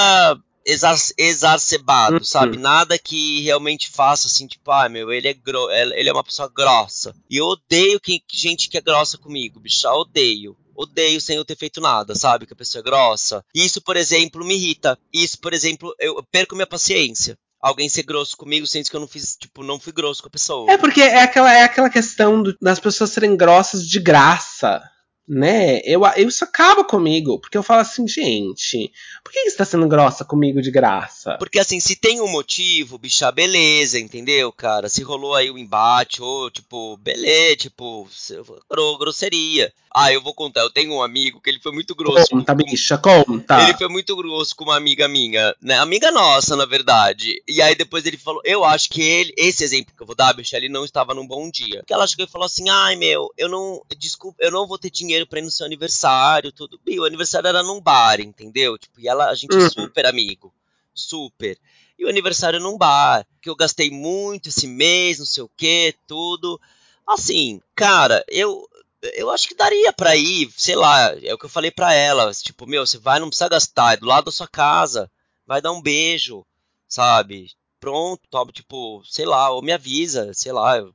exa- 0.65 1.13
exacerbado, 1.17 2.17
Uhum. 2.17 2.23
sabe? 2.23 2.57
Nada 2.57 2.97
que 2.97 3.41
realmente 3.41 3.91
faça 3.91 4.27
assim, 4.27 4.47
tipo, 4.47 4.71
ah, 4.71 4.89
meu, 4.89 5.11
ele 5.13 5.27
é, 5.27 5.33
gro 5.33 5.69
ele 5.71 6.09
é 6.09 6.11
uma 6.13 6.23
pessoa 6.23 6.49
grossa. 6.49 7.15
E 7.29 7.37
eu 7.37 7.45
odeio 7.45 7.99
que, 7.99 8.23
gente 8.33 8.69
que 8.69 8.77
é 8.77 8.81
grossa 8.81 9.17
comigo, 9.19 9.59
bicha, 9.59 9.93
odeio. 9.93 10.57
Odeio 10.75 11.21
sem 11.21 11.37
eu 11.37 11.45
ter 11.45 11.57
feito 11.57 11.79
nada, 11.81 12.13
sabe? 12.15 12.45
Que 12.45 12.53
a 12.53 12.55
pessoa 12.55 12.79
é 12.81 12.83
grossa. 12.83 13.43
Isso, 13.53 13.81
por 13.81 13.95
exemplo, 13.97 14.43
me 14.45 14.55
irrita. 14.55 14.97
Isso, 15.13 15.39
por 15.39 15.53
exemplo, 15.53 15.93
eu 15.99 16.21
perco 16.31 16.55
minha 16.55 16.67
paciência. 16.67 17.37
Alguém 17.61 17.89
ser 17.89 18.03
grosso 18.03 18.37
comigo, 18.37 18.67
sendo 18.67 18.89
que 18.89 18.95
eu 18.95 18.99
não 18.99 19.07
fiz, 19.07 19.35
tipo, 19.35 19.63
não 19.63 19.79
fui 19.79 19.91
grosso 19.91 20.21
com 20.21 20.27
a 20.27 20.31
pessoa. 20.31 20.71
É 20.71 20.77
porque 20.77 21.01
é 21.01 21.21
aquela, 21.23 21.51
é 21.51 21.63
aquela 21.63 21.89
questão 21.89 22.43
do- 22.43 22.55
das 22.61 22.79
pessoas 22.79 23.09
serem 23.09 23.35
grossas 23.35 23.87
de 23.87 23.99
graça, 23.99 24.83
né? 25.27 25.79
Eu, 25.83 26.01
eu, 26.17 26.27
isso 26.27 26.43
acaba 26.43 26.83
comigo, 26.83 27.39
porque 27.39 27.57
eu 27.57 27.63
falo 27.63 27.81
assim, 27.81 28.07
gente, 28.07 28.91
por 29.23 29.31
que 29.31 29.49
você 29.49 29.57
tá 29.57 29.65
sendo 29.65 29.87
grossa 29.87 30.23
comigo 30.23 30.61
de 30.61 30.71
graça? 30.71 31.35
Porque 31.37 31.59
assim, 31.59 31.79
se 31.79 31.95
tem 31.95 32.21
um 32.21 32.27
motivo, 32.27 32.97
bicha, 32.97 33.31
beleza, 33.31 33.99
entendeu, 33.99 34.51
cara? 34.51 34.87
Se 34.89 35.01
rolou 35.03 35.33
aí 35.35 35.49
o 35.49 35.57
embate, 35.57 36.21
ou 36.21 36.49
tipo, 36.51 36.97
beleza, 36.97 37.55
tipo, 37.57 38.07
se- 38.11 38.37
gro- 38.69 38.97
grosseria. 38.97 39.73
Ah, 39.97 40.11
eu 40.11 40.21
vou 40.21 40.33
contar, 40.33 40.59
eu 40.59 40.69
tenho 40.69 40.91
um 40.93 41.01
amigo 41.01 41.39
que 41.39 41.49
ele 41.49 41.59
foi 41.61 41.71
muito 41.71 41.95
grosso. 41.95 42.27
Conta, 42.31 42.53
com- 42.53 42.65
bicha, 42.65 42.97
conta. 42.97 43.61
Ele 43.63 43.77
foi 43.77 43.87
muito 43.87 44.13
grosso 44.13 44.53
com 44.53 44.65
uma 44.65 44.75
amiga 44.75 45.07
minha, 45.07 45.55
né? 45.61 45.77
Amiga 45.79 46.11
nossa, 46.11 46.53
na 46.57 46.65
verdade. 46.65 47.41
E 47.47 47.61
aí 47.61 47.75
depois 47.75 48.05
ele 48.05 48.17
falou, 48.17 48.41
eu 48.43 48.65
acho 48.65 48.89
que 48.89 49.01
ele, 49.01 49.33
esse 49.37 49.63
exemplo 49.63 49.93
que 49.95 50.03
eu 50.03 50.05
vou 50.05 50.13
dar, 50.15 50.33
bicha, 50.33 50.57
ele 50.57 50.67
não 50.67 50.83
estava 50.83 51.13
num 51.13 51.25
bom 51.25 51.49
dia. 51.49 51.77
Porque 51.79 51.93
ela 51.93 52.05
chegou 52.05 52.25
e 52.25 52.29
falou 52.29 52.45
assim, 52.45 52.69
ai 52.69 52.97
meu, 52.97 53.29
eu 53.37 53.47
não, 53.47 53.81
desculpa, 53.97 54.35
eu 54.41 54.51
não 54.51 54.67
vou 54.67 54.77
ter 54.77 54.89
dinheiro 54.89 55.14
pra 55.23 55.39
ir 55.39 55.43
no 55.43 55.51
seu 55.51 55.65
aniversário, 55.65 56.51
tudo. 56.51 56.79
E 56.85 56.99
o 56.99 57.05
aniversário 57.05 57.47
era 57.47 57.63
num 57.63 57.79
bar, 57.79 58.19
entendeu? 58.19 58.77
Tipo, 58.77 58.99
e 58.99 59.07
ela, 59.07 59.29
a 59.29 59.35
gente 59.35 59.57
é 59.57 59.59
Uhum. 59.59 59.69
super 59.69 60.05
amigo, 60.05 60.53
super. 60.93 61.57
E 61.97 62.05
o 62.05 62.09
aniversário 62.09 62.59
num 62.59 62.77
bar, 62.77 63.25
que 63.41 63.49
eu 63.49 63.55
gastei 63.55 63.89
muito 63.91 64.49
esse 64.49 64.67
mês, 64.67 65.19
não 65.19 65.25
sei 65.25 65.43
o 65.43 65.49
que, 65.55 65.95
tudo. 66.07 66.59
Assim, 67.07 67.61
cara, 67.75 68.23
eu 68.27 68.67
eu 69.13 69.29
acho 69.29 69.47
que 69.47 69.53
daria 69.55 69.93
pra 69.93 70.15
ir, 70.15 70.49
sei 70.57 70.75
lá, 70.75 71.13
é 71.21 71.31
o 71.33 71.37
que 71.37 71.45
eu 71.45 71.49
falei 71.49 71.69
pra 71.69 71.93
ela, 71.93 72.33
tipo, 72.33 72.65
meu, 72.65 72.85
você 72.87 72.97
vai, 72.97 73.19
não 73.19 73.27
precisa 73.29 73.47
gastar, 73.49 73.93
é 73.93 73.97
do 73.97 74.05
lado 74.07 74.25
da 74.25 74.31
sua 74.31 74.47
casa, 74.47 75.11
vai 75.45 75.61
dar 75.61 75.71
um 75.71 75.81
beijo, 75.81 76.43
sabe? 76.87 77.51
Pronto, 77.79 78.23
toma, 78.31 78.51
tipo, 78.51 79.03
sei 79.05 79.25
lá, 79.25 79.51
ou 79.51 79.61
me 79.61 79.71
avisa, 79.71 80.33
sei 80.33 80.51
lá, 80.51 80.77
eu 80.77 80.91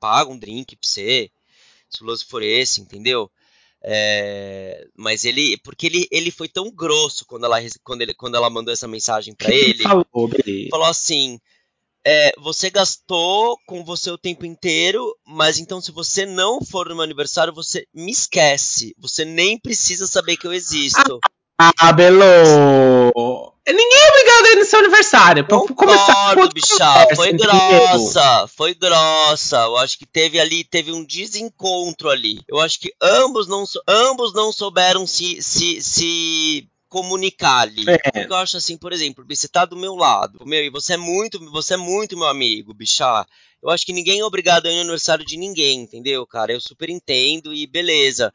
pago 0.00 0.32
um 0.32 0.38
drink 0.38 0.76
pra 0.76 0.88
você, 0.88 1.30
se 1.88 2.02
o 2.02 2.06
lance 2.06 2.24
for 2.24 2.42
esse, 2.42 2.80
entendeu? 2.80 3.30
É, 3.88 4.84
mas 4.96 5.24
ele, 5.24 5.56
porque 5.58 5.86
ele, 5.86 6.08
ele 6.10 6.32
foi 6.32 6.48
tão 6.48 6.72
grosso 6.72 7.24
quando 7.24 7.44
ela, 7.44 7.58
quando 7.84 8.02
ele, 8.02 8.12
quando 8.14 8.34
ela 8.34 8.50
mandou 8.50 8.72
essa 8.74 8.88
mensagem 8.88 9.32
pra 9.32 9.46
que 9.46 9.54
ele, 9.54 9.84
falou, 9.84 10.04
falou 10.70 10.86
assim: 10.86 11.38
é, 12.04 12.32
você 12.38 12.68
gastou 12.68 13.56
com 13.64 13.84
você 13.84 14.10
o 14.10 14.18
tempo 14.18 14.44
inteiro, 14.44 15.16
mas 15.24 15.60
então 15.60 15.80
se 15.80 15.92
você 15.92 16.26
não 16.26 16.60
for 16.60 16.88
no 16.88 16.96
meu 16.96 17.04
aniversário, 17.04 17.54
você 17.54 17.86
me 17.94 18.10
esquece. 18.10 18.92
Você 18.98 19.24
nem 19.24 19.56
precisa 19.56 20.08
saber 20.08 20.36
que 20.36 20.48
eu 20.48 20.52
existo. 20.52 21.20
Ah, 21.58 21.92
Belo! 21.92 23.52
Ninguém 23.66 23.98
é 23.98 24.10
obrigado 24.10 24.46
a 24.46 24.52
ir 24.52 24.56
no 24.56 24.64
seu 24.64 24.78
aniversário. 24.78 25.44
Pra 25.44 25.58
começar 25.58 26.14
Concordo, 26.14 26.40
outra 26.42 26.54
bicha. 26.54 26.76
conversa, 26.76 27.16
Foi 27.16 27.32
grossa. 27.32 28.48
Foi 28.48 28.74
grossa. 28.74 29.56
Eu 29.56 29.76
acho 29.78 29.98
que 29.98 30.06
teve 30.06 30.38
ali, 30.38 30.62
teve 30.62 30.92
um 30.92 31.04
desencontro 31.04 32.10
ali. 32.10 32.40
Eu 32.46 32.60
acho 32.60 32.78
que 32.78 32.92
ambos 33.02 33.48
não, 33.48 33.64
ambos 33.88 34.32
não 34.34 34.52
souberam 34.52 35.06
se, 35.06 35.42
se, 35.42 35.82
se 35.82 36.68
comunicar 36.88 37.60
ali. 37.62 37.84
É. 37.88 37.98
Porque 37.98 38.32
eu 38.32 38.36
acho 38.36 38.56
assim, 38.58 38.76
por 38.76 38.92
exemplo, 38.92 39.24
você 39.28 39.48
tá 39.48 39.64
do 39.64 39.76
meu 39.76 39.96
lado, 39.96 40.46
meu, 40.46 40.62
e 40.62 40.70
você 40.70 40.92
é 40.92 40.98
muito, 40.98 41.40
você 41.50 41.74
é 41.74 41.78
muito 41.78 42.16
meu 42.16 42.28
amigo, 42.28 42.72
bicha. 42.72 43.26
Eu 43.62 43.70
acho 43.70 43.84
que 43.84 43.92
ninguém 43.92 44.20
é 44.20 44.24
obrigado 44.24 44.66
a 44.66 44.70
ir 44.70 44.74
no 44.76 44.82
aniversário 44.82 45.24
de 45.24 45.36
ninguém, 45.36 45.80
entendeu, 45.80 46.24
cara? 46.26 46.52
Eu 46.52 46.60
super 46.60 46.88
entendo 46.88 47.52
e 47.52 47.66
beleza. 47.66 48.32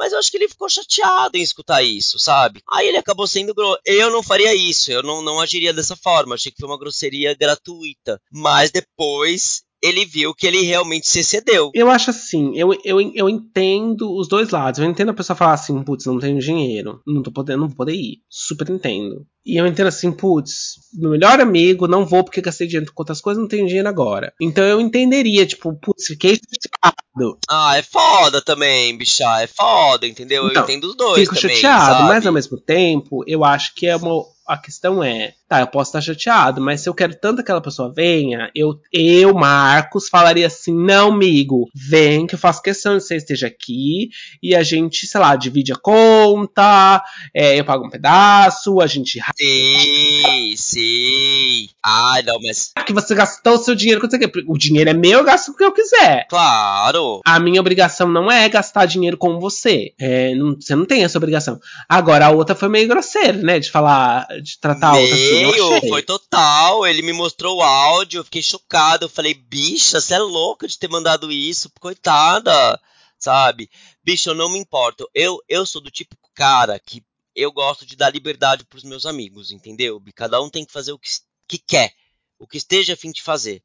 Mas 0.00 0.14
eu 0.14 0.18
acho 0.18 0.30
que 0.30 0.38
ele 0.38 0.48
ficou 0.48 0.66
chateado 0.66 1.36
em 1.36 1.42
escutar 1.42 1.82
isso, 1.82 2.18
sabe? 2.18 2.62
Aí 2.72 2.88
ele 2.88 2.96
acabou 2.96 3.26
sendo 3.26 3.54
grosso. 3.54 3.78
Eu 3.84 4.10
não 4.10 4.22
faria 4.22 4.54
isso, 4.54 4.90
eu 4.90 5.02
não, 5.02 5.20
não 5.20 5.38
agiria 5.38 5.74
dessa 5.74 5.94
forma. 5.94 6.36
Achei 6.36 6.50
que 6.50 6.56
foi 6.58 6.66
uma 6.66 6.78
grosseria 6.78 7.34
gratuita. 7.34 8.18
Mas 8.32 8.70
depois 8.70 9.62
ele 9.82 10.04
viu 10.04 10.34
que 10.34 10.46
ele 10.46 10.62
realmente 10.62 11.08
se 11.08 11.20
excedeu. 11.20 11.70
Eu 11.74 11.90
acho 11.90 12.10
assim, 12.10 12.56
eu, 12.56 12.72
eu, 12.84 13.00
eu 13.14 13.28
entendo 13.28 14.14
os 14.14 14.28
dois 14.28 14.50
lados. 14.50 14.78
Eu 14.78 14.86
entendo 14.86 15.10
a 15.10 15.14
pessoa 15.14 15.36
falar 15.36 15.54
assim, 15.54 15.82
putz, 15.82 16.06
não 16.06 16.18
tenho 16.18 16.38
dinheiro, 16.38 17.00
não 17.06 17.22
tô 17.22 17.32
podendo, 17.32 17.60
não 17.60 17.68
vou 17.68 17.76
poder 17.76 17.94
ir. 17.94 18.18
Super 18.28 18.68
entendo. 18.70 19.26
E 19.44 19.58
eu 19.58 19.66
entendo 19.66 19.86
assim, 19.86 20.12
putz, 20.12 20.74
meu 20.92 21.10
melhor 21.10 21.40
amigo, 21.40 21.88
não 21.88 22.04
vou 22.04 22.22
porque 22.22 22.42
gastei 22.42 22.66
dinheiro 22.66 22.92
com 22.92 23.02
outras 23.02 23.20
coisas, 23.20 23.40
não 23.40 23.48
tenho 23.48 23.66
dinheiro 23.66 23.88
agora. 23.88 24.32
Então 24.40 24.64
eu 24.64 24.80
entenderia, 24.80 25.46
tipo, 25.46 25.72
putz, 25.74 26.06
fiquei 26.06 26.34
chateado. 26.34 27.38
Ah, 27.48 27.76
é 27.76 27.82
foda 27.82 28.42
também, 28.42 28.96
bicha. 28.96 29.40
É 29.40 29.46
foda, 29.46 30.06
entendeu? 30.06 30.46
Então, 30.48 30.62
eu 30.62 30.68
entendo 30.68 30.84
os 30.84 30.96
dois 30.96 31.20
Fico 31.20 31.34
também, 31.34 31.56
chateado, 31.56 31.96
sabe? 31.96 32.08
mas 32.08 32.26
ao 32.26 32.32
mesmo 32.32 32.58
tempo, 32.58 33.24
eu 33.26 33.44
acho 33.44 33.74
que 33.74 33.86
é 33.86 33.96
uma. 33.96 34.24
A 34.50 34.58
questão 34.58 35.00
é, 35.02 35.32
tá, 35.48 35.60
eu 35.60 35.66
posso 35.68 35.90
estar 35.90 36.00
chateado, 36.00 36.60
mas 36.60 36.80
se 36.80 36.88
eu 36.88 36.94
quero 36.94 37.14
tanto 37.14 37.36
que 37.36 37.42
aquela 37.42 37.60
pessoa 37.60 37.92
venha, 37.94 38.50
eu, 38.52 38.80
eu, 38.92 39.32
Marcos, 39.32 40.08
falaria 40.08 40.48
assim: 40.48 40.74
não, 40.74 41.12
amigo, 41.12 41.68
vem 41.72 42.26
que 42.26 42.34
eu 42.34 42.38
faço 42.38 42.60
questão 42.60 42.96
de 42.98 43.04
você 43.04 43.14
esteja 43.14 43.46
aqui 43.46 44.08
e 44.42 44.54
a 44.56 44.64
gente, 44.64 45.06
sei 45.06 45.20
lá, 45.20 45.36
divide 45.36 45.72
a 45.72 45.76
conta, 45.76 47.00
é, 47.32 47.60
eu 47.60 47.64
pago 47.64 47.86
um 47.86 47.90
pedaço, 47.90 48.80
a 48.80 48.88
gente 48.88 49.20
Sim, 49.38 50.54
sim. 50.56 51.68
Ai, 51.84 52.22
não, 52.24 52.36
mas. 52.42 52.72
que 52.84 52.92
você 52.92 53.14
gastou 53.14 53.54
o 53.54 53.58
seu 53.58 53.76
dinheiro 53.76 54.00
quando 54.00 54.10
você. 54.10 54.30
O 54.48 54.58
dinheiro 54.58 54.90
é 54.90 54.94
meu, 54.94 55.20
eu 55.20 55.24
gasto 55.24 55.50
o 55.50 55.56
que 55.56 55.62
eu 55.62 55.72
quiser. 55.72 56.26
Claro. 56.28 57.20
A 57.24 57.38
minha 57.38 57.60
obrigação 57.60 58.08
não 58.08 58.30
é 58.30 58.48
gastar 58.48 58.86
dinheiro 58.86 59.16
com 59.16 59.38
você. 59.38 59.92
É, 59.98 60.34
não- 60.34 60.56
você 60.60 60.74
não 60.74 60.84
tem 60.84 61.04
essa 61.04 61.18
obrigação. 61.18 61.60
Agora, 61.88 62.26
a 62.26 62.30
outra 62.30 62.56
foi 62.56 62.68
meio 62.68 62.88
grosseira, 62.88 63.38
né? 63.38 63.60
De 63.60 63.70
falar, 63.70 64.26
de 64.40 64.58
tratar 64.58 64.94
outra 64.94 65.14
assim. 65.14 65.42
Eu 65.42 65.50
Meio, 65.50 65.74
achei. 65.74 65.88
foi 65.88 66.02
total. 66.02 66.86
Ele 66.86 67.02
me 67.02 67.12
mostrou 67.12 67.58
o 67.58 67.62
áudio, 67.62 68.18
eu 68.20 68.24
fiquei 68.24 68.42
chocado. 68.42 69.04
Eu 69.04 69.08
falei, 69.08 69.34
bicha, 69.34 70.00
você 70.00 70.14
é 70.14 70.18
louca 70.18 70.66
de 70.66 70.78
ter 70.78 70.88
mandado 70.88 71.30
isso, 71.30 71.70
coitada, 71.80 72.80
sabe? 73.18 73.70
Bicho, 74.02 74.30
eu 74.30 74.34
não 74.34 74.50
me 74.50 74.58
importo. 74.58 75.08
Eu, 75.14 75.38
eu 75.48 75.64
sou 75.66 75.80
do 75.80 75.90
tipo 75.90 76.16
cara 76.34 76.78
que 76.78 77.02
eu 77.34 77.52
gosto 77.52 77.86
de 77.86 77.96
dar 77.96 78.12
liberdade 78.12 78.64
pros 78.64 78.84
meus 78.84 79.06
amigos, 79.06 79.52
entendeu? 79.52 80.02
Cada 80.14 80.40
um 80.40 80.50
tem 80.50 80.64
que 80.64 80.72
fazer 80.72 80.92
o 80.92 80.98
que, 80.98 81.08
que 81.46 81.58
quer, 81.58 81.92
o 82.38 82.46
que 82.46 82.56
esteja 82.56 82.94
a 82.94 82.96
fim 82.96 83.10
de 83.10 83.22
fazer. 83.22 83.62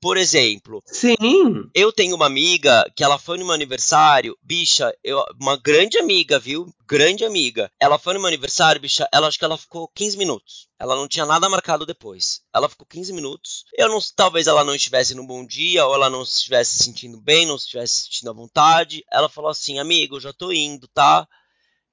Por 0.00 0.16
exemplo, 0.16 0.82
Sim. 0.86 1.68
eu 1.74 1.92
tenho 1.92 2.16
uma 2.16 2.24
amiga 2.24 2.90
que 2.96 3.04
ela 3.04 3.18
foi 3.18 3.36
no 3.36 3.44
meu 3.44 3.52
aniversário, 3.52 4.36
bicha, 4.42 4.96
eu, 5.04 5.22
uma 5.38 5.58
grande 5.58 5.98
amiga, 5.98 6.38
viu? 6.38 6.72
Grande 6.86 7.22
amiga. 7.22 7.70
Ela 7.78 7.98
foi 7.98 8.14
no 8.14 8.20
meu 8.20 8.28
aniversário, 8.28 8.80
bicha, 8.80 9.06
ela 9.12 9.28
acho 9.28 9.38
que 9.38 9.44
ela 9.44 9.58
ficou 9.58 9.86
15 9.88 10.16
minutos. 10.16 10.68
Ela 10.78 10.96
não 10.96 11.06
tinha 11.06 11.26
nada 11.26 11.50
marcado 11.50 11.84
depois. 11.84 12.40
Ela 12.54 12.68
ficou 12.68 12.86
15 12.86 13.12
minutos. 13.12 13.64
Eu 13.76 13.90
não, 13.90 13.98
talvez 14.16 14.46
ela 14.46 14.64
não 14.64 14.74
estivesse 14.74 15.14
num 15.14 15.26
bom 15.26 15.44
dia, 15.44 15.84
ou 15.84 15.94
ela 15.94 16.08
não 16.08 16.22
estivesse 16.22 16.78
se 16.78 16.84
sentindo 16.84 17.20
bem, 17.20 17.44
não 17.44 17.56
estivesse 17.56 17.94
se 17.94 18.04
sentindo 18.04 18.30
à 18.30 18.32
vontade. 18.32 19.04
Ela 19.12 19.28
falou 19.28 19.50
assim, 19.50 19.78
amigo, 19.78 20.16
eu 20.16 20.20
já 20.20 20.32
tô 20.32 20.50
indo, 20.50 20.88
tá? 20.88 21.28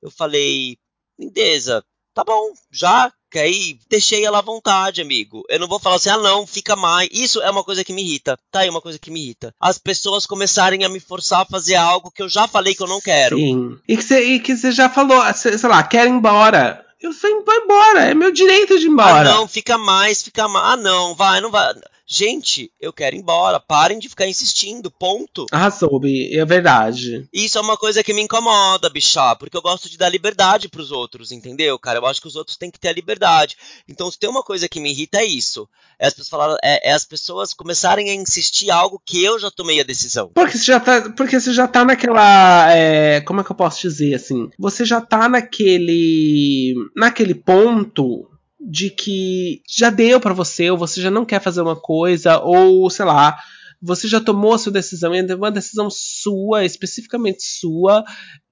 Eu 0.02 0.10
falei, 0.10 0.78
lindeza, 1.20 1.84
tá 2.18 2.24
bom, 2.24 2.52
já, 2.72 3.12
que 3.30 3.38
aí 3.38 3.78
deixei 3.88 4.26
ela 4.26 4.40
à 4.40 4.42
vontade, 4.42 5.02
amigo. 5.02 5.44
Eu 5.48 5.60
não 5.60 5.68
vou 5.68 5.80
falar 5.80 5.98
assim, 5.98 6.10
ah 6.10 6.18
não, 6.18 6.48
fica 6.48 6.76
mais. 6.76 7.08
Isso 7.12 7.40
é 7.44 7.52
uma 7.52 7.64
coisa 7.64 7.84
que 7.84 7.94
me 7.94 8.02
irrita. 8.02 8.40
Tá 8.52 8.62
aí 8.62 8.70
uma 8.70 8.82
coisa 8.82 8.98
que 8.98 9.12
me 9.12 9.22
irrita. 9.22 9.54
As 9.62 9.78
pessoas 9.78 10.26
começarem 10.26 10.84
a 10.84 10.90
me 10.90 11.00
forçar 11.00 11.42
a 11.42 11.46
fazer 11.46 11.76
algo 11.76 12.10
que 12.10 12.24
eu 12.24 12.28
já 12.28 12.48
falei 12.48 12.74
que 12.74 12.82
eu 12.82 12.88
não 12.88 13.00
quero. 13.00 13.38
Sim. 13.38 13.78
E 13.88 13.96
que 14.40 14.58
você, 14.58 14.72
já 14.72 14.90
falou, 14.90 15.22
sei 15.36 15.58
sei 15.60 15.70
lá, 15.70 15.84
quer 15.84 16.08
ir 16.08 16.10
embora. 16.10 16.84
Eu 17.00 17.14
falei, 17.14 17.44
vai 17.46 17.58
embora, 17.58 18.00
é 18.06 18.16
meu 18.16 18.32
direito 18.32 18.80
de 18.80 18.86
ir 18.86 18.90
Ah 18.90 18.92
embora. 18.92 19.24
não, 19.24 19.48
fica 19.48 19.78
mais, 19.78 20.24
fica 20.24 20.48
mais. 20.48 20.74
Ah 20.74 20.76
não, 20.76 21.14
vai, 21.14 21.40
não 21.40 21.52
vai. 21.52 21.76
Gente, 22.10 22.72
eu 22.80 22.94
quero 22.94 23.18
ir 23.18 23.20
embora. 23.20 23.60
Parem 23.60 24.00
de 24.00 24.08
ficar 24.08 24.26
insistindo, 24.28 24.90
ponto. 24.90 25.46
Arrasou, 25.52 26.00
Bi, 26.00 26.34
é 26.38 26.46
verdade. 26.46 27.28
Isso 27.34 27.58
é 27.58 27.62
uma 27.62 27.76
coisa 27.76 28.02
que 28.02 28.14
me 28.14 28.22
incomoda, 28.22 28.90
bichá, 28.90 29.36
porque 29.36 29.58
eu 29.58 29.62
gosto 29.62 29.90
de 29.90 29.98
dar 29.98 30.08
liberdade 30.08 30.70
pros 30.70 30.90
outros, 30.90 31.34
entendeu, 31.34 31.78
cara? 31.78 32.00
Eu 32.00 32.06
acho 32.06 32.22
que 32.22 32.28
os 32.28 32.38
outros 32.38 32.56
têm 32.56 32.72
que 32.72 32.80
ter 32.80 32.88
a 32.88 32.94
liberdade. 32.94 33.58
Então, 33.90 34.10
se 34.10 34.18
tem 34.18 34.30
uma 34.30 34.42
coisa 34.42 34.70
que 34.70 34.80
me 34.80 34.90
irrita, 34.90 35.18
é 35.18 35.26
isso. 35.26 35.68
É 36.00 36.08
as 36.08 36.14
pessoas, 36.14 36.58
é- 36.64 36.92
é 36.92 36.94
as 36.94 37.04
pessoas 37.04 37.54
começarem 37.54 38.10
a 38.10 38.14
insistir 38.16 38.72
algo 38.72 39.02
que 39.06 39.22
eu 39.22 39.38
já 39.38 39.52
tomei 39.52 39.82
a 39.82 39.84
decisão. 39.84 40.32
Porque 40.34 40.58
você 40.58 40.64
já 40.64 40.80
tá, 40.80 41.10
porque 41.10 41.38
você 41.38 41.52
já 41.52 41.68
tá 41.68 41.84
naquela. 41.84 42.72
é, 42.74 43.20
como 43.22 43.42
é 43.42 43.44
que 43.44 43.52
eu 43.52 43.56
posso 43.56 43.82
dizer 43.82 44.14
assim? 44.16 44.50
Você 44.58 44.86
já 44.86 45.02
tá 45.02 45.28
naquele. 45.28 46.74
naquele 46.96 47.36
ponto 47.36 48.30
de 48.60 48.90
que 48.90 49.62
já 49.70 49.90
deu 49.90 50.20
pra 50.20 50.34
você, 50.34 50.70
ou 50.70 50.78
você 50.78 51.02
já 51.02 51.12
não 51.12 51.26
quer 51.26 51.42
fazer 51.42 51.62
uma 51.62 51.76
coisa, 51.76 52.40
ou 52.40 52.90
sei 52.90 53.06
lá. 53.06 53.38
Você 53.82 54.08
já 54.08 54.20
tomou 54.20 54.54
a 54.54 54.58
sua 54.58 54.72
decisão, 54.72 55.14
e 55.14 55.20
é 55.20 55.36
uma 55.36 55.52
decisão 55.52 55.88
sua, 55.92 56.66
especificamente 56.66 57.44
sua, 57.44 58.04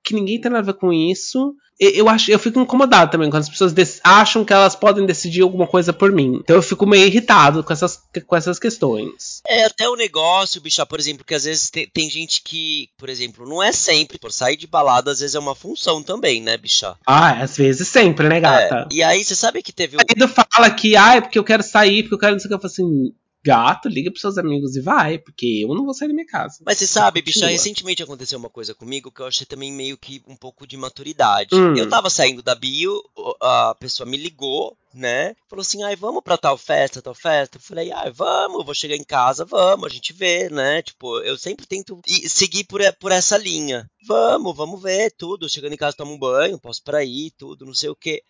que 0.06 0.14
ninguém 0.14 0.39
tem 0.39 0.51
nada 0.51 0.64
a 0.64 0.74
ver 0.74 0.80
com 0.80 0.93
isso. 0.93 1.56
Eu 1.78 2.08
acho, 2.08 2.32
eu 2.32 2.39
fico 2.39 2.58
incomodado 2.58 3.12
também 3.12 3.30
quando 3.30 3.41
as 3.41 3.49
pessoas 3.49 3.74
acham 4.01 4.45
que 4.45 4.53
elas 4.53 4.78
podem 4.78 5.06
decidir 5.06 5.41
alguma 5.41 5.68
coisa 5.68 5.91
por 5.91 6.10
mim. 6.10 6.39
Então 6.41 6.56
eu 6.56 6.62
fico 6.62 6.86
meio 6.86 7.06
irritado 7.06 7.62
com 7.66 7.74
essas, 7.74 7.99
com 8.26 8.36
essas 8.36 8.58
questões. 8.58 9.41
É 9.45 9.66
até 9.66 9.89
o 9.89 9.97
negócio, 9.97 10.62
bichá, 10.62 10.86
por 10.86 11.01
exemplo, 11.01 11.26
que 11.26 11.36
às 11.36 11.43
vezes 11.43 11.70
tem, 11.70 11.86
tem 11.88 12.10
gente 12.10 12.41
que, 12.41 12.88
por 12.97 13.10
exemplo, 13.10 13.45
não 13.45 13.62
é 13.62 13.74
sempre, 13.74 14.18
por 14.18 14.32
sair 14.32 14.56
de 14.56 14.68
balada, 14.68 15.12
às 15.12 15.20
vezes 15.20 15.36
é 15.36 15.39
uma 15.39 15.53
função 15.53 16.01
também, 16.01 16.41
né, 16.41 16.56
bichá? 16.56 16.95
Ah, 17.06 17.43
às 17.43 17.58
vezes 17.58 17.89
sempre, 17.89 18.30
né, 18.30 18.39
gata? 18.39 18.88
É, 18.89 18.95
e 18.95 19.03
aí, 19.03 19.26
você 19.26 19.36
sabe 19.36 19.62
que 19.62 19.74
teve 19.74 19.97
um. 19.97 19.99
O 19.99 20.03
marido 20.08 20.34
fala 20.34 20.70
que, 20.72 20.95
ah, 20.95 21.16
é 21.16 21.22
porque 21.22 21.38
eu 21.38 21.43
quero 21.43 21.64
sair, 21.64 22.03
porque 22.03 22.16
eu 22.16 22.20
quero 22.20 22.34
não 22.34 22.39
sei 22.39 22.47
o 22.47 22.49
que. 22.49 22.56
Eu 22.56 22.62
falo 22.62 22.72
assim, 22.72 23.14
gato, 23.46 23.88
liga 23.88 24.10
pros 24.10 24.22
seus 24.22 24.38
amigos 24.39 24.76
e 24.76 24.82
vai, 24.82 25.20
porque 25.20 25.62
eu 25.64 25.76
não 25.76 25.86
vou 25.86 25.93
sair 25.93 26.08
da 26.08 26.14
minha 26.16 26.26
casa. 26.26 26.58
Mas 26.66 26.80
você 26.80 26.88
sabe, 26.88 27.22
bicha, 27.22 27.41
Continua. 27.41 27.52
recentemente 27.52 28.02
aconteceu 28.02 28.39
uma 28.39 28.50
coisa 28.50 28.74
comigo 28.74 29.12
que 29.12 29.22
eu 29.22 29.28
achei 29.28 29.46
também 29.46 29.72
meio 29.72 29.98
que 29.98 30.24
um 30.28 30.36
pouco 30.36 30.66
de 30.66 30.76
maturidade. 30.76 31.54
Hum. 31.56 31.76
Eu 31.76 31.88
tava 31.88 32.10
saindo 32.10 32.41
da 32.41 32.56
bio, 32.56 33.02
a 33.41 33.76
pessoa 33.80 34.10
me 34.10 34.18
ligou, 34.18 34.76
né? 34.93 35.36
Falou 35.48 35.62
assim, 35.62 35.84
ai, 35.84 35.96
vamos 35.96 36.24
pra 36.24 36.38
tal 36.38 36.58
festa, 36.58 37.02
tal 37.02 37.14
festa. 37.14 37.58
Eu 37.58 37.62
falei, 37.62 37.91
ai, 37.91 38.10
vamos, 38.12 38.66
vou 38.66 38.74
chegar 38.74 38.96
em 38.96 39.04
casa, 39.04 39.46
vamos, 39.46 39.86
a 39.86 39.89
gente 39.93 40.12
vê, 40.12 40.50
né? 40.50 40.82
Tipo, 40.82 41.20
eu 41.20 41.38
sempre 41.38 41.68
tento 41.68 42.00
ir- 42.08 42.28
seguir 42.30 42.64
por, 42.64 42.82
e- 42.82 42.91
por 42.93 43.12
essa 43.12 43.38
linha. 43.38 43.88
Vamos, 44.08 44.56
vamos 44.56 44.82
ver 44.82 45.12
tudo. 45.12 45.48
Chegando 45.50 45.74
em 45.74 45.78
casa, 45.78 45.96
tomo 45.98 46.14
um 46.14 46.20
banho, 46.20 46.58
posso 46.60 46.82
pra 46.84 47.04
ir, 47.04 47.32
tudo, 47.38 47.66
não 47.66 47.74
sei 47.74 47.89
o 47.89 47.96
quê. 47.96 48.24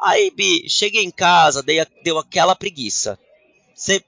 Aí, 0.00 0.30
Bi, 0.30 0.68
cheguei 0.68 1.04
em 1.04 1.10
casa, 1.10 1.62
dei 1.62 1.84
deu 2.02 2.18
aquela 2.18 2.56
preguiça. 2.56 3.18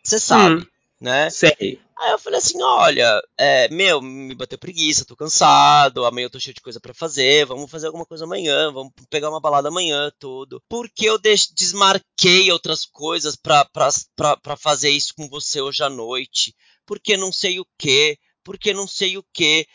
Você 0.03 0.19
sabe, 0.19 0.63
Hum. 0.63 0.67
né? 1.01 1.29
Sei. 1.31 1.81
Aí 1.99 2.11
eu 2.13 2.19
falei 2.19 2.39
assim, 2.39 2.63
olha, 2.63 3.23
é, 3.39 3.69
meu, 3.69 4.03
me 4.03 4.35
bateu 4.35 4.59
preguiça, 4.59 5.05
tô 5.07 5.17
cansado, 5.17 6.05
amanhã 6.05 6.27
eu 6.27 6.31
tô 6.31 6.39
cheio 6.39 6.55
de 6.55 6.61
coisa 6.61 6.79
pra 6.79 6.93
fazer, 6.93 7.47
vamos 7.47 7.71
fazer 7.71 7.87
alguma 7.87 8.05
coisa 8.05 8.25
amanhã, 8.25 8.71
vamos 8.71 8.93
pegar 9.09 9.31
uma 9.31 9.41
balada 9.41 9.69
amanhã, 9.69 10.11
tudo. 10.19 10.63
Porque 10.69 11.07
eu 11.09 11.19
desmarquei 11.19 12.53
outras 12.53 12.85
coisas 12.85 13.35
pra, 13.35 13.65
pra, 13.65 13.89
pra, 14.15 14.37
pra 14.37 14.57
fazer 14.57 14.91
isso 14.91 15.15
com 15.17 15.27
você 15.29 15.61
hoje 15.61 15.83
à 15.83 15.89
noite? 15.89 16.55
Porque 16.85 17.17
não 17.17 17.33
sei 17.33 17.59
o 17.61 17.67
que, 17.79 18.19
porque 18.45 18.75
não 18.75 18.87
sei 18.87 19.17
o 19.17 19.25
que. 19.33 19.67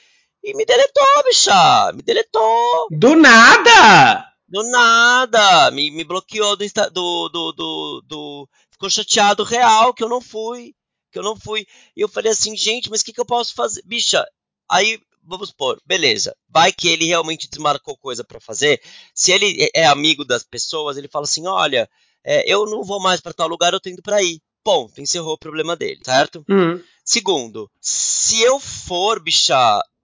E 0.44 0.56
me 0.56 0.64
deletou, 0.66 1.24
bicha, 1.28 1.92
me 1.94 2.02
deletou. 2.04 2.88
Do 2.92 3.16
nada! 3.16 4.28
Do 4.48 4.64
nada, 4.70 5.72
me, 5.72 5.90
me 5.92 6.04
bloqueou 6.04 6.56
do, 6.58 6.66
do, 6.92 7.30
do, 7.30 7.52
do, 7.54 8.02
do- 8.06 8.50
Ficou 8.82 8.90
chateado 8.90 9.44
real 9.44 9.94
que 9.94 10.04
eu 10.04 10.10
não 10.10 10.20
fui. 10.20 10.74
Que 11.12 11.20
eu 11.20 11.24
não 11.24 11.36
fui. 11.36 11.68
E 11.96 12.02
eu 12.02 12.10
falei 12.10 12.32
assim, 12.32 12.56
gente, 12.58 12.90
mas 12.90 13.02
o 13.02 13.06
que, 13.06 13.14
que 13.14 13.22
eu 13.22 13.26
posso 13.26 13.54
fazer? 13.54 13.84
Bicha, 13.86 14.26
aí, 14.68 15.00
vamos 15.24 15.50
supor, 15.50 15.80
beleza. 15.86 16.36
Vai 16.50 16.72
que 16.74 16.88
ele 16.88 17.06
realmente 17.06 17.48
desmarcou 17.48 17.96
coisa 17.96 18.24
pra 18.24 18.40
fazer. 18.42 18.82
Se 19.14 19.32
ele 19.32 19.70
é 19.76 19.86
amigo 19.86 20.26
das 20.26 20.42
pessoas, 20.44 20.98
ele 20.98 21.08
fala 21.08 21.26
assim: 21.26 21.46
olha, 21.46 21.88
é, 22.24 22.52
eu 22.52 22.66
não 22.66 22.84
vou 22.84 23.00
mais 23.00 23.22
pra 23.22 23.32
tal 23.34 23.48
lugar, 23.48 23.72
eu 23.72 23.80
tô 23.80 23.88
indo 23.88 24.02
pra 24.02 24.16
aí. 24.16 24.40
Ponto, 24.64 25.00
encerrou 25.00 25.34
o 25.34 25.38
problema 25.38 25.76
dele, 25.76 26.00
certo? 26.04 26.44
Hum. 26.50 26.82
Segundo, 27.06 27.70
se 27.80 28.42
eu 28.42 28.60
for, 28.60 29.22
bicha, 29.22 29.56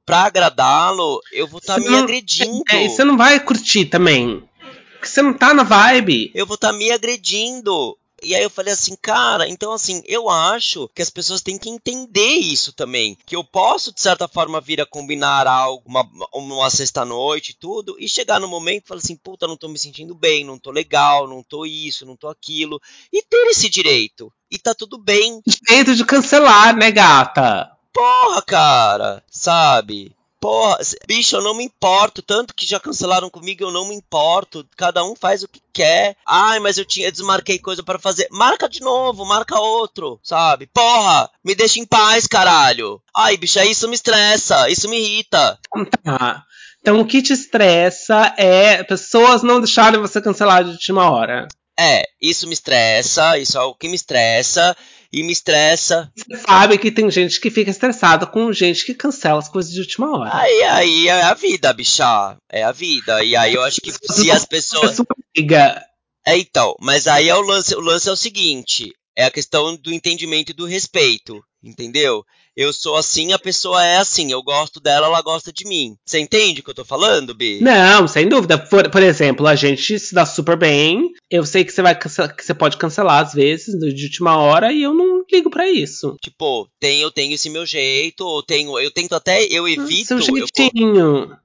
pra 0.05 0.25
agradá-lo, 0.25 1.19
eu 1.31 1.47
vou 1.47 1.57
estar 1.59 1.79
Você 1.79 1.85
me 1.85 1.89
não- 1.95 2.03
agredindo. 2.03 2.63
É, 2.71 2.85
e 2.85 2.89
você 2.89 3.03
não 3.03 3.17
vai 3.17 3.39
curtir 3.39 3.85
também. 3.85 4.47
Porque 4.93 5.07
você 5.07 5.21
não 5.23 5.33
tá 5.33 5.51
na 5.53 5.63
vibe. 5.63 6.31
eu 6.35 6.45
vou 6.45 6.55
estar 6.55 6.73
me 6.73 6.91
agredindo. 6.91 7.97
E 8.23 8.33
aí 8.33 8.41
eu 8.41 8.49
falei 8.49 8.73
assim, 8.73 8.95
cara, 8.95 9.47
então 9.47 9.71
assim, 9.71 10.01
eu 10.05 10.27
acho 10.29 10.89
que 10.95 11.01
as 11.01 11.09
pessoas 11.09 11.41
têm 11.41 11.57
que 11.57 11.69
entender 11.69 12.35
isso 12.35 12.73
também. 12.73 13.17
Que 13.25 13.35
eu 13.35 13.43
posso, 13.43 13.93
de 13.93 14.01
certa 14.01 14.27
forma, 14.27 14.59
vir 14.59 14.81
a 14.81 14.85
combinar 14.85 15.45
algo, 15.45 15.83
uma, 15.85 16.09
uma 16.33 16.69
sexta-noite 16.69 17.51
e 17.51 17.55
tudo, 17.55 17.95
e 17.99 18.09
chegar 18.09 18.39
no 18.39 18.47
momento 18.47 18.85
e 18.85 18.87
falar 18.87 19.01
assim, 19.01 19.15
puta, 19.15 19.47
não 19.47 19.55
tô 19.55 19.67
me 19.67 19.77
sentindo 19.77 20.15
bem, 20.15 20.43
não 20.43 20.57
tô 20.57 20.71
legal, 20.71 21.27
não 21.27 21.43
tô 21.43 21.65
isso, 21.65 22.05
não 22.05 22.15
tô 22.15 22.27
aquilo. 22.27 22.81
E 23.13 23.21
ter 23.21 23.47
esse 23.49 23.69
direito. 23.69 24.33
E 24.49 24.57
tá 24.57 24.73
tudo 24.73 24.97
bem. 24.97 25.41
Jeito 25.69 25.95
de 25.95 26.03
cancelar, 26.03 26.75
né, 26.75 26.89
gata? 26.89 27.71
Porra, 27.93 28.41
cara, 28.41 29.23
sabe? 29.29 30.16
Porra, 30.39 30.77
bicho, 31.07 31.35
eu 31.35 31.43
não 31.43 31.55
me 31.55 31.63
importo. 31.63 32.21
Tanto 32.21 32.53
que 32.53 32.65
já 32.65 32.79
cancelaram 32.79 33.29
comigo, 33.29 33.63
eu 33.63 33.71
não 33.71 33.87
me 33.87 33.95
importo. 33.95 34.67
Cada 34.75 35.03
um 35.03 35.15
faz 35.15 35.43
o 35.43 35.47
que 35.47 35.61
quer. 35.73 36.15
Ai, 36.25 36.59
mas 36.59 36.77
eu 36.77 36.85
tinha 36.85 37.11
desmarquei 37.11 37.59
coisa 37.59 37.83
pra 37.83 37.99
fazer. 37.99 38.27
Marca 38.31 38.69
de 38.69 38.81
novo, 38.81 39.25
marca 39.25 39.59
outro, 39.59 40.19
sabe? 40.23 40.67
Porra, 40.67 41.29
me 41.43 41.55
deixa 41.55 41.79
em 41.79 41.85
paz, 41.85 42.27
caralho. 42.27 43.01
Ai, 43.15 43.37
bicha, 43.37 43.65
isso 43.65 43.87
me 43.87 43.95
estressa, 43.95 44.69
isso 44.69 44.89
me 44.89 44.99
irrita. 44.99 45.59
Então 45.75 45.85
tá. 46.03 46.43
Então 46.81 46.99
o 47.01 47.05
que 47.05 47.21
te 47.21 47.33
estressa 47.33 48.33
é 48.37 48.83
pessoas 48.83 49.43
não 49.43 49.59
deixarem 49.59 49.99
você 49.99 50.21
cancelar 50.21 50.63
de 50.63 50.71
última 50.71 51.09
hora. 51.11 51.47
É, 51.79 52.03
isso 52.19 52.47
me 52.47 52.53
estressa, 52.53 53.37
isso 53.37 53.57
é 53.57 53.61
o 53.61 53.75
que 53.75 53.87
me 53.87 53.95
estressa. 53.95 54.75
E 55.11 55.23
me 55.23 55.31
estressa. 55.31 56.11
Você 56.15 56.37
sabe 56.37 56.77
que 56.77 56.91
tem 56.91 57.09
gente 57.09 57.39
que 57.39 57.49
fica 57.49 57.71
estressada 57.71 58.25
com 58.25 58.51
gente 58.51 58.85
que 58.85 58.93
cancela 58.93 59.39
as 59.39 59.47
coisas 59.47 59.71
de 59.71 59.79
última 59.79 60.17
hora. 60.17 60.29
Aí, 60.33 60.63
aí 60.63 61.07
é 61.07 61.23
a 61.23 61.33
vida, 61.33 61.71
bicha. 61.73 62.37
É 62.51 62.63
a 62.63 62.71
vida. 62.71 63.23
E 63.23 63.35
aí 63.35 63.53
eu 63.53 63.63
acho 63.63 63.79
que 63.81 63.91
se 64.11 64.29
as 64.31 64.45
pessoas. 64.45 64.91
É 64.91 64.95
sua 64.95 65.05
amiga. 65.35 65.83
É, 66.25 66.37
então, 66.37 66.75
mas 66.81 67.07
aí 67.07 67.29
é 67.29 67.35
o 67.35 67.41
lance, 67.41 67.73
o 67.73 67.79
lance 67.79 68.09
é 68.09 68.11
o 68.11 68.17
seguinte, 68.17 68.91
é 69.15 69.23
a 69.23 69.31
questão 69.31 69.77
do 69.77 69.93
entendimento 69.93 70.51
e 70.51 70.53
do 70.53 70.65
respeito, 70.65 71.41
entendeu? 71.67 72.23
Eu 72.55 72.73
sou 72.73 72.95
assim, 72.95 73.33
a 73.33 73.39
pessoa 73.39 73.85
é 73.85 73.97
assim, 73.97 74.31
eu 74.31 74.41
gosto 74.41 74.79
dela, 74.79 75.05
ela 75.07 75.21
gosta 75.21 75.53
de 75.53 75.65
mim. 75.65 75.95
Você 76.03 76.19
entende 76.19 76.61
o 76.61 76.63
que 76.63 76.69
eu 76.71 76.75
tô 76.75 76.83
falando, 76.83 77.35
Bi? 77.35 77.59
Não, 77.61 78.07
sem 78.07 78.27
dúvida. 78.27 78.57
Por, 78.57 78.89
por 78.89 79.03
exemplo, 79.03 79.45
a 79.45 79.55
gente 79.55 79.99
se 79.99 80.15
dá 80.15 80.25
super 80.25 80.57
bem. 80.57 81.11
Eu 81.29 81.45
sei 81.45 81.63
que 81.63 81.71
você 81.71 81.81
vai 81.81 81.97
que 81.97 82.09
você 82.09 82.53
pode 82.53 82.77
cancelar 82.77 83.23
às 83.23 83.33
vezes 83.33 83.77
de 83.93 84.05
última 84.05 84.37
hora 84.37 84.71
e 84.73 84.81
eu 84.81 84.93
não 84.93 85.23
ligo 85.31 85.49
pra 85.49 85.69
isso. 85.69 86.17
Tipo, 86.21 86.67
tem, 86.79 86.99
eu 87.01 87.11
tenho 87.11 87.33
esse 87.33 87.49
meu 87.49 87.65
jeito, 87.65 88.23
eu 88.23 88.41
tenho, 88.41 88.79
eu 88.79 88.89
tento 88.91 89.13
até, 89.13 89.43
eu 89.45 89.67
evito, 89.67 90.07
Seu 90.07 90.17
eu, 90.17 90.47
jeitinho. 90.47 91.37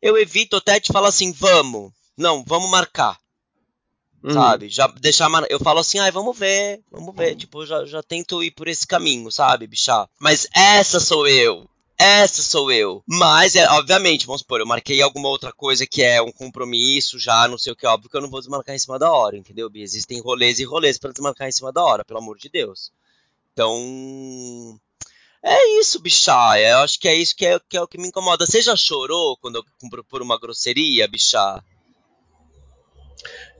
eu 0.00 0.16
evito 0.16 0.56
até 0.56 0.80
de 0.80 0.92
falar 0.92 1.08
assim, 1.08 1.32
vamos, 1.32 1.90
não, 2.16 2.44
vamos 2.46 2.70
marcar, 2.70 3.18
Hum. 4.24 4.32
sabe? 4.32 4.70
Já 4.70 4.86
deixar, 4.86 5.28
eu 5.50 5.60
falo 5.60 5.80
assim, 5.80 5.98
ai, 5.98 6.10
vamos 6.10 6.38
ver, 6.38 6.80
vamos 6.90 7.14
ver, 7.14 7.36
tipo, 7.36 7.60
eu 7.60 7.66
já, 7.66 7.84
já 7.84 8.02
tento 8.02 8.42
ir 8.42 8.52
por 8.52 8.66
esse 8.68 8.86
caminho, 8.86 9.30
sabe, 9.30 9.66
bichá? 9.66 10.08
Mas 10.18 10.48
essa 10.54 10.98
sou 10.98 11.28
eu. 11.28 11.68
essa 11.98 12.42
sou 12.42 12.72
eu. 12.72 13.02
Mas, 13.06 13.54
é, 13.54 13.68
obviamente, 13.72 14.24
vamos 14.24 14.40
supor, 14.40 14.60
eu 14.60 14.66
marquei 14.66 15.02
alguma 15.02 15.28
outra 15.28 15.52
coisa 15.52 15.86
que 15.86 16.02
é 16.02 16.22
um 16.22 16.32
compromisso 16.32 17.18
já, 17.18 17.46
não 17.46 17.58
sei 17.58 17.74
o 17.74 17.76
que, 17.76 17.86
óbvio 17.86 18.08
que 18.08 18.16
eu 18.16 18.22
não 18.22 18.30
vou 18.30 18.40
desmarcar 18.40 18.74
em 18.74 18.78
cima 18.78 18.98
da 18.98 19.12
hora, 19.12 19.36
entendeu, 19.36 19.68
Bia? 19.68 19.84
Existem 19.84 20.20
rolês 20.22 20.58
e 20.58 20.64
rolês 20.64 20.98
para 20.98 21.12
desmarcar 21.12 21.46
em 21.46 21.52
cima 21.52 21.70
da 21.70 21.84
hora, 21.84 22.02
pelo 22.02 22.18
amor 22.18 22.38
de 22.38 22.48
Deus. 22.48 22.90
Então. 23.52 24.80
É 25.42 25.78
isso, 25.78 26.00
bichá. 26.00 26.58
Eu 26.58 26.78
acho 26.78 26.98
que 26.98 27.06
é 27.06 27.14
isso 27.14 27.36
que 27.36 27.44
é, 27.44 27.60
que 27.68 27.76
é 27.76 27.82
o 27.82 27.86
que 27.86 27.98
me 27.98 28.08
incomoda. 28.08 28.46
Você 28.46 28.62
já 28.62 28.74
chorou 28.74 29.36
quando 29.36 29.56
eu 29.56 30.04
por 30.08 30.22
uma 30.22 30.40
grosseria, 30.40 31.06
bichá? 31.06 31.62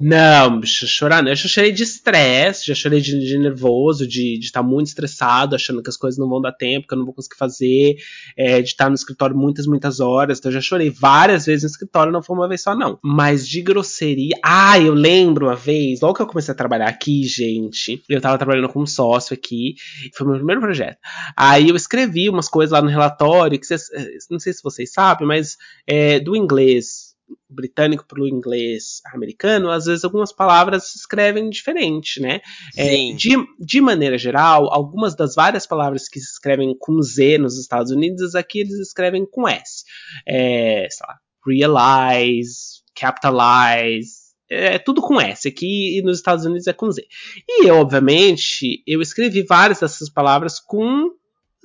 Não, 0.00 0.60
chorar 0.64 1.22
não. 1.22 1.30
Eu 1.30 1.36
já 1.36 1.48
chorei 1.48 1.70
de 1.70 1.84
estresse, 1.84 2.66
já 2.66 2.74
chorei 2.74 3.00
de, 3.00 3.18
de 3.18 3.38
nervoso, 3.38 4.06
de 4.06 4.38
estar 4.40 4.60
tá 4.60 4.66
muito 4.66 4.88
estressado, 4.88 5.54
achando 5.54 5.82
que 5.82 5.88
as 5.88 5.96
coisas 5.96 6.18
não 6.18 6.28
vão 6.28 6.40
dar 6.40 6.52
tempo, 6.52 6.86
que 6.88 6.94
eu 6.94 6.98
não 6.98 7.04
vou 7.04 7.14
conseguir 7.14 7.36
fazer, 7.36 7.96
é, 8.36 8.60
de 8.60 8.68
estar 8.68 8.88
no 8.88 8.94
escritório 8.94 9.36
muitas, 9.36 9.66
muitas 9.66 10.00
horas. 10.00 10.38
Então 10.38 10.50
eu 10.50 10.54
já 10.54 10.60
chorei 10.60 10.90
várias 10.90 11.46
vezes 11.46 11.62
no 11.62 11.68
escritório, 11.68 12.12
não 12.12 12.22
foi 12.22 12.36
uma 12.36 12.48
vez 12.48 12.62
só, 12.62 12.74
não. 12.74 12.98
Mas 13.02 13.48
de 13.48 13.62
grosseria. 13.62 14.36
Ah, 14.44 14.78
eu 14.80 14.94
lembro 14.94 15.46
uma 15.46 15.56
vez, 15.56 16.00
logo 16.00 16.14
que 16.14 16.22
eu 16.22 16.26
comecei 16.26 16.52
a 16.52 16.56
trabalhar 16.56 16.88
aqui, 16.88 17.22
gente, 17.24 18.02
eu 18.08 18.20
tava 18.20 18.36
trabalhando 18.36 18.68
com 18.68 18.82
um 18.82 18.86
sócio 18.86 19.32
aqui, 19.32 19.76
foi 20.14 20.26
meu 20.26 20.36
primeiro 20.36 20.60
projeto. 20.60 20.98
Aí 21.36 21.68
eu 21.68 21.76
escrevi 21.76 22.28
umas 22.28 22.48
coisas 22.48 22.72
lá 22.72 22.82
no 22.82 22.88
relatório, 22.88 23.58
que 23.58 23.66
vocês, 23.66 23.84
não 24.28 24.40
sei 24.40 24.52
se 24.52 24.62
vocês 24.62 24.92
sabem, 24.92 25.26
mas 25.26 25.56
é, 25.86 26.18
do 26.18 26.34
inglês 26.34 27.13
britânico 27.48 28.06
para 28.06 28.20
o 28.20 28.28
inglês 28.28 29.00
americano, 29.12 29.70
às 29.70 29.86
vezes 29.86 30.04
algumas 30.04 30.32
palavras 30.32 30.90
se 30.90 30.98
escrevem 30.98 31.48
diferente, 31.48 32.20
né? 32.20 32.40
É, 32.76 33.12
de, 33.14 33.30
de 33.58 33.80
maneira 33.80 34.18
geral, 34.18 34.72
algumas 34.72 35.14
das 35.14 35.34
várias 35.34 35.66
palavras 35.66 36.08
que 36.08 36.20
se 36.20 36.32
escrevem 36.32 36.74
com 36.78 37.00
Z 37.00 37.38
nos 37.38 37.58
Estados 37.58 37.92
Unidos, 37.92 38.34
aqui 38.34 38.60
eles 38.60 38.78
escrevem 38.78 39.24
com 39.24 39.48
S. 39.48 39.84
É, 40.26 40.86
sei 40.90 41.06
lá, 41.06 41.18
realize, 41.46 42.82
capitalize, 42.94 44.24
é 44.50 44.78
tudo 44.78 45.00
com 45.00 45.20
S. 45.20 45.48
Aqui 45.48 46.00
nos 46.02 46.18
Estados 46.18 46.44
Unidos 46.44 46.66
é 46.66 46.72
com 46.72 46.90
Z. 46.90 47.06
E 47.48 47.66
eu, 47.66 47.76
obviamente, 47.76 48.82
eu 48.86 49.00
escrevi 49.00 49.42
várias 49.42 49.80
dessas 49.80 50.10
palavras 50.10 50.60
com 50.60 51.10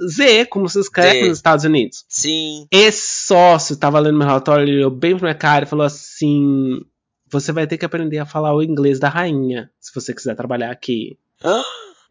Z, 0.07 0.45
como 0.45 0.69
se 0.69 0.79
escreve 0.79 1.27
nos 1.27 1.37
Estados 1.37 1.65
Unidos. 1.65 2.05
Sim. 2.07 2.67
Esse 2.71 3.25
sócio 3.27 3.77
tava 3.77 3.99
lendo 3.99 4.17
meu 4.17 4.27
relatório, 4.27 4.63
ele 4.63 4.77
olhou 4.77 4.91
bem 4.91 5.17
pra 5.17 5.27
minha 5.27 5.35
cara 5.35 5.65
e 5.65 5.67
falou 5.67 5.85
assim: 5.85 6.79
Você 7.31 7.51
vai 7.51 7.67
ter 7.67 7.77
que 7.77 7.85
aprender 7.85 8.19
a 8.19 8.25
falar 8.25 8.55
o 8.55 8.63
inglês 8.63 8.99
da 8.99 9.09
rainha, 9.09 9.69
se 9.79 9.93
você 9.93 10.13
quiser 10.13 10.35
trabalhar 10.35 10.71
aqui. 10.71 11.17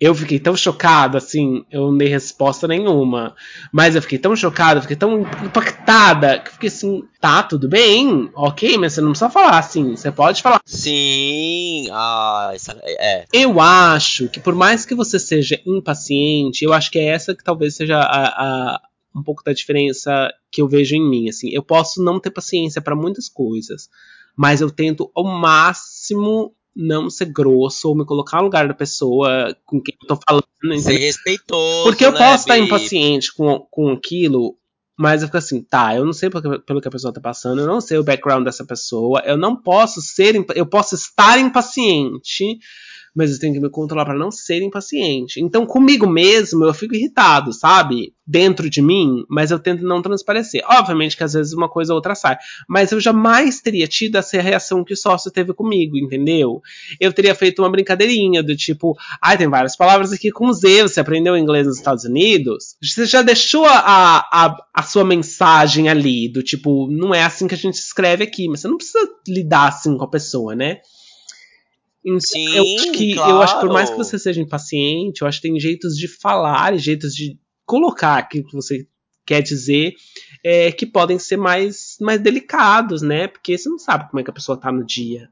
Eu 0.00 0.14
fiquei 0.14 0.38
tão 0.38 0.56
chocado, 0.56 1.16
assim, 1.16 1.64
eu 1.72 1.90
não 1.90 1.98
dei 1.98 2.06
resposta 2.08 2.68
nenhuma. 2.68 3.34
Mas 3.72 3.96
eu 3.96 4.02
fiquei 4.02 4.18
tão 4.18 4.36
chocada, 4.36 4.80
fiquei 4.80 4.96
tão 4.96 5.22
impactada, 5.44 6.38
que 6.38 6.52
fiquei 6.52 6.68
assim, 6.68 7.02
tá, 7.20 7.42
tudo 7.42 7.68
bem, 7.68 8.30
ok, 8.34 8.78
mas 8.78 8.92
você 8.92 9.00
não 9.00 9.10
precisa 9.10 9.30
falar 9.30 9.58
assim, 9.58 9.96
você 9.96 10.12
pode 10.12 10.40
falar. 10.40 10.60
Sim, 10.64 11.88
ah, 11.90 12.52
essa, 12.54 12.78
é. 12.84 13.24
Eu 13.32 13.60
acho 13.60 14.28
que 14.28 14.38
por 14.38 14.54
mais 14.54 14.86
que 14.86 14.94
você 14.94 15.18
seja 15.18 15.60
impaciente, 15.66 16.64
eu 16.64 16.72
acho 16.72 16.92
que 16.92 16.98
é 16.98 17.06
essa 17.06 17.34
que 17.34 17.42
talvez 17.42 17.74
seja 17.74 17.98
a, 17.98 18.74
a 18.74 18.80
um 19.14 19.22
pouco 19.22 19.42
da 19.42 19.52
diferença 19.52 20.32
que 20.50 20.62
eu 20.62 20.68
vejo 20.68 20.94
em 20.94 21.08
mim, 21.08 21.28
assim. 21.28 21.48
Eu 21.50 21.62
posso 21.62 22.02
não 22.02 22.20
ter 22.20 22.30
paciência 22.30 22.80
para 22.80 22.94
muitas 22.94 23.28
coisas, 23.28 23.88
mas 24.36 24.60
eu 24.60 24.70
tento 24.70 25.10
ao 25.14 25.24
máximo 25.24 26.54
não 26.78 27.10
ser 27.10 27.26
grosso 27.26 27.88
ou 27.88 27.96
me 27.96 28.04
colocar 28.04 28.38
no 28.38 28.44
lugar 28.44 28.68
da 28.68 28.74
pessoa 28.74 29.56
com 29.66 29.80
quem 29.82 29.96
eu 30.00 30.06
tô 30.06 30.20
falando. 30.26 30.44
Entendeu? 30.62 30.80
Ser 30.80 30.96
respeitoso. 30.98 31.82
Porque 31.82 32.04
eu 32.04 32.12
né, 32.12 32.18
posso 32.18 32.44
estar 32.44 32.56
impaciente 32.56 33.34
com, 33.34 33.66
com 33.68 33.90
aquilo, 33.90 34.56
mas 34.96 35.22
eu 35.22 35.28
fico 35.28 35.38
assim, 35.38 35.60
tá, 35.60 35.96
eu 35.96 36.04
não 36.04 36.12
sei 36.12 36.30
pelo, 36.30 36.60
pelo 36.60 36.80
que 36.80 36.86
a 36.86 36.90
pessoa 36.90 37.12
tá 37.12 37.20
passando, 37.20 37.60
eu 37.60 37.66
não 37.66 37.80
sei 37.80 37.98
o 37.98 38.04
background 38.04 38.44
dessa 38.44 38.64
pessoa, 38.64 39.20
eu 39.26 39.36
não 39.36 39.56
posso 39.60 40.00
ser, 40.00 40.34
eu 40.54 40.66
posso 40.66 40.94
estar 40.94 41.38
impaciente, 41.38 42.58
mas 43.18 43.32
eu 43.32 43.40
tenho 43.40 43.52
que 43.52 43.58
me 43.58 43.68
controlar 43.68 44.04
para 44.04 44.16
não 44.16 44.30
ser 44.30 44.62
impaciente. 44.62 45.40
Então, 45.40 45.66
comigo 45.66 46.06
mesmo, 46.06 46.64
eu 46.64 46.72
fico 46.72 46.94
irritado, 46.94 47.52
sabe? 47.52 48.14
Dentro 48.24 48.70
de 48.70 48.80
mim, 48.80 49.24
mas 49.28 49.50
eu 49.50 49.58
tento 49.58 49.82
não 49.82 50.00
transparecer. 50.00 50.62
Obviamente 50.64 51.16
que 51.16 51.24
às 51.24 51.32
vezes 51.32 51.52
uma 51.52 51.68
coisa 51.68 51.92
ou 51.92 51.96
outra 51.96 52.14
sai, 52.14 52.38
mas 52.68 52.92
eu 52.92 53.00
jamais 53.00 53.60
teria 53.60 53.88
tido 53.88 54.18
essa 54.18 54.40
reação 54.40 54.84
que 54.84 54.92
o 54.92 54.96
sócio 54.96 55.32
teve 55.32 55.52
comigo, 55.52 55.96
entendeu? 55.96 56.62
Eu 57.00 57.12
teria 57.12 57.34
feito 57.34 57.60
uma 57.60 57.70
brincadeirinha 57.70 58.40
do 58.40 58.54
tipo, 58.54 58.94
ai, 59.20 59.34
ah, 59.34 59.36
tem 59.36 59.48
várias 59.48 59.74
palavras 59.74 60.12
aqui 60.12 60.30
com 60.30 60.52
Z, 60.52 60.82
você 60.82 61.00
aprendeu 61.00 61.36
inglês 61.36 61.66
nos 61.66 61.78
Estados 61.78 62.04
Unidos? 62.04 62.76
Você 62.80 63.04
já 63.04 63.20
deixou 63.20 63.64
a, 63.64 64.18
a, 64.30 64.56
a 64.72 64.82
sua 64.84 65.04
mensagem 65.04 65.88
ali, 65.88 66.28
do 66.28 66.40
tipo, 66.40 66.88
não 66.88 67.12
é 67.12 67.24
assim 67.24 67.48
que 67.48 67.54
a 67.56 67.58
gente 67.58 67.74
escreve 67.74 68.22
aqui, 68.22 68.46
mas 68.48 68.60
você 68.60 68.68
não 68.68 68.76
precisa 68.76 69.08
lidar 69.26 69.68
assim 69.68 69.96
com 69.96 70.04
a 70.04 70.08
pessoa, 70.08 70.54
né? 70.54 70.78
Então, 72.08 72.20
Sim, 72.20 72.48
eu 72.54 72.62
acho 72.62 72.92
que 72.92 73.14
claro. 73.14 73.30
eu 73.30 73.42
acho 73.42 73.54
que 73.54 73.60
por 73.60 73.72
mais 73.72 73.90
que 73.90 73.96
você 73.96 74.18
seja 74.18 74.40
impaciente, 74.40 75.22
eu 75.22 75.28
acho 75.28 75.40
que 75.40 75.48
tem 75.48 75.60
jeitos 75.60 75.96
de 75.96 76.08
falar 76.08 76.74
e 76.74 76.78
jeitos 76.78 77.14
de 77.14 77.38
colocar 77.66 78.16
aquilo 78.16 78.46
que 78.46 78.54
você 78.54 78.86
quer 79.26 79.42
dizer 79.42 79.94
é, 80.42 80.72
que 80.72 80.86
podem 80.86 81.18
ser 81.18 81.36
mais, 81.36 81.98
mais 82.00 82.20
delicados, 82.20 83.02
né? 83.02 83.28
Porque 83.28 83.58
você 83.58 83.68
não 83.68 83.78
sabe 83.78 84.08
como 84.08 84.20
é 84.20 84.24
que 84.24 84.30
a 84.30 84.32
pessoa 84.32 84.58
tá 84.58 84.72
no 84.72 84.84
dia. 84.84 85.28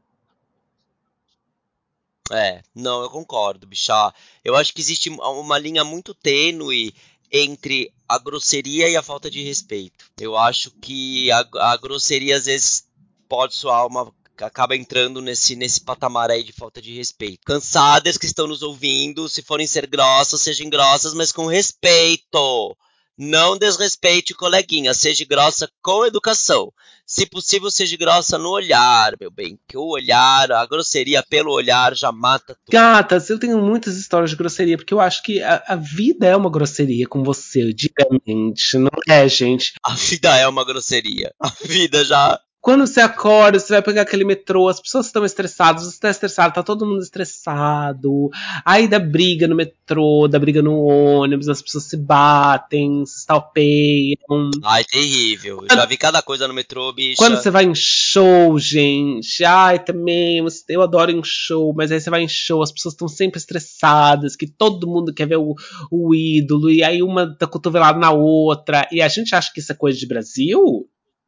É, 2.30 2.60
não, 2.74 3.02
eu 3.02 3.08
concordo, 3.08 3.66
bichá. 3.66 4.12
Eu 4.44 4.54
acho 4.56 4.74
que 4.74 4.80
existe 4.80 5.08
uma 5.08 5.58
linha 5.58 5.84
muito 5.84 6.12
tênue 6.12 6.92
entre 7.32 7.92
a 8.08 8.18
grosseria 8.18 8.88
e 8.88 8.96
a 8.96 9.02
falta 9.02 9.30
de 9.30 9.42
respeito. 9.42 10.10
Eu 10.20 10.36
acho 10.36 10.70
que 10.72 11.30
a, 11.30 11.48
a 11.54 11.76
grosseria 11.76 12.36
às 12.36 12.46
vezes 12.46 12.86
pode 13.28 13.54
soar 13.54 13.86
uma 13.86 14.12
acaba 14.44 14.76
entrando 14.76 15.20
nesse, 15.20 15.56
nesse 15.56 15.80
patamar 15.80 16.30
aí 16.30 16.42
de 16.42 16.52
falta 16.52 16.80
de 16.80 16.94
respeito. 16.94 17.40
Cansadas 17.44 18.16
que 18.16 18.26
estão 18.26 18.46
nos 18.46 18.62
ouvindo, 18.62 19.28
se 19.28 19.42
forem 19.42 19.66
ser 19.66 19.86
grossas, 19.86 20.42
sejam 20.42 20.68
grossas, 20.68 21.14
mas 21.14 21.32
com 21.32 21.46
respeito. 21.46 22.76
Não 23.18 23.56
desrespeite 23.56 24.34
coleguinha, 24.34 24.92
seja 24.92 25.24
grossa 25.24 25.70
com 25.82 26.04
educação. 26.04 26.70
Se 27.06 27.24
possível, 27.24 27.70
seja 27.70 27.96
grossa 27.96 28.36
no 28.36 28.50
olhar, 28.50 29.14
meu 29.18 29.30
bem. 29.30 29.58
Que 29.66 29.78
o 29.78 29.86
olhar, 29.86 30.52
a 30.52 30.66
grosseria 30.66 31.22
pelo 31.22 31.50
olhar 31.50 31.94
já 31.96 32.12
mata 32.12 32.54
tudo. 32.54 32.72
Gatas, 32.72 33.30
eu 33.30 33.38
tenho 33.38 33.58
muitas 33.62 33.96
histórias 33.96 34.30
de 34.30 34.36
grosseria, 34.36 34.76
porque 34.76 34.92
eu 34.92 35.00
acho 35.00 35.22
que 35.22 35.42
a, 35.42 35.62
a 35.66 35.76
vida 35.76 36.26
é 36.26 36.36
uma 36.36 36.50
grosseria 36.50 37.06
com 37.06 37.22
você, 37.22 37.72
diariamente, 37.72 38.76
não 38.76 38.90
é, 39.08 39.26
gente? 39.26 39.72
A 39.82 39.94
vida 39.94 40.36
é 40.36 40.46
uma 40.46 40.64
grosseria. 40.64 41.32
A 41.40 41.48
vida 41.64 42.04
já 42.04 42.38
quando 42.66 42.84
você 42.84 43.00
acorda, 43.00 43.60
você 43.60 43.74
vai 43.74 43.80
pegar 43.80 44.02
aquele 44.02 44.24
metrô, 44.24 44.66
as 44.66 44.80
pessoas 44.80 45.06
estão 45.06 45.24
estressadas, 45.24 45.84
você 45.84 45.90
está 45.90 46.10
estressado, 46.10 46.52
tá 46.52 46.64
todo 46.64 46.84
mundo 46.84 47.00
estressado. 47.00 48.28
Aí 48.64 48.88
dá 48.88 48.98
briga 48.98 49.46
no 49.46 49.54
metrô, 49.54 50.26
dá 50.26 50.36
briga 50.36 50.60
no 50.60 50.82
ônibus, 50.82 51.48
as 51.48 51.62
pessoas 51.62 51.84
se 51.84 51.96
batem, 51.96 53.06
se 53.06 53.20
stalpeiam. 53.20 54.50
Ai, 54.64 54.82
terrível. 54.82 55.64
Já 55.70 55.86
vi 55.86 55.96
cada 55.96 56.20
coisa 56.22 56.48
no 56.48 56.54
metrô, 56.54 56.92
bicho. 56.92 57.18
Quando 57.18 57.36
você 57.36 57.52
vai 57.52 57.66
em 57.66 57.72
show, 57.72 58.58
gente. 58.58 59.44
Ai, 59.44 59.78
também, 59.78 60.44
eu 60.68 60.82
adoro 60.82 61.12
em 61.12 61.22
show, 61.22 61.72
mas 61.72 61.92
aí 61.92 62.00
você 62.00 62.10
vai 62.10 62.22
em 62.22 62.28
show, 62.28 62.64
as 62.64 62.72
pessoas 62.72 62.94
estão 62.94 63.06
sempre 63.06 63.38
estressadas, 63.38 64.34
que 64.34 64.48
todo 64.48 64.88
mundo 64.88 65.14
quer 65.14 65.28
ver 65.28 65.38
o, 65.38 65.54
o 65.88 66.12
ídolo, 66.12 66.68
e 66.68 66.82
aí 66.82 67.00
uma 67.00 67.32
tá 67.32 67.46
cotovelada 67.46 68.00
na 68.00 68.10
outra. 68.10 68.88
E 68.90 69.00
a 69.00 69.06
gente 69.06 69.36
acha 69.36 69.52
que 69.54 69.60
isso 69.60 69.70
é 69.70 69.76
coisa 69.76 69.96
de 69.96 70.08
Brasil? 70.08 70.60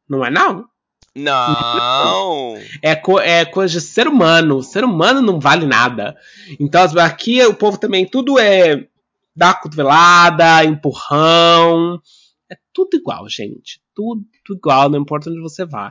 Não 0.09 0.25
é 0.25 0.29
não. 0.29 0.67
Não. 1.15 2.55
É, 2.81 2.95
co 2.95 3.19
é 3.19 3.45
coisa 3.45 3.73
de 3.73 3.81
ser 3.81 4.07
humano. 4.07 4.61
Ser 4.61 4.83
humano 4.83 5.21
não 5.21 5.39
vale 5.39 5.65
nada. 5.65 6.15
Então, 6.59 6.83
aqui 6.99 7.43
o 7.45 7.53
povo 7.53 7.77
também, 7.77 8.05
tudo 8.05 8.39
é 8.39 8.87
dar 9.35 9.59
cotovelada, 9.59 10.63
empurrão. 10.65 11.99
É 12.51 12.55
tudo 12.73 12.95
igual, 12.95 13.27
gente. 13.29 13.81
Tudo, 13.95 14.23
tudo 14.45 14.57
igual, 14.57 14.89
não 14.89 14.99
importa 14.99 15.29
onde 15.29 15.41
você 15.41 15.65
vá. 15.65 15.89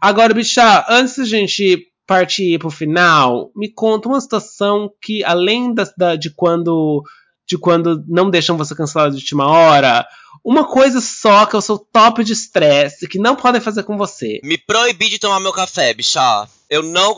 Agora, 0.00 0.34
bicha, 0.34 0.84
antes 0.88 1.16
da 1.16 1.24
gente 1.24 1.86
partir 2.06 2.58
pro 2.58 2.70
final, 2.70 3.52
me 3.54 3.72
conta 3.72 4.08
uma 4.08 4.20
situação 4.20 4.90
que, 5.00 5.22
além 5.22 5.72
da, 5.72 5.84
da 5.96 6.16
de 6.16 6.30
quando 6.30 7.04
de 7.50 7.58
quando 7.58 8.04
não 8.06 8.30
deixam 8.30 8.56
você 8.56 8.76
cancelar 8.76 9.10
de 9.10 9.16
última 9.16 9.44
hora, 9.44 10.06
uma 10.44 10.64
coisa 10.64 11.00
só 11.00 11.44
que 11.44 11.56
é 11.56 11.58
o 11.58 11.62
seu 11.62 11.76
top 11.76 12.22
de 12.22 12.32
estresse 12.32 13.08
que 13.08 13.18
não 13.18 13.34
podem 13.34 13.60
fazer 13.60 13.82
com 13.82 13.98
você. 13.98 14.38
Me 14.44 14.56
proibir 14.56 15.10
de 15.10 15.18
tomar 15.18 15.40
meu 15.40 15.52
café, 15.52 15.92
bichá. 15.92 16.48
Eu 16.68 16.84
não. 16.84 17.16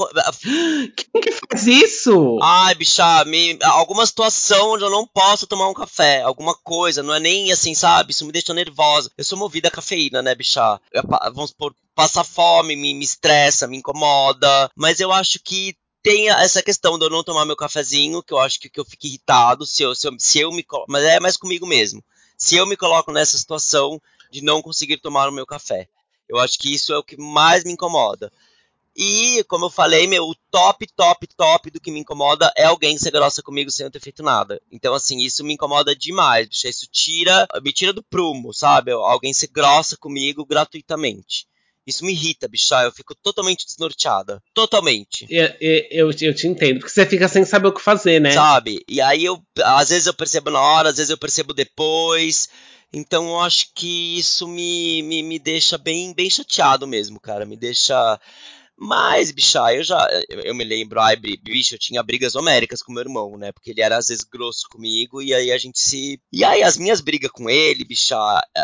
Quem 0.97 1.21
que 1.21 1.33
faz 1.33 1.67
isso? 1.67 2.39
Ai, 2.43 2.75
bichá, 2.75 3.23
me... 3.27 3.59
alguma 3.61 4.07
situação 4.07 4.71
onde 4.71 4.85
eu 4.85 4.91
não 4.91 5.07
posso 5.07 5.47
tomar 5.47 5.69
um 5.69 5.75
café, 5.75 6.23
alguma 6.23 6.55
coisa, 6.55 7.03
não 7.03 7.13
é 7.13 7.21
nem 7.21 7.53
assim, 7.53 7.75
sabe? 7.75 8.13
Isso 8.13 8.25
me 8.25 8.33
deixa 8.33 8.55
nervosa. 8.55 9.11
Eu 9.19 9.25
sou 9.25 9.39
movida 9.39 9.69
a 9.69 9.71
cafeína, 9.71 10.23
né, 10.23 10.35
bichá? 10.35 10.81
Eu, 10.91 11.03
vamos 11.35 11.53
por 11.53 11.75
passar 11.95 12.25
fome, 12.25 12.75
me, 12.75 12.95
me 12.95 13.05
estressa, 13.05 13.69
me 13.69 13.77
incomoda. 13.77 14.71
Mas 14.75 14.99
eu 14.99 15.13
acho 15.13 15.39
que 15.45 15.75
tem 16.03 16.31
essa 16.31 16.63
questão 16.63 16.99
de 16.99 17.05
eu 17.05 17.11
não 17.11 17.23
tomar 17.23 17.45
meu 17.45 17.57
cafezinho, 17.57 18.23
que 18.23 18.33
eu 18.33 18.39
acho 18.39 18.59
que, 18.59 18.69
que 18.69 18.81
eu 18.81 18.85
fico 18.85 19.07
irritado 19.07 19.65
se 19.65 19.83
eu, 19.83 19.95
se 19.95 20.09
eu, 20.09 20.15
se 20.19 20.41
eu 20.41 20.51
me. 20.51 20.65
Mas 20.89 21.05
é 21.05 21.21
mais 21.21 21.37
comigo 21.37 21.67
mesmo. 21.67 22.03
Se 22.37 22.57
eu 22.57 22.67
me 22.67 22.77
coloco 22.77 23.13
nessa 23.13 23.39
situação, 23.39 24.01
de 24.33 24.43
não 24.43 24.63
conseguir 24.63 24.97
tomar 24.97 25.29
o 25.29 25.33
meu 25.33 25.47
café. 25.47 25.87
Eu 26.29 26.39
acho 26.39 26.59
que 26.59 26.73
isso 26.73 26.93
é 26.93 26.99
o 26.99 27.05
que 27.05 27.17
mais 27.21 27.63
me 27.63 27.73
incomoda. 27.73 28.33
E, 28.97 29.43
como 29.45 29.67
eu 29.67 29.71
falei, 29.71 30.07
meu, 30.07 30.25
o 30.25 30.35
top, 30.51 30.87
top, 30.95 31.27
top 31.29 31.71
do 31.71 31.81
que 31.81 31.91
me 31.91 32.01
incomoda 32.01 32.53
é 32.57 32.65
alguém 32.65 32.99
ser 32.99 33.11
grossa 33.11 33.43
comigo 33.43 33.71
sem 33.71 33.85
eu 33.85 33.91
ter 33.91 34.01
feito 34.01 34.23
nada. 34.23 34.61
Então, 34.71 34.93
assim, 34.95 35.19
isso 35.19 35.45
me 35.45 35.55
incomoda 35.55 35.95
demais, 35.95 36.49
bicho. 36.49 36.67
Isso 36.67 36.87
tira, 36.91 37.47
me 37.63 37.73
tira 37.73 37.93
do 37.93 38.03
prumo, 38.03 38.53
sabe? 38.53 38.91
Alguém 38.91 39.33
ser 39.33 39.49
grossa 39.49 39.97
comigo 39.97 40.45
gratuitamente. 40.45 41.47
Isso 41.87 42.05
me 42.05 42.13
irrita, 42.13 42.47
bicha. 42.47 42.83
Eu 42.83 42.93
fico 42.93 43.15
totalmente 43.15 43.67
desnorteada. 43.67 44.41
Totalmente. 44.55 45.27
Eu, 45.29 45.53
eu, 45.61 46.11
eu, 46.21 46.35
te 46.35 46.47
entendo. 46.47 46.79
Porque 46.79 46.93
você 46.93 47.05
fica 47.05 47.29
sem 47.29 47.45
saber 47.45 47.69
o 47.69 47.73
que 47.73 47.81
fazer, 47.81 48.21
né? 48.21 48.31
Sabe? 48.31 48.85
E 48.89 49.01
aí 49.01 49.25
eu. 49.25 49.43
Às 49.63 49.89
vezes 49.91 50.07
eu 50.07 50.15
percebo 50.15 50.51
na 50.51 50.61
hora, 50.61 50.91
às 50.91 50.97
vezes 50.97 51.11
eu 51.11 51.19
percebo 51.19 51.53
depois. 51.53 52.49
Então 52.93 53.29
eu 53.29 53.41
acho 53.41 53.69
que 53.75 54.19
isso 54.19 54.47
me, 54.47 55.03
me, 55.03 55.23
me 55.23 55.39
deixa 55.39 55.79
bem, 55.79 56.13
bem 56.15 56.29
chateado 56.29 56.87
mesmo, 56.87 57.19
cara. 57.19 57.45
Me 57.47 57.57
deixa. 57.57 58.21
Mas, 58.77 59.31
bicha, 59.31 59.73
eu 59.75 59.85
já. 59.85 60.09
Eu 60.45 60.55
me 60.55 60.65
lembro, 60.65 61.01
ai, 61.01 61.15
bicho, 61.17 61.75
eu 61.75 61.79
tinha 61.79 62.03
brigas 62.03 62.35
homéricas 62.35 62.83
com 62.83 62.93
meu 62.93 63.03
irmão, 63.03 63.37
né? 63.39 63.53
Porque 63.53 63.71
ele 63.71 63.81
era 63.81 63.97
às 63.97 64.09
vezes 64.09 64.25
grosso 64.25 64.69
comigo 64.69 65.23
e 65.23 65.33
aí 65.33 65.53
a 65.53 65.59
gente 65.59 65.79
se. 65.79 66.21
E 66.33 66.43
aí 66.45 66.63
as 66.63 66.77
minhas 66.77 67.01
brigas 67.01 67.31
com 67.31 67.49
ele, 67.49 67.85
bicha, 67.85 68.17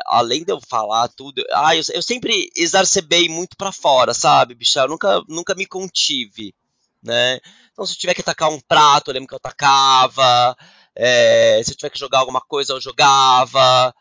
além 0.06 0.44
de 0.44 0.52
eu 0.52 0.60
falar 0.60 1.08
tudo. 1.08 1.44
Ai, 1.52 1.78
eu, 1.78 1.82
eu 1.94 2.02
sempre 2.02 2.50
exacerbei 2.56 3.28
muito 3.28 3.56
para 3.56 3.70
fora, 3.70 4.12
sabe, 4.12 4.54
bicha? 4.54 4.80
Eu 4.80 4.88
nunca, 4.88 5.22
nunca 5.28 5.54
me 5.54 5.66
contive, 5.66 6.54
né? 7.02 7.38
Então 7.72 7.86
se 7.86 7.92
eu 7.94 7.98
tiver 7.98 8.14
que 8.14 8.20
atacar 8.22 8.50
um 8.50 8.60
prato, 8.60 9.10
eu 9.10 9.14
lembro 9.14 9.28
que 9.28 9.34
eu 9.34 9.40
atacava. 9.42 10.56
É, 10.96 11.62
se 11.64 11.70
eu 11.72 11.76
tiver 11.76 11.90
que 11.90 11.98
jogar 11.98 12.18
alguma 12.18 12.40
coisa, 12.40 12.72
eu 12.72 12.80
jogava. 12.80 13.94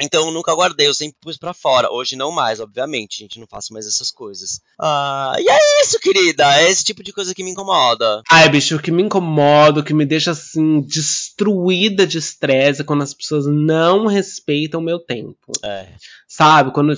Então 0.00 0.26
eu 0.26 0.32
nunca 0.32 0.54
guardei, 0.54 0.88
eu 0.88 0.94
sempre 0.94 1.16
pus 1.20 1.36
para 1.36 1.54
fora. 1.54 1.90
Hoje 1.92 2.16
não 2.16 2.32
mais, 2.32 2.58
obviamente, 2.58 3.18
gente, 3.18 3.38
não 3.38 3.46
faço 3.46 3.72
mais 3.72 3.86
essas 3.86 4.10
coisas. 4.10 4.60
Ah, 4.78 5.36
e 5.38 5.48
é 5.48 5.82
isso, 5.82 6.00
querida. 6.00 6.60
É 6.60 6.68
esse 6.68 6.84
tipo 6.84 7.02
de 7.02 7.12
coisa 7.12 7.34
que 7.34 7.44
me 7.44 7.50
incomoda. 7.50 8.22
Ai, 8.30 8.48
bicho, 8.48 8.76
o 8.76 8.80
que 8.80 8.90
me 8.90 9.02
incomoda, 9.02 9.80
o 9.80 9.84
que 9.84 9.94
me 9.94 10.04
deixa 10.04 10.32
assim 10.32 10.80
destruída 10.80 12.06
de 12.06 12.18
estresse 12.18 12.80
é 12.80 12.84
quando 12.84 13.02
as 13.02 13.14
pessoas 13.14 13.46
não 13.46 14.06
respeitam 14.06 14.80
o 14.80 14.84
meu 14.84 14.98
tempo. 14.98 15.52
É. 15.62 15.88
Sabe? 16.26 16.72
Quando, 16.72 16.94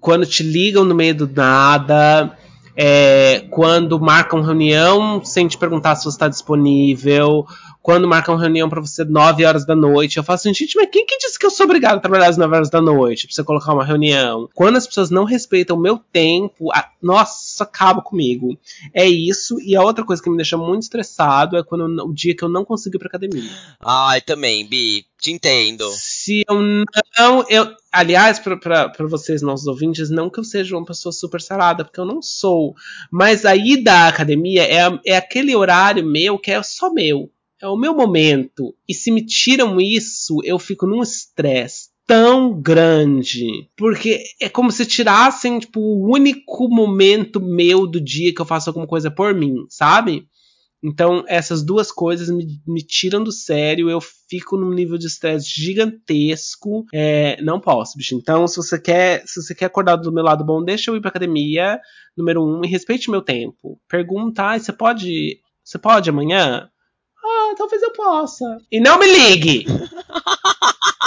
quando 0.00 0.26
te 0.26 0.42
ligam 0.42 0.84
no 0.84 0.94
meio 0.94 1.14
do 1.14 1.28
nada. 1.28 2.36
É, 2.76 3.46
quando 3.50 3.98
marcam 3.98 4.42
reunião 4.42 5.24
sem 5.24 5.48
te 5.48 5.56
perguntar 5.56 5.96
se 5.96 6.04
você 6.04 6.10
está 6.10 6.28
disponível, 6.28 7.46
quando 7.86 8.08
marcam 8.08 8.34
reunião 8.34 8.68
para 8.68 8.80
você 8.80 9.04
9 9.04 9.44
horas 9.44 9.64
da 9.64 9.76
noite. 9.76 10.16
Eu 10.16 10.24
falo 10.24 10.34
assim, 10.34 10.52
gente, 10.52 10.74
mas 10.74 10.88
quem 10.90 11.06
que 11.06 11.18
disse 11.18 11.38
que 11.38 11.46
eu 11.46 11.50
sou 11.52 11.66
obrigado 11.66 11.98
a 11.98 12.00
trabalhar 12.00 12.26
às 12.26 12.36
9 12.36 12.52
horas 12.52 12.68
da 12.68 12.82
noite 12.82 13.28
pra 13.28 13.34
você 13.36 13.44
colocar 13.44 13.72
uma 13.72 13.84
reunião? 13.84 14.50
Quando 14.54 14.74
as 14.74 14.88
pessoas 14.88 15.08
não 15.08 15.22
respeitam 15.22 15.76
o 15.76 15.80
meu 15.80 16.00
tempo, 16.12 16.72
a... 16.72 16.88
nossa, 17.00 17.62
acaba 17.62 18.02
comigo. 18.02 18.58
É 18.92 19.06
isso. 19.06 19.60
E 19.60 19.76
a 19.76 19.82
outra 19.84 20.04
coisa 20.04 20.20
que 20.20 20.28
me 20.28 20.36
deixa 20.36 20.56
muito 20.56 20.82
estressado 20.82 21.56
é 21.56 21.62
quando 21.62 21.84
eu, 21.84 22.06
o 22.06 22.12
dia 22.12 22.34
que 22.34 22.42
eu 22.42 22.48
não 22.48 22.64
consigo 22.64 22.96
ir 22.96 22.98
pra 22.98 23.06
academia. 23.06 23.52
Ai, 23.80 24.20
também, 24.20 24.66
Bi. 24.66 25.06
Te 25.20 25.32
entendo. 25.32 25.90
Se 25.92 26.44
eu 26.48 26.84
não. 27.18 27.44
Eu, 27.48 27.74
aliás, 27.90 28.38
para 28.38 29.06
vocês, 29.08 29.42
nossos 29.42 29.66
ouvintes, 29.66 30.10
não 30.10 30.30
que 30.30 30.38
eu 30.38 30.44
seja 30.44 30.76
uma 30.76 30.84
pessoa 30.84 31.12
super 31.12 31.40
sarada, 31.40 31.84
porque 31.84 31.98
eu 31.98 32.04
não 32.04 32.20
sou. 32.20 32.74
Mas 33.10 33.44
a 33.44 33.56
ida 33.56 33.92
à 33.92 34.08
academia 34.08 34.62
é, 34.62 35.00
é 35.04 35.16
aquele 35.16 35.56
horário 35.56 36.04
meu 36.04 36.38
que 36.38 36.50
é 36.50 36.62
só 36.62 36.92
meu 36.92 37.30
é 37.60 37.66
o 37.66 37.76
meu 37.76 37.94
momento. 37.94 38.74
E 38.88 38.94
se 38.94 39.10
me 39.10 39.24
tiram 39.24 39.80
isso, 39.80 40.40
eu 40.44 40.58
fico 40.58 40.86
num 40.86 41.02
estresse 41.02 41.88
tão 42.06 42.60
grande. 42.60 43.68
Porque 43.76 44.22
é 44.40 44.48
como 44.48 44.70
se 44.70 44.86
tirassem, 44.86 45.58
tipo, 45.58 45.80
o 45.80 46.12
único 46.12 46.68
momento 46.68 47.40
meu 47.40 47.86
do 47.86 48.00
dia 48.00 48.32
que 48.32 48.40
eu 48.40 48.46
faço 48.46 48.70
alguma 48.70 48.86
coisa 48.86 49.10
por 49.10 49.34
mim, 49.34 49.66
sabe? 49.68 50.28
Então, 50.82 51.24
essas 51.26 51.64
duas 51.64 51.90
coisas 51.90 52.28
me, 52.28 52.60
me 52.66 52.82
tiram 52.82 53.24
do 53.24 53.32
sério, 53.32 53.90
eu 53.90 54.00
fico 54.00 54.56
num 54.56 54.72
nível 54.72 54.98
de 54.98 55.06
estresse 55.06 55.48
gigantesco. 55.48 56.84
É, 56.92 57.40
não 57.42 57.60
posso, 57.60 57.96
bicho. 57.96 58.14
Então, 58.14 58.46
se 58.46 58.56
você 58.56 58.80
quer, 58.80 59.22
se 59.26 59.42
você 59.42 59.54
quer 59.54 59.66
acordar 59.66 59.96
do 59.96 60.12
meu 60.12 60.22
lado 60.22 60.44
bom, 60.44 60.62
deixa 60.62 60.90
eu 60.90 60.96
ir 60.96 61.00
pra 61.00 61.08
academia, 61.08 61.80
número 62.16 62.44
um, 62.44 62.64
e 62.64 62.68
respeite 62.68 63.10
meu 63.10 63.22
tempo. 63.22 63.80
Pergunta, 63.88 64.50
ah, 64.50 64.58
você 64.58 64.72
pode. 64.72 65.40
Você 65.64 65.78
pode 65.78 66.10
amanhã? 66.10 66.68
Ah, 67.24 67.54
talvez 67.56 67.82
eu 67.82 67.92
possa. 67.92 68.44
E 68.70 68.78
não 68.78 68.98
me 68.98 69.06
ligue! 69.06 69.66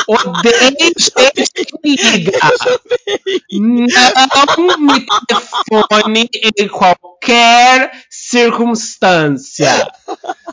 Odeio 0.10 0.74
gente 1.38 1.66
que 1.66 1.78
me 1.84 1.96
liga. 1.96 2.32
Não 4.58 4.80
me 4.80 5.06
telefone 5.28 6.30
em 6.58 6.68
qualquer 6.68 7.92
circunstância. 8.30 9.88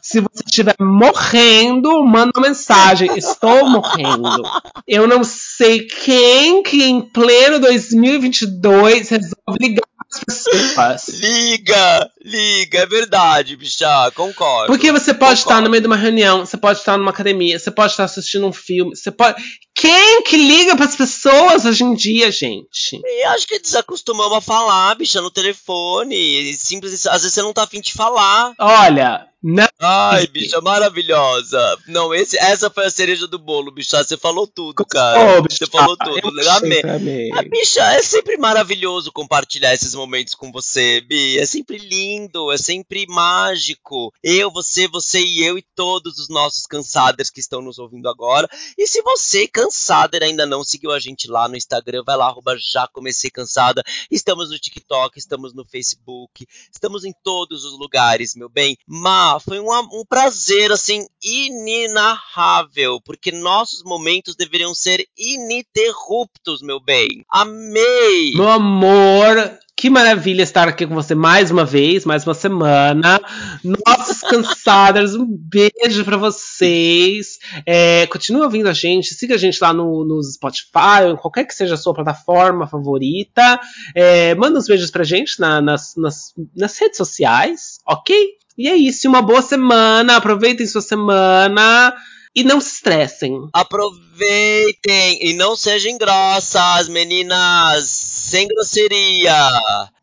Se 0.00 0.20
você 0.20 0.42
estiver 0.46 0.74
morrendo, 0.80 2.02
manda 2.04 2.30
uma 2.36 2.48
mensagem. 2.48 3.10
Estou 3.16 3.68
morrendo. 3.68 4.42
Eu 4.86 5.06
não 5.06 5.22
sei 5.22 5.80
quem 5.86 6.62
que 6.62 6.84
em 6.84 7.02
pleno 7.02 7.58
2022 7.58 9.08
resolve 9.10 9.58
ligar 9.60 9.82
pessoas. 10.24 11.08
Liga, 11.08 12.10
liga, 12.24 12.78
é 12.78 12.86
verdade, 12.86 13.56
bicha, 13.56 14.10
concordo. 14.14 14.68
Porque 14.68 14.90
você 14.90 15.12
pode 15.12 15.40
concordo. 15.40 15.50
estar 15.50 15.60
no 15.60 15.70
meio 15.70 15.80
de 15.80 15.86
uma 15.86 15.96
reunião, 15.96 16.46
você 16.46 16.56
pode 16.56 16.78
estar 16.78 16.96
numa 16.96 17.10
academia, 17.10 17.58
você 17.58 17.70
pode 17.70 17.92
estar 17.92 18.04
assistindo 18.04 18.46
um 18.46 18.52
filme, 18.52 18.96
você 18.96 19.10
pode. 19.10 19.42
Quem 19.76 20.22
que 20.22 20.38
liga 20.38 20.74
para 20.74 20.86
as 20.86 20.96
pessoas 20.96 21.66
hoje 21.66 21.84
em 21.84 21.94
dia, 21.94 22.32
gente? 22.32 22.98
E 23.04 23.24
acho 23.24 23.46
que 23.46 23.58
desacostumamos 23.58 24.38
a 24.38 24.40
falar, 24.40 24.94
bicha, 24.94 25.20
no 25.20 25.30
telefone. 25.30 26.54
Simples, 26.54 27.06
às 27.06 27.20
vezes 27.20 27.34
você 27.34 27.42
não 27.42 27.52
tá 27.52 27.64
afim 27.64 27.82
de 27.82 27.92
falar. 27.92 28.54
Olha, 28.58 29.28
não. 29.42 29.68
Ai, 29.78 30.26
bicha, 30.26 30.60
maravilhosa. 30.60 31.78
Não, 31.86 32.14
esse, 32.14 32.38
essa 32.38 32.70
foi 32.70 32.86
a 32.86 32.90
cereja 32.90 33.26
do 33.26 33.38
bolo, 33.38 33.70
bicha. 33.70 34.02
Você 34.02 34.16
falou 34.16 34.46
tudo, 34.46 34.84
cara. 34.86 35.38
Oh, 35.38 35.42
bicha, 35.42 35.58
você 35.58 35.70
falou 35.70 35.96
tudo. 35.96 36.40
Eu 36.40 36.50
amei. 36.52 36.82
amei. 36.82 37.32
A 37.32 37.42
bicha, 37.42 37.82
é 37.92 38.02
sempre 38.02 38.38
maravilhoso 38.38 39.12
compartilhar 39.12 39.74
esses 39.74 39.94
momentos 39.94 40.34
com 40.34 40.50
você, 40.50 41.00
Bi. 41.02 41.38
É 41.38 41.44
sempre 41.44 41.76
lindo, 41.76 42.50
é 42.50 42.56
sempre 42.56 43.06
mágico. 43.08 44.12
Eu, 44.22 44.50
você, 44.50 44.88
você 44.88 45.20
e 45.20 45.44
eu 45.44 45.58
e 45.58 45.64
todos 45.74 46.18
os 46.18 46.28
nossos 46.28 46.66
cansaders 46.66 47.28
que 47.28 47.40
estão 47.40 47.60
nos 47.60 47.78
ouvindo 47.78 48.08
agora. 48.08 48.48
E 48.78 48.86
se 48.86 49.02
você, 49.02 49.46
cansader, 49.46 50.22
ainda 50.22 50.46
não 50.46 50.64
seguiu 50.64 50.92
a 50.92 50.98
gente 50.98 51.28
lá 51.28 51.46
no 51.46 51.56
Instagram, 51.56 52.02
vai 52.04 52.16
lá, 52.16 52.26
arroba 52.26 52.56
já 52.58 52.88
comecei 52.88 53.30
cansada. 53.30 53.82
Estamos 54.10 54.50
no 54.50 54.58
TikTok, 54.58 55.18
estamos 55.18 55.52
no 55.52 55.64
Facebook, 55.64 56.46
estamos 56.72 57.04
em 57.04 57.12
todos 57.22 57.64
os 57.64 57.78
lugares, 57.78 58.34
meu 58.34 58.48
bem. 58.48 58.78
Mas 58.86 59.25
foi 59.40 59.60
um, 59.60 59.70
um 59.92 60.04
prazer, 60.08 60.70
assim, 60.72 61.06
inenarrável, 61.22 63.00
porque 63.04 63.32
nossos 63.32 63.82
momentos 63.82 64.36
deveriam 64.36 64.74
ser 64.74 65.06
ininterruptos, 65.16 66.62
meu 66.62 66.80
bem. 66.80 67.24
Amei! 67.30 68.32
Meu 68.34 68.48
amor, 68.48 69.58
que 69.76 69.90
maravilha 69.90 70.42
estar 70.42 70.66
aqui 70.66 70.86
com 70.86 70.94
você 70.94 71.14
mais 71.14 71.50
uma 71.50 71.64
vez, 71.64 72.06
mais 72.06 72.26
uma 72.26 72.32
semana. 72.32 73.20
Nossas 73.62 74.20
cansadas, 74.26 75.14
um 75.14 75.26
beijo 75.26 76.02
para 76.02 76.16
vocês. 76.16 77.38
É, 77.66 78.06
continue 78.06 78.40
ouvindo 78.40 78.70
a 78.70 78.72
gente, 78.72 79.14
siga 79.14 79.34
a 79.34 79.38
gente 79.38 79.60
lá 79.60 79.74
no, 79.74 80.02
no 80.02 80.22
Spotify, 80.22 81.14
qualquer 81.20 81.44
que 81.44 81.54
seja 81.54 81.74
a 81.74 81.76
sua 81.76 81.92
plataforma 81.92 82.66
favorita. 82.66 83.60
É, 83.94 84.34
manda 84.34 84.58
uns 84.58 84.66
beijos 84.66 84.90
pra 84.90 85.04
gente 85.04 85.38
na, 85.38 85.60
nas, 85.60 85.94
nas, 85.94 86.32
nas 86.56 86.78
redes 86.78 86.96
sociais, 86.96 87.78
ok? 87.86 88.16
E 88.56 88.68
é 88.68 88.76
isso, 88.76 89.08
uma 89.08 89.22
boa 89.22 89.42
semana. 89.42 90.16
Aproveitem 90.16 90.66
sua 90.66 90.80
semana. 90.80 91.94
E 92.34 92.44
não 92.44 92.60
se 92.60 92.74
estressem. 92.74 93.48
Aproveitem 93.52 95.18
e 95.22 95.32
não 95.34 95.56
sejam 95.56 95.96
grossas, 95.96 96.88
meninas. 96.88 97.84
Sem 97.86 98.46
grosseria. 98.46 99.50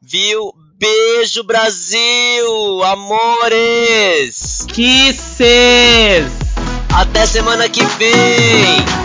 Viu? 0.01 0.53
Beijo, 0.77 1.43
Brasil! 1.43 2.83
Amores! 2.83 4.65
Kisses! 4.67 6.27
Até 6.93 7.25
semana 7.25 7.69
que 7.69 7.85
vem! 7.85 9.02